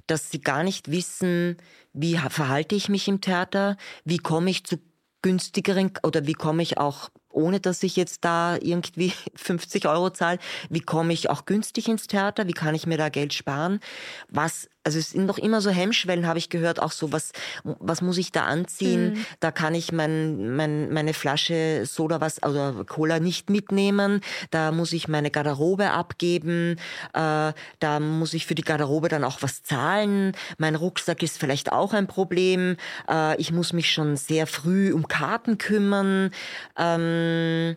dass 0.07 0.31
sie 0.31 0.41
gar 0.41 0.63
nicht 0.63 0.91
wissen, 0.91 1.57
wie 1.93 2.17
verhalte 2.17 2.75
ich 2.75 2.89
mich 2.89 3.07
im 3.07 3.21
Theater, 3.21 3.77
wie 4.03 4.17
komme 4.17 4.49
ich 4.49 4.65
zu 4.65 4.77
günstigeren 5.21 5.91
oder 6.03 6.27
wie 6.27 6.33
komme 6.33 6.63
ich 6.63 6.77
auch 6.77 7.09
ohne 7.37 7.59
dass 7.59 7.83
ich 7.83 7.95
jetzt 7.95 8.25
da 8.25 8.57
irgendwie 8.59 9.13
50 9.35 9.87
Euro 9.87 10.09
zahle, 10.09 10.39
wie 10.69 10.81
komme 10.81 11.13
ich 11.13 11.29
auch 11.29 11.45
günstig 11.45 11.87
ins 11.87 12.07
Theater, 12.07 12.47
wie 12.47 12.53
kann 12.53 12.75
ich 12.75 12.87
mir 12.87 12.97
da 12.97 13.09
Geld 13.09 13.33
sparen, 13.33 13.79
was 14.27 14.67
also 14.87 14.99
es 14.99 15.11
sind 15.11 15.25
noch 15.25 15.37
immer 15.37 15.59
so 15.59 15.69
Hemmschwellen, 15.69 16.27
habe 16.27 16.39
ich 16.39 16.49
gehört, 16.49 16.81
auch 16.81 16.93
so, 16.93 17.11
was, 17.11 17.33
was 17.65 18.01
muss 18.01 18.17
ich 18.17 18.31
da 18.31 18.45
anziehen? 18.45 19.15
Mhm. 19.15 19.25
Da 19.41 19.51
kann 19.51 19.75
ich 19.75 19.91
mein, 19.91 20.55
mein, 20.55 20.93
meine 20.93 21.13
Flasche 21.13 21.85
Soda 21.85 22.21
was 22.21 22.41
oder 22.41 22.85
Cola 22.85 23.19
nicht 23.19 23.49
mitnehmen. 23.49 24.21
Da 24.49 24.71
muss 24.71 24.93
ich 24.93 25.09
meine 25.09 25.29
Garderobe 25.29 25.91
abgeben. 25.91 26.77
Äh, 27.13 27.51
da 27.79 27.99
muss 27.99 28.33
ich 28.33 28.45
für 28.45 28.55
die 28.55 28.61
Garderobe 28.61 29.09
dann 29.09 29.25
auch 29.25 29.41
was 29.41 29.61
zahlen. 29.61 30.31
Mein 30.57 30.75
Rucksack 30.75 31.21
ist 31.21 31.37
vielleicht 31.37 31.73
auch 31.73 31.91
ein 31.91 32.07
Problem. 32.07 32.77
Äh, 33.09 33.35
ich 33.41 33.51
muss 33.51 33.73
mich 33.73 33.91
schon 33.91 34.15
sehr 34.15 34.47
früh 34.47 34.93
um 34.93 35.09
Karten 35.09 35.57
kümmern. 35.57 36.31
Ähm, 36.77 37.75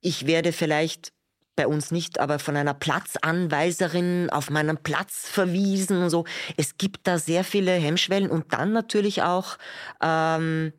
ich 0.00 0.28
werde 0.28 0.52
vielleicht 0.52 1.15
bei 1.56 1.66
uns 1.66 1.90
nicht, 1.90 2.20
aber 2.20 2.38
von 2.38 2.56
einer 2.56 2.74
Platzanweiserin 2.74 4.30
auf 4.30 4.50
meinen 4.50 4.76
Platz 4.76 5.26
verwiesen 5.26 6.02
und 6.02 6.10
so. 6.10 6.24
Es 6.56 6.78
gibt 6.78 7.06
da 7.06 7.18
sehr 7.18 7.44
viele 7.44 7.72
Hemmschwellen 7.72 8.30
und 8.30 8.52
dann 8.52 8.72
natürlich 8.72 9.22
auch, 9.22 9.56
ähm, 10.02 10.72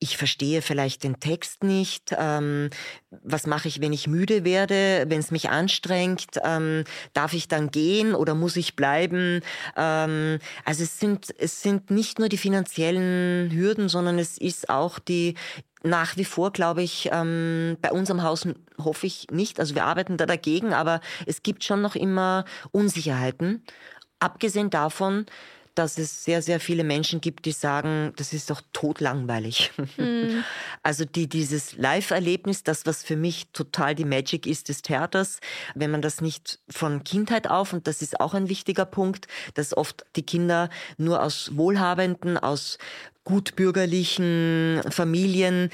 ich 0.00 0.16
verstehe 0.16 0.62
vielleicht 0.62 1.02
den 1.02 1.18
Text 1.18 1.64
nicht. 1.64 2.14
Ähm, 2.16 2.70
was 3.10 3.46
mache 3.46 3.66
ich, 3.66 3.80
wenn 3.80 3.92
ich 3.92 4.06
müde 4.06 4.44
werde, 4.44 5.06
wenn 5.08 5.18
es 5.18 5.32
mich 5.32 5.50
anstrengt? 5.50 6.38
Ähm, 6.44 6.84
darf 7.14 7.32
ich 7.32 7.48
dann 7.48 7.70
gehen 7.70 8.14
oder 8.14 8.34
muss 8.34 8.56
ich 8.56 8.76
bleiben? 8.76 9.40
Ähm, 9.76 10.38
also 10.64 10.84
es 10.84 11.00
sind, 11.00 11.34
es 11.38 11.62
sind 11.62 11.90
nicht 11.90 12.20
nur 12.20 12.28
die 12.28 12.38
finanziellen 12.38 13.50
Hürden, 13.50 13.88
sondern 13.88 14.18
es 14.20 14.38
ist 14.38 14.70
auch 14.70 15.00
die 15.00 15.34
nach 15.82 16.16
wie 16.16 16.24
vor, 16.24 16.52
glaube 16.52 16.82
ich, 16.82 17.08
ähm, 17.12 17.76
bei 17.80 17.92
unserem 17.92 18.22
Haus 18.22 18.46
hoffe 18.78 19.06
ich 19.06 19.28
nicht. 19.30 19.60
Also 19.60 19.74
wir 19.74 19.84
arbeiten 19.84 20.16
da 20.16 20.26
dagegen, 20.26 20.72
aber 20.72 21.00
es 21.26 21.42
gibt 21.42 21.64
schon 21.64 21.82
noch 21.82 21.94
immer 21.94 22.44
Unsicherheiten. 22.72 23.62
Abgesehen 24.18 24.70
davon, 24.70 25.26
dass 25.78 25.96
es 25.96 26.24
sehr, 26.24 26.42
sehr 26.42 26.58
viele 26.58 26.82
Menschen 26.82 27.20
gibt, 27.20 27.44
die 27.44 27.52
sagen, 27.52 28.12
das 28.16 28.32
ist 28.32 28.50
doch 28.50 28.60
totlangweilig. 28.72 29.70
Mhm. 29.96 30.44
Also 30.82 31.04
die, 31.04 31.28
dieses 31.28 31.76
Live-Erlebnis, 31.76 32.62
das, 32.62 32.86
was 32.86 33.02
für 33.02 33.16
mich 33.16 33.48
total 33.52 33.94
die 33.94 34.06
Magic 34.06 34.46
ist 34.46 34.68
des 34.70 34.80
Theaters, 34.80 35.40
wenn 35.74 35.90
man 35.90 36.00
das 36.00 36.20
nicht 36.20 36.60
von 36.70 37.04
Kindheit 37.04 37.50
auf, 37.50 37.72
und 37.72 37.86
das 37.86 38.00
ist 38.00 38.20
auch 38.20 38.32
ein 38.32 38.48
wichtiger 38.48 38.86
Punkt, 38.86 39.26
dass 39.54 39.76
oft 39.76 40.06
die 40.16 40.22
Kinder 40.22 40.70
nur 40.96 41.22
aus 41.22 41.50
wohlhabenden, 41.54 42.38
aus 42.38 42.78
gutbürgerlichen 43.28 44.80
Familien 44.88 45.68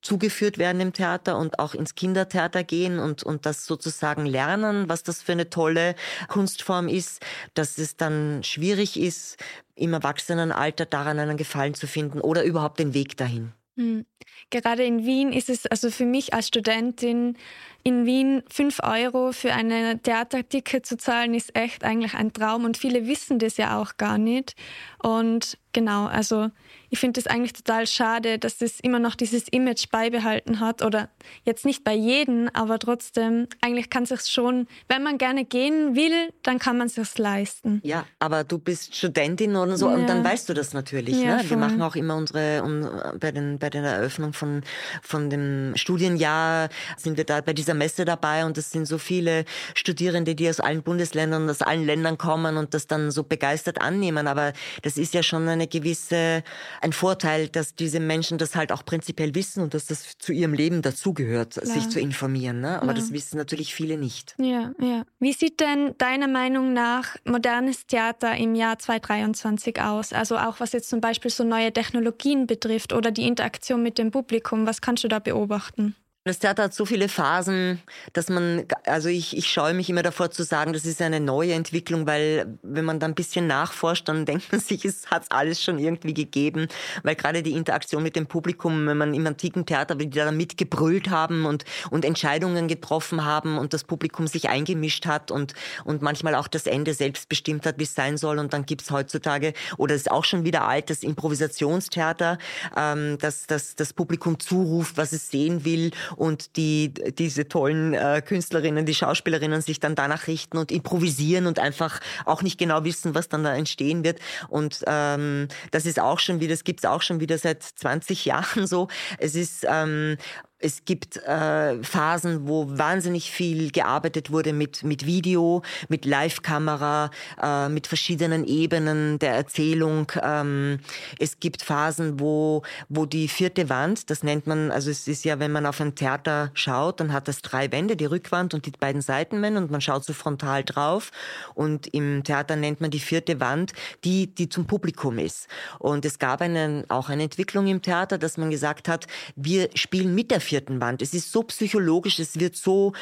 zugeführt 0.00 0.58
werden 0.58 0.80
im 0.80 0.92
Theater 0.92 1.36
und 1.38 1.58
auch 1.58 1.74
ins 1.74 1.96
Kindertheater 1.96 2.62
gehen 2.62 3.00
und, 3.00 3.24
und 3.24 3.46
das 3.46 3.66
sozusagen 3.66 4.26
lernen, 4.26 4.88
was 4.88 5.02
das 5.02 5.20
für 5.20 5.32
eine 5.32 5.50
tolle 5.50 5.96
Kunstform 6.28 6.86
ist, 6.86 7.20
dass 7.54 7.78
es 7.78 7.96
dann 7.96 8.44
schwierig 8.44 8.98
ist, 8.98 9.38
im 9.74 9.92
Erwachsenenalter 9.92 10.86
daran 10.86 11.18
einen 11.18 11.36
Gefallen 11.36 11.74
zu 11.74 11.88
finden 11.88 12.20
oder 12.20 12.44
überhaupt 12.44 12.78
den 12.78 12.94
Weg 12.94 13.16
dahin. 13.16 13.52
Hm. 13.76 14.06
Gerade 14.50 14.84
in 14.84 15.04
Wien 15.04 15.32
ist 15.32 15.50
es 15.50 15.66
also 15.66 15.90
für 15.90 16.06
mich 16.06 16.32
als 16.32 16.48
Studentin 16.48 17.36
in 17.82 18.06
Wien 18.06 18.42
fünf 18.50 18.80
Euro 18.82 19.32
für 19.32 19.52
eine 19.52 20.00
Theaterticket 20.00 20.86
zu 20.86 20.96
zahlen, 20.96 21.34
ist 21.34 21.56
echt 21.56 21.84
eigentlich 21.84 22.14
ein 22.14 22.32
Traum 22.32 22.64
und 22.64 22.76
viele 22.76 23.06
wissen 23.06 23.38
das 23.38 23.56
ja 23.56 23.80
auch 23.80 23.96
gar 23.96 24.18
nicht. 24.18 24.54
Und 25.02 25.58
genau, 25.72 26.06
also 26.06 26.50
ich 26.90 26.98
finde 26.98 27.20
es 27.20 27.26
eigentlich 27.26 27.52
total 27.52 27.86
schade, 27.86 28.38
dass 28.38 28.60
es 28.60 28.80
immer 28.80 28.98
noch 28.98 29.14
dieses 29.14 29.48
Image 29.48 29.88
beibehalten 29.90 30.58
hat 30.60 30.82
oder 30.82 31.08
jetzt 31.44 31.64
nicht 31.64 31.84
bei 31.84 31.94
jedem, 31.94 32.50
aber 32.52 32.78
trotzdem, 32.78 33.46
eigentlich 33.60 33.90
kann 33.90 34.02
es 34.02 34.30
schon, 34.30 34.66
wenn 34.88 35.02
man 35.02 35.16
gerne 35.16 35.44
gehen 35.44 35.94
will, 35.94 36.30
dann 36.42 36.58
kann 36.58 36.76
man 36.76 36.88
es 36.88 36.96
sich 36.96 37.16
leisten. 37.16 37.80
Ja, 37.84 38.06
aber 38.18 38.42
du 38.42 38.58
bist 38.58 38.96
Studentin 38.96 39.54
oder 39.56 39.76
so 39.76 39.88
ja. 39.88 39.94
und 39.94 40.08
dann 40.08 40.24
weißt 40.24 40.48
du 40.48 40.54
das 40.54 40.74
natürlich. 40.74 41.20
Ja, 41.20 41.36
ne? 41.36 41.48
Wir 41.48 41.56
machen 41.56 41.80
auch 41.80 41.94
immer 41.94 42.16
unsere, 42.16 42.62
um, 42.64 42.88
bei, 43.18 43.30
den, 43.30 43.58
bei 43.58 43.70
der 43.70 43.84
Eröffnung 43.84 44.32
von, 44.32 44.62
von 45.02 45.30
dem 45.30 45.72
Studienjahr 45.76 46.68
sind 46.96 47.16
wir 47.16 47.24
da 47.24 47.40
bei 47.40 47.52
dieser 47.52 47.69
Messe 47.74 48.04
dabei 48.04 48.44
und 48.44 48.58
es 48.58 48.70
sind 48.70 48.86
so 48.86 48.98
viele 48.98 49.44
Studierende, 49.74 50.34
die 50.34 50.48
aus 50.48 50.60
allen 50.60 50.82
Bundesländern, 50.82 51.48
aus 51.48 51.62
allen 51.62 51.84
Ländern 51.84 52.18
kommen 52.18 52.56
und 52.56 52.74
das 52.74 52.86
dann 52.86 53.10
so 53.10 53.22
begeistert 53.22 53.80
annehmen. 53.80 54.26
Aber 54.26 54.52
das 54.82 54.96
ist 54.96 55.14
ja 55.14 55.22
schon 55.22 55.48
eine 55.48 55.66
gewisse 55.66 56.42
ein 56.80 56.92
Vorteil, 56.92 57.48
dass 57.48 57.74
diese 57.74 58.00
Menschen 58.00 58.38
das 58.38 58.54
halt 58.54 58.72
auch 58.72 58.84
prinzipiell 58.84 59.34
wissen 59.34 59.62
und 59.62 59.74
dass 59.74 59.86
das 59.86 60.18
zu 60.18 60.32
ihrem 60.32 60.54
Leben 60.54 60.82
dazugehört, 60.82 61.54
sich 61.54 61.88
zu 61.88 62.00
informieren. 62.00 62.60
Ne? 62.60 62.80
Aber 62.80 62.88
ja. 62.88 62.94
das 62.94 63.12
wissen 63.12 63.36
natürlich 63.36 63.74
viele 63.74 63.96
nicht. 63.96 64.34
Ja, 64.38 64.72
ja. 64.80 65.04
Wie 65.18 65.32
sieht 65.32 65.60
denn 65.60 65.94
deiner 65.98 66.28
Meinung 66.28 66.72
nach 66.72 67.16
modernes 67.24 67.86
Theater 67.86 68.36
im 68.36 68.54
Jahr 68.54 68.78
2023 68.78 69.80
aus? 69.80 70.12
Also 70.12 70.36
auch 70.36 70.60
was 70.60 70.72
jetzt 70.72 70.88
zum 70.88 71.00
Beispiel 71.00 71.30
so 71.30 71.44
neue 71.44 71.72
Technologien 71.72 72.46
betrifft 72.46 72.92
oder 72.92 73.10
die 73.10 73.26
Interaktion 73.26 73.82
mit 73.82 73.98
dem 73.98 74.10
Publikum. 74.10 74.66
Was 74.66 74.80
kannst 74.80 75.04
du 75.04 75.08
da 75.08 75.18
beobachten? 75.18 75.94
Das 76.30 76.38
Theater 76.38 76.62
hat 76.62 76.74
so 76.74 76.86
viele 76.86 77.08
Phasen, 77.08 77.82
dass 78.12 78.28
man, 78.28 78.64
also 78.86 79.08
ich, 79.08 79.36
ich 79.36 79.50
scheue 79.50 79.74
mich 79.74 79.90
immer 79.90 80.04
davor 80.04 80.30
zu 80.30 80.44
sagen, 80.44 80.72
das 80.72 80.84
ist 80.84 81.02
eine 81.02 81.18
neue 81.18 81.54
Entwicklung, 81.54 82.06
weil 82.06 82.56
wenn 82.62 82.84
man 82.84 83.00
da 83.00 83.06
ein 83.06 83.16
bisschen 83.16 83.48
nachforscht, 83.48 84.08
dann 84.08 84.24
denkt 84.26 84.52
man 84.52 84.60
sich, 84.60 84.84
es 84.84 85.10
hat 85.10 85.24
alles 85.30 85.60
schon 85.60 85.80
irgendwie 85.80 86.14
gegeben, 86.14 86.68
weil 87.02 87.16
gerade 87.16 87.42
die 87.42 87.54
Interaktion 87.54 88.04
mit 88.04 88.14
dem 88.14 88.26
Publikum, 88.26 88.86
wenn 88.86 88.96
man 88.96 89.12
im 89.12 89.26
antiken 89.26 89.66
Theater, 89.66 89.96
die 89.96 90.08
da 90.08 90.30
mitgebrüllt 90.30 91.10
haben 91.10 91.46
und, 91.46 91.64
und 91.90 92.04
Entscheidungen 92.04 92.68
getroffen 92.68 93.24
haben 93.24 93.58
und 93.58 93.72
das 93.72 93.82
Publikum 93.82 94.28
sich 94.28 94.48
eingemischt 94.48 95.06
hat 95.06 95.32
und, 95.32 95.54
und 95.84 96.00
manchmal 96.00 96.36
auch 96.36 96.46
das 96.46 96.68
Ende 96.68 96.94
selbst 96.94 97.28
bestimmt 97.28 97.66
hat, 97.66 97.80
wie 97.80 97.82
es 97.82 97.96
sein 97.96 98.16
soll. 98.16 98.38
Und 98.38 98.52
dann 98.52 98.66
gibt's 98.66 98.92
heutzutage, 98.92 99.52
oder 99.78 99.96
es 99.96 100.02
ist 100.02 100.12
auch 100.12 100.24
schon 100.24 100.44
wieder 100.44 100.68
alt, 100.68 100.90
das 100.90 101.02
Improvisationstheater, 101.02 102.38
ähm, 102.76 103.18
dass, 103.18 103.48
dass 103.48 103.74
das 103.74 103.92
Publikum 103.92 104.38
zuruft, 104.38 104.96
was 104.96 105.10
es 105.10 105.28
sehen 105.28 105.64
will 105.64 105.90
und 106.20 106.56
die, 106.56 106.92
diese 106.92 107.48
tollen 107.48 107.94
äh, 107.94 108.20
Künstlerinnen, 108.22 108.84
die 108.84 108.94
Schauspielerinnen 108.94 109.62
sich 109.62 109.80
dann 109.80 109.94
danach 109.94 110.26
richten 110.26 110.58
und 110.58 110.70
improvisieren 110.70 111.46
und 111.46 111.58
einfach 111.58 111.98
auch 112.26 112.42
nicht 112.42 112.58
genau 112.58 112.84
wissen, 112.84 113.14
was 113.14 113.30
dann 113.30 113.42
da 113.42 113.54
entstehen 113.54 114.04
wird. 114.04 114.20
Und 114.50 114.84
ähm, 114.86 115.48
das 115.70 115.86
ist 115.86 115.98
auch 115.98 116.18
schon 116.18 116.40
wieder, 116.40 116.52
das 116.52 116.64
gibt's 116.64 116.84
auch 116.84 117.00
schon 117.00 117.20
wieder 117.20 117.38
seit 117.38 117.62
20 117.62 118.26
Jahren 118.26 118.66
so. 118.66 118.88
Es 119.16 119.34
ist 119.34 119.64
ähm, 119.66 120.18
es 120.60 120.84
gibt 120.84 121.16
äh, 121.16 121.82
Phasen, 121.82 122.46
wo 122.46 122.66
wahnsinnig 122.68 123.30
viel 123.30 123.70
gearbeitet 123.70 124.30
wurde 124.30 124.52
mit, 124.52 124.82
mit 124.84 125.06
Video, 125.06 125.62
mit 125.88 126.04
Live-Kamera, 126.04 127.10
äh, 127.42 127.68
mit 127.68 127.86
verschiedenen 127.86 128.44
Ebenen 128.44 129.18
der 129.18 129.34
Erzählung. 129.34 130.12
Ähm, 130.22 130.78
es 131.18 131.40
gibt 131.40 131.62
Phasen, 131.62 132.20
wo, 132.20 132.62
wo 132.88 133.06
die 133.06 133.28
vierte 133.28 133.68
Wand, 133.70 134.10
das 134.10 134.22
nennt 134.22 134.46
man, 134.46 134.70
also 134.70 134.90
es 134.90 135.08
ist 135.08 135.24
ja, 135.24 135.38
wenn 135.38 135.50
man 135.50 135.64
auf 135.64 135.80
ein 135.80 135.94
Theater 135.94 136.50
schaut, 136.52 137.00
dann 137.00 137.12
hat 137.12 137.26
das 137.26 137.40
drei 137.40 137.72
Wände, 137.72 137.96
die 137.96 138.04
Rückwand 138.04 138.52
und 138.52 138.66
die 138.66 138.72
beiden 138.72 139.00
Seitenwände 139.00 139.60
und 139.60 139.70
man 139.70 139.80
schaut 139.80 140.04
so 140.04 140.12
frontal 140.12 140.62
drauf. 140.62 141.10
Und 141.54 141.86
im 141.94 142.22
Theater 142.22 142.56
nennt 142.56 142.80
man 142.82 142.90
die 142.90 143.00
vierte 143.00 143.40
Wand, 143.40 143.72
die, 144.04 144.26
die 144.26 144.50
zum 144.50 144.66
Publikum 144.66 145.18
ist. 145.18 145.48
Und 145.78 146.04
es 146.04 146.18
gab 146.18 146.42
eine, 146.42 146.84
auch 146.88 147.08
eine 147.08 147.22
Entwicklung 147.22 147.66
im 147.66 147.80
Theater, 147.80 148.18
dass 148.18 148.36
man 148.36 148.50
gesagt 148.50 148.88
hat, 148.88 149.06
wir 149.36 149.70
spielen 149.74 150.14
mit 150.14 150.30
der 150.30 150.40
vierten 150.50 150.80
Wand. 150.80 151.00
Es 151.00 151.14
ist 151.14 151.30
so 151.30 151.44
psychologisch, 151.44 152.18
es 152.18 152.38
wird 152.40 152.56
so 152.56 152.92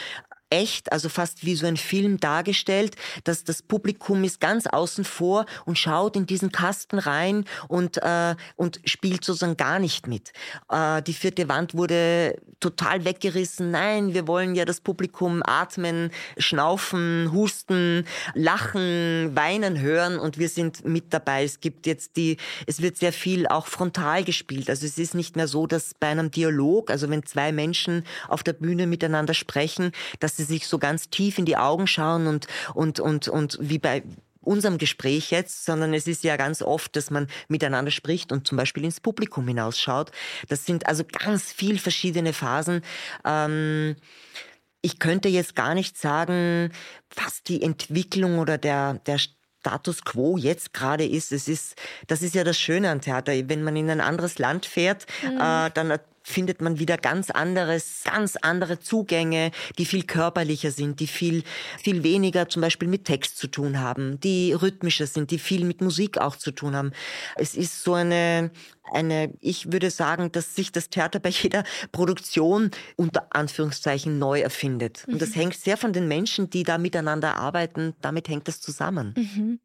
echt, 0.51 0.93
also 0.93 1.09
fast 1.09 1.45
wie 1.45 1.55
so 1.55 1.67
ein 1.67 1.77
Film 1.77 2.19
dargestellt, 2.19 2.97
dass 3.25 3.45
das 3.45 3.63
Publikum 3.63 4.25
ist 4.25 4.41
ganz 4.41 4.67
außen 4.67 5.05
vor 5.05 5.47
und 5.65 5.79
schaut 5.79 6.17
in 6.17 6.27
diesen 6.27 6.53
Kasten 6.53 6.99
rein 6.99 7.45
und, 7.69 7.99
äh, 7.99 8.35
und 8.57 8.81
spielt 8.85 9.25
sozusagen 9.25 9.57
gar 9.57 9.79
nicht 9.79 10.07
mit. 10.07 10.33
Äh, 10.71 11.03
die 11.03 11.13
vierte 11.13 11.49
Wand 11.49 11.75
wurde 11.75 12.37
total 12.61 13.05
weggerissen. 13.05 13.71
Nein, 13.71 14.15
wir 14.15 14.27
wollen 14.27 14.55
ja 14.55 14.65
das 14.65 14.81
Publikum 14.81 15.43
atmen, 15.45 16.11
schnaufen, 16.39 17.31
husten, 17.33 18.07
lachen, 18.35 19.31
weinen 19.35 19.81
hören 19.81 20.19
und 20.19 20.39
wir 20.39 20.49
sind 20.49 20.85
mit 20.85 21.13
dabei. 21.13 21.45
Es 21.45 21.61
gibt 21.61 21.87
jetzt 21.87 22.17
die, 22.17 22.37
es 22.67 22.83
wird 22.83 22.97
sehr 22.97 23.13
viel 23.13 23.47
auch 23.47 23.67
frontal 23.67 24.25
gespielt. 24.25 24.71
Also 24.71 24.87
es 24.87 24.99
ist 24.99 25.15
nicht 25.15 25.37
mehr 25.37 25.49
so, 25.49 25.67
dass 25.67 25.95
bei 25.95 26.09
einem 26.09 26.31
Dialog, 26.31 26.91
also 26.91 27.11
wenn 27.11 27.25
zwei 27.25 27.53
Menschen 27.53 28.05
auf 28.29 28.43
der 28.43 28.55
Bühne 28.55 28.87
miteinander 28.87 29.35
sprechen, 29.35 29.93
dass 30.21 30.38
sie 30.39 30.45
sich 30.45 30.67
so 30.67 30.79
ganz 30.79 31.11
tief 31.11 31.39
in 31.39 31.45
die 31.45 31.59
Augen 31.59 31.87
schauen 31.87 32.27
und, 32.27 32.47
und, 32.75 32.99
und, 32.99 33.29
und 33.29 33.59
wie 33.61 33.79
bei 33.79 34.03
unserem 34.41 34.79
Gespräch 34.79 35.31
jetzt, 35.31 35.67
sondern 35.67 35.93
es 35.93 36.07
ist 36.07 36.25
ja 36.25 36.37
ganz 36.37 36.63
oft, 36.63 36.97
dass 36.97 37.11
man 37.11 37.29
miteinander 37.49 37.91
spricht 37.91 38.33
und 38.33 38.47
zum 38.47 38.57
Beispiel 38.57 38.85
ins 38.85 39.01
Publikum 39.01 39.47
hinausschaut. 39.47 40.11
Das 40.49 40.65
sind 40.65 40.87
also 40.87 41.05
ganz 41.05 41.53
viel 41.53 41.79
verschiedene 41.79 42.33
Phasen. 42.33 42.83
Ähm, 43.27 43.97
ich 44.81 44.99
könnte 44.99 45.29
jetzt 45.29 45.55
gar 45.55 45.75
nicht 45.75 45.99
sagen, 45.99 46.73
was 47.15 47.43
die 47.43 47.63
Entwicklung 47.63 48.39
oder 48.39 48.57
der, 48.57 48.95
der 49.07 49.19
Status 49.19 50.03
quo 50.05 50.39
jetzt 50.39 50.73
gerade 50.73 51.05
ist. 51.05 51.33
Es 51.33 51.49
ist, 51.49 51.75
das 52.07 52.23
ist 52.23 52.35
ja 52.35 52.45
das 52.45 52.59
Schöne 52.59 52.91
an 52.91 53.01
Theater. 53.01 53.33
Wenn 53.49 53.63
man 53.63 53.77
in 53.77 53.91
ein 53.91 54.01
anderes 54.01 54.39
Land 54.39 54.65
fährt, 54.65 55.07
mhm. 55.23 55.37
äh, 55.39 55.71
dann 55.75 55.99
findet 56.29 56.61
man 56.61 56.79
wieder 56.79 56.97
ganz 56.97 57.31
anderes, 57.31 58.03
ganz 58.05 58.37
andere 58.37 58.79
Zugänge, 58.79 59.51
die 59.79 59.87
viel 59.87 60.05
körperlicher 60.05 60.71
sind, 60.71 61.01
die 61.01 61.07
viel, 61.07 61.43
viel 61.83 62.03
weniger 62.03 62.49
zum 62.49 62.63
Beispiel 62.63 62.89
mit 62.89 63.05
Text 63.05 63.39
zu 63.39 63.49
tun 63.49 63.81
haben, 63.81 64.21
die 64.21 64.53
rhythmischer 64.53 65.07
sind, 65.07 65.31
die 65.31 65.39
viel 65.39 65.65
mit 65.65 65.81
Musik 65.81 66.19
auch 66.19 66.37
zu 66.37 66.51
tun 66.51 66.77
haben. 66.77 66.93
Es 67.37 67.55
ist 67.55 67.83
so 67.83 67.95
eine, 67.95 68.51
eine, 68.93 69.33
ich 69.41 69.73
würde 69.73 69.91
sagen, 69.91 70.31
dass 70.33 70.55
sich 70.55 70.73
das 70.73 70.91
Theater 70.91 71.19
bei 71.19 71.31
jeder 71.31 71.65
Produktion 71.93 72.71
unter 72.97 73.27
Anführungszeichen 73.31 74.19
neu 74.19 74.41
erfindet. 74.41 75.05
Und 75.09 75.23
das 75.23 75.31
mhm. 75.31 75.41
hängt 75.41 75.55
sehr 75.55 75.77
von 75.77 75.93
den 75.93 76.09
Menschen, 76.09 76.51
die 76.51 76.63
da 76.63 76.79
miteinander 76.79 77.37
arbeiten, 77.37 77.95
damit 78.01 78.29
hängt 78.29 78.49
das 78.49 78.61
zusammen. 78.61 79.15
Mhm. 79.17 79.61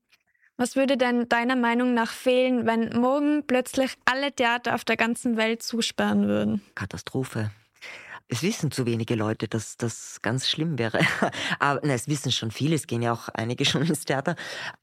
Was 0.58 0.76
würde 0.76 0.98
denn 0.98 1.28
deiner 1.30 1.56
Meinung 1.56 1.94
nach 1.94 2.12
fehlen, 2.12 2.66
wenn 2.66 2.90
morgen 3.00 3.46
plötzlich 3.48 3.96
alle 4.06 4.32
Theater 4.32 4.76
auf 4.76 4.86
der 4.86 4.98
ganzen 4.98 5.36
Welt 5.36 5.64
zusperren 5.64 6.28
würden? 6.28 6.62
Katastrophe. 6.76 7.52
Es 8.30 8.42
wissen 8.42 8.72
zu 8.72 8.86
wenige 8.86 9.16
Leute, 9.16 9.48
dass 9.48 9.78
das 9.78 10.22
ganz 10.22 10.50
schlimm 10.50 10.80
wäre. 10.80 11.00
Aber 11.60 11.82
na, 11.84 11.94
es 11.94 12.08
wissen 12.08 12.32
schon 12.32 12.52
viele, 12.52 12.76
es 12.76 12.88
gehen 12.88 13.02
ja 13.02 13.12
auch 13.12 13.30
einige 13.30 13.66
schon 13.66 13.84
ins 13.84 14.06
Theater. 14.06 14.36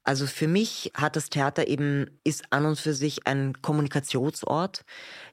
Also 0.05 0.27
für 0.27 0.49
mich 0.49 0.93
hat 0.95 1.16
das 1.16 1.31
Theater 1.31 1.66
eben, 1.66 2.21
ist 2.23 2.45
an 2.53 2.66
und 2.66 2.79
für 2.79 2.95
sich 2.95 3.27
ein 3.27 3.61
Kommunikationsort, 3.62 4.85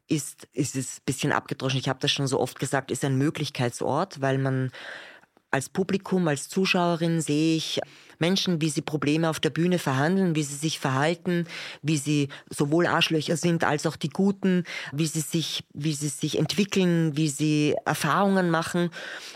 ist, 0.07 0.47
ist 0.53 0.75
es 0.75 0.99
ein 0.99 1.05
bisschen 1.05 1.31
abgedroschen, 1.31 1.79
ich 1.79 1.89
habe 1.89 1.99
das 1.99 2.11
schon 2.11 2.27
so 2.27 2.39
oft 2.39 2.59
gesagt, 2.59 2.91
ist 2.91 3.03
ein 3.03 3.17
Möglichkeitsort, 3.17 4.21
weil 4.21 4.37
man 4.37 4.71
als 5.51 5.69
Publikum, 5.69 6.27
als 6.27 6.49
Zuschauerin 6.49 7.21
sehe 7.21 7.55
ich 7.55 7.79
Menschen, 8.19 8.61
wie 8.61 8.69
sie 8.69 8.81
Probleme 8.81 9.29
auf 9.29 9.39
der 9.39 9.49
Bühne 9.49 9.79
verhandeln, 9.79 10.35
wie 10.35 10.43
sie 10.43 10.55
sich 10.55 10.79
verhalten, 10.79 11.45
wie 11.81 11.97
sie 11.97 12.29
sowohl 12.49 12.87
Arschlöcher 12.87 13.37
sind 13.37 13.63
als 13.63 13.85
auch 13.85 13.95
die 13.95 14.09
Guten, 14.09 14.63
wie 14.91 15.05
sie 15.05 15.21
sich, 15.21 15.63
wie 15.73 15.93
sie 15.93 16.09
sich 16.09 16.37
entwickeln, 16.37 17.15
wie 17.15 17.29
sie 17.29 17.75
Erfahrungen 17.85 18.49
machen. 18.49 18.89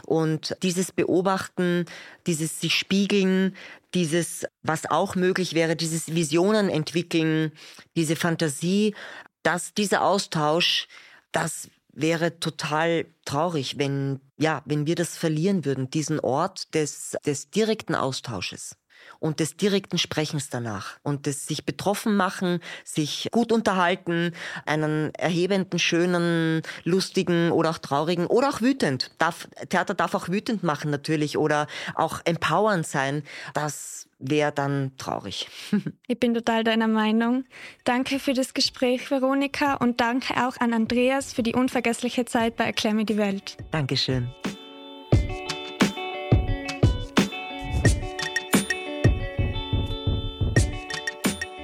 Und 0.06 0.56
dieses 0.64 0.92
Beobachten, 0.92 1.86
dieses 2.28 2.60
sich 2.60 2.76
spiegeln, 2.76 3.56
dieses, 3.94 4.46
was 4.64 4.90
auch 4.90 5.16
möglich 5.16 5.54
wäre, 5.54 5.76
dieses 5.76 6.14
Visionen 6.16 6.70
entwickeln, 6.70 7.52
diese 7.96 8.16
Fantasie, 8.16 8.96
dass 9.44 9.74
dieser 9.74 10.04
Austausch, 10.04 10.88
das 11.32 11.70
wäre 11.94 12.40
total 12.40 13.06
traurig, 13.26 13.78
wenn, 13.78 14.20
ja, 14.38 14.62
wenn 14.66 14.86
wir 14.86 14.96
das 14.96 15.18
verlieren 15.18 15.66
würden, 15.66 15.90
diesen 15.90 16.20
Ort 16.20 16.74
des, 16.74 17.18
des 17.26 17.50
direkten 17.50 17.96
Austausches 17.96 18.76
und 19.20 19.40
des 19.40 19.58
direkten 19.58 19.98
Sprechens 19.98 20.50
danach 20.50 20.98
und 21.04 21.26
des 21.26 21.46
sich 21.46 21.66
betroffen 21.66 22.16
machen, 22.16 22.60
sich 22.84 23.30
gut 23.32 23.52
unterhalten, 23.52 24.34
einen 24.66 25.14
erhebenden, 25.16 25.80
schönen, 25.80 26.62
lustigen 26.84 27.52
oder 27.52 27.72
auch 27.72 27.78
traurigen 27.78 28.28
oder 28.28 28.50
auch 28.50 28.62
wütend. 28.62 29.12
Darf, 29.18 29.48
Theater 29.70 29.94
darf 29.94 30.16
auch 30.16 30.30
wütend 30.30 30.64
machen 30.64 30.92
natürlich 30.92 31.38
oder 31.38 31.68
auch 31.96 32.22
empowernd 32.26 32.86
sein. 32.86 33.24
Das 33.54 34.08
wäre 34.22 34.52
dann 34.52 34.92
traurig. 34.98 35.48
ich 36.08 36.20
bin 36.20 36.34
total 36.34 36.64
deiner 36.64 36.88
Meinung. 36.88 37.44
Danke 37.84 38.20
für 38.20 38.34
das 38.34 38.54
Gespräch, 38.54 39.10
Veronika, 39.12 39.76
und 39.76 40.00
danke 40.00 40.36
auch 40.48 40.58
an 40.60 40.74
Andreas 40.74 41.34
für 41.34 41.44
die 41.44 41.54
unvergessliche 41.54 42.26
Zeit 42.26 42.56
bei 42.56 42.66
Erklär 42.66 42.94
mir 42.94 43.06
die 43.06 43.18
Welt. 43.18 43.58
Dankeschön. 43.72 44.30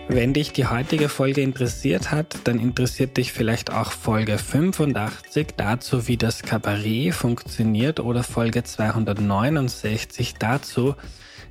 Wenn 0.09 0.33
dich 0.33 0.53
die 0.53 0.65
heutige 0.65 1.09
Folge 1.09 1.41
interessiert 1.41 2.11
hat, 2.11 2.37
dann 2.45 2.59
interessiert 2.59 3.17
dich 3.17 3.33
vielleicht 3.33 3.73
auch 3.73 3.91
Folge 3.91 4.37
85 4.37 5.49
dazu, 5.57 6.07
wie 6.07 6.15
das 6.15 6.43
Kabarett 6.43 7.13
funktioniert 7.13 7.99
oder 7.99 8.23
Folge 8.23 8.63
269 8.63 10.35
dazu, 10.39 10.95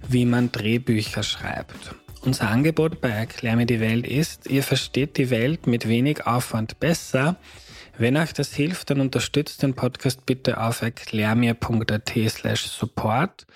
wie 0.09 0.27
man 0.27 0.53
Drehbücher 0.53 1.23
schreibt. 1.23 1.95
Unser 2.23 2.49
Angebot 2.49 3.01
bei 3.01 3.11
Erklär 3.11 3.57
mir 3.57 3.67
die 3.67 3.81
Welt 3.81 4.07
ist, 4.07 4.51
ihr 4.51 4.63
versteht 4.63 5.17
die 5.17 5.31
Welt 5.31 5.67
mit 5.67 5.87
wenig 5.89 6.27
Aufwand 6.27 6.81
besser. 6.81 7.37
Wenn 7.99 8.17
euch 8.17 8.33
das 8.33 8.53
hilft, 8.53 8.91
dann 8.91 9.01
unterstützt 9.01 9.63
den 9.63 9.75
Podcast 9.75 10.27
bitte 10.27 10.61
auf 10.61 10.83
erklärmir.at 10.83 12.13
slash 12.29 12.67
support 12.67 13.47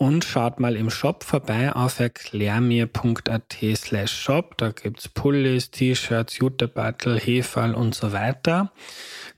und 0.00 0.24
schaut 0.24 0.58
mal 0.58 0.74
im 0.74 0.90
Shop 0.90 1.22
vorbei 1.22 1.72
auf 1.72 2.00
erklärmir.at 2.00 3.56
slash 3.76 4.12
shop. 4.12 4.56
Da 4.56 4.70
gibt's 4.70 5.08
Pullis, 5.08 5.70
T-Shirts, 5.70 6.38
Jutebeutel, 6.38 7.20
Hefall 7.20 7.74
und 7.74 7.94
so 7.94 8.12
weiter 8.12 8.72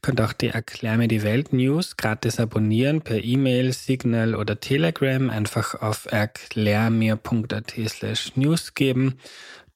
könnt 0.02 0.20
auch 0.20 0.32
die 0.32 0.48
Erklär 0.48 0.96
mir 0.96 1.08
die 1.08 1.22
Welt 1.22 1.52
News 1.52 1.96
gratis 1.96 2.40
abonnieren 2.40 3.02
per 3.02 3.22
E-Mail, 3.22 3.72
Signal 3.72 4.34
oder 4.34 4.58
Telegram. 4.58 5.30
Einfach 5.30 5.80
auf 5.80 6.06
erklärmir.at 6.10 7.74
slash 7.86 8.36
news 8.36 8.74
geben. 8.74 9.18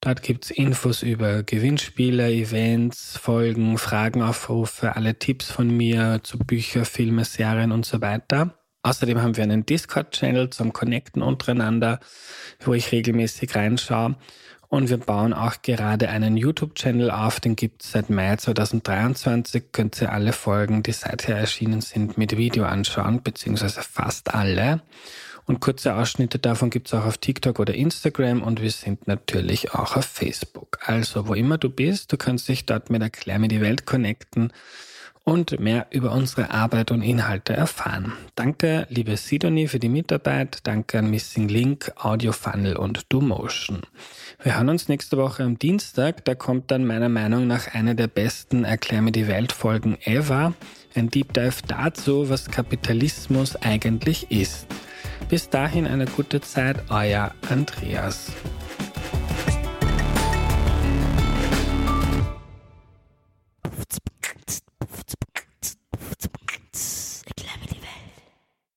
Dort 0.01 0.23
gibt 0.23 0.45
es 0.45 0.51
Infos 0.51 1.03
über 1.03 1.43
Gewinnspiele, 1.43 2.31
Events, 2.31 3.17
Folgen, 3.17 3.79
Fragenaufrufe, 3.79 4.95
alle 4.95 5.19
Tipps 5.19 5.51
von 5.51 5.75
mir 5.75 6.21
zu 6.23 6.39
Büchern, 6.39 6.85
Filmen, 6.85 7.25
Serien 7.25 7.73
und 7.73 7.87
so 7.87 8.01
weiter. 8.01 8.56
Außerdem 8.87 9.21
haben 9.21 9.37
wir 9.37 9.43
einen 9.43 9.67
Discord-Channel 9.67 10.51
zum 10.51 10.73
Connecten 10.73 11.21
untereinander, 11.21 11.99
wo 12.61 12.73
ich 12.73 12.93
regelmäßig 12.93 13.57
reinschaue. 13.57 14.15
Und 14.69 14.91
wir 14.91 14.99
bauen 14.99 15.33
auch 15.33 15.61
gerade 15.63 16.09
einen 16.09 16.37
YouTube-Channel 16.37 17.11
auf, 17.11 17.41
den 17.41 17.57
gibt 17.57 17.83
es 17.83 17.91
seit 17.91 18.11
Mai 18.11 18.37
2023. 18.37 19.73
Könnt 19.73 20.01
ihr 20.01 20.13
alle 20.13 20.33
Folgen, 20.33 20.85
die 20.85 20.93
seither 20.93 21.37
erschienen 21.37 21.81
sind, 21.81 22.17
mit 22.17 22.37
Video 22.37 22.65
anschauen, 22.65 23.25
beziehungsweise 23.25 23.83
fast 23.83 24.33
alle. 24.33 24.83
Und 25.47 25.59
kurze 25.59 25.97
Ausschnitte 25.97 26.39
davon 26.39 26.71
gibt 26.71 26.87
es 26.87 26.95
auch 26.95 27.07
auf 27.07 27.19
TikTok 27.19 27.59
oder 27.59 27.75
Instagram 27.75 28.41
und 28.41 28.63
wir 28.63 28.71
sind 28.71 29.09
natürlich 29.09 29.73
auch 29.75 29.97
auf 29.97 30.05
Facebook. 30.05 30.79
Also, 30.83 31.27
wo 31.27 31.35
immer 31.35 31.59
du 31.59 31.71
bist, 31.71 32.13
du 32.13 32.17
kannst 32.17 32.49
dich 32.49 32.67
dort 32.67 32.89
mit 32.91 33.03
Erklär 33.03 33.41
mir 33.41 33.49
die 33.49 33.61
Welt 33.61 33.85
connecten 33.85 34.53
und 35.27 35.59
mehr 35.59 35.89
über 35.91 36.13
unsere 36.13 36.53
Arbeit 36.53 36.93
und 36.93 37.03
Inhalte 37.03 37.53
erfahren. 37.53 38.13
Danke, 38.37 38.87
liebe 38.91 39.17
Sidonie, 39.17 39.67
für 39.67 39.81
die 39.81 39.89
Mitarbeit. 39.89 40.61
Danke 40.63 41.01
an 41.01 41.11
Missing 41.11 41.49
Link, 41.49 41.93
Audio 41.97 42.31
Funnel 42.31 42.77
und 42.77 43.13
DoMotion. 43.13 43.83
Wir 44.41 44.57
hören 44.57 44.69
uns 44.69 44.89
nächste 44.89 45.17
Woche 45.17 45.43
am 45.43 45.59
Dienstag. 45.59 46.25
Da 46.25 46.37
kommt 46.37 46.71
dann 46.71 46.87
meiner 46.87 47.09
Meinung 47.09 47.49
nach 47.49 47.75
eine 47.75 47.97
der 47.97 48.07
besten 48.07 48.65
Erklär 48.65 49.03
mir 49.03 49.11
die 49.11 49.27
Welt 49.27 49.51
Folgen 49.51 49.99
ever. 50.05 50.55
Ein 50.95 51.11
Deep 51.11 51.35
Dive 51.35 51.61
dazu, 51.67 52.31
was 52.31 52.49
Kapitalismus 52.49 53.57
eigentlich 53.57 54.31
ist. 54.31 54.69
Bis 55.29 55.51
dahin 55.51 55.89
eine 55.89 56.07
gute 56.07 56.41
Zeit, 56.41 56.85
euer 56.89 57.35
Andreas. 57.51 58.31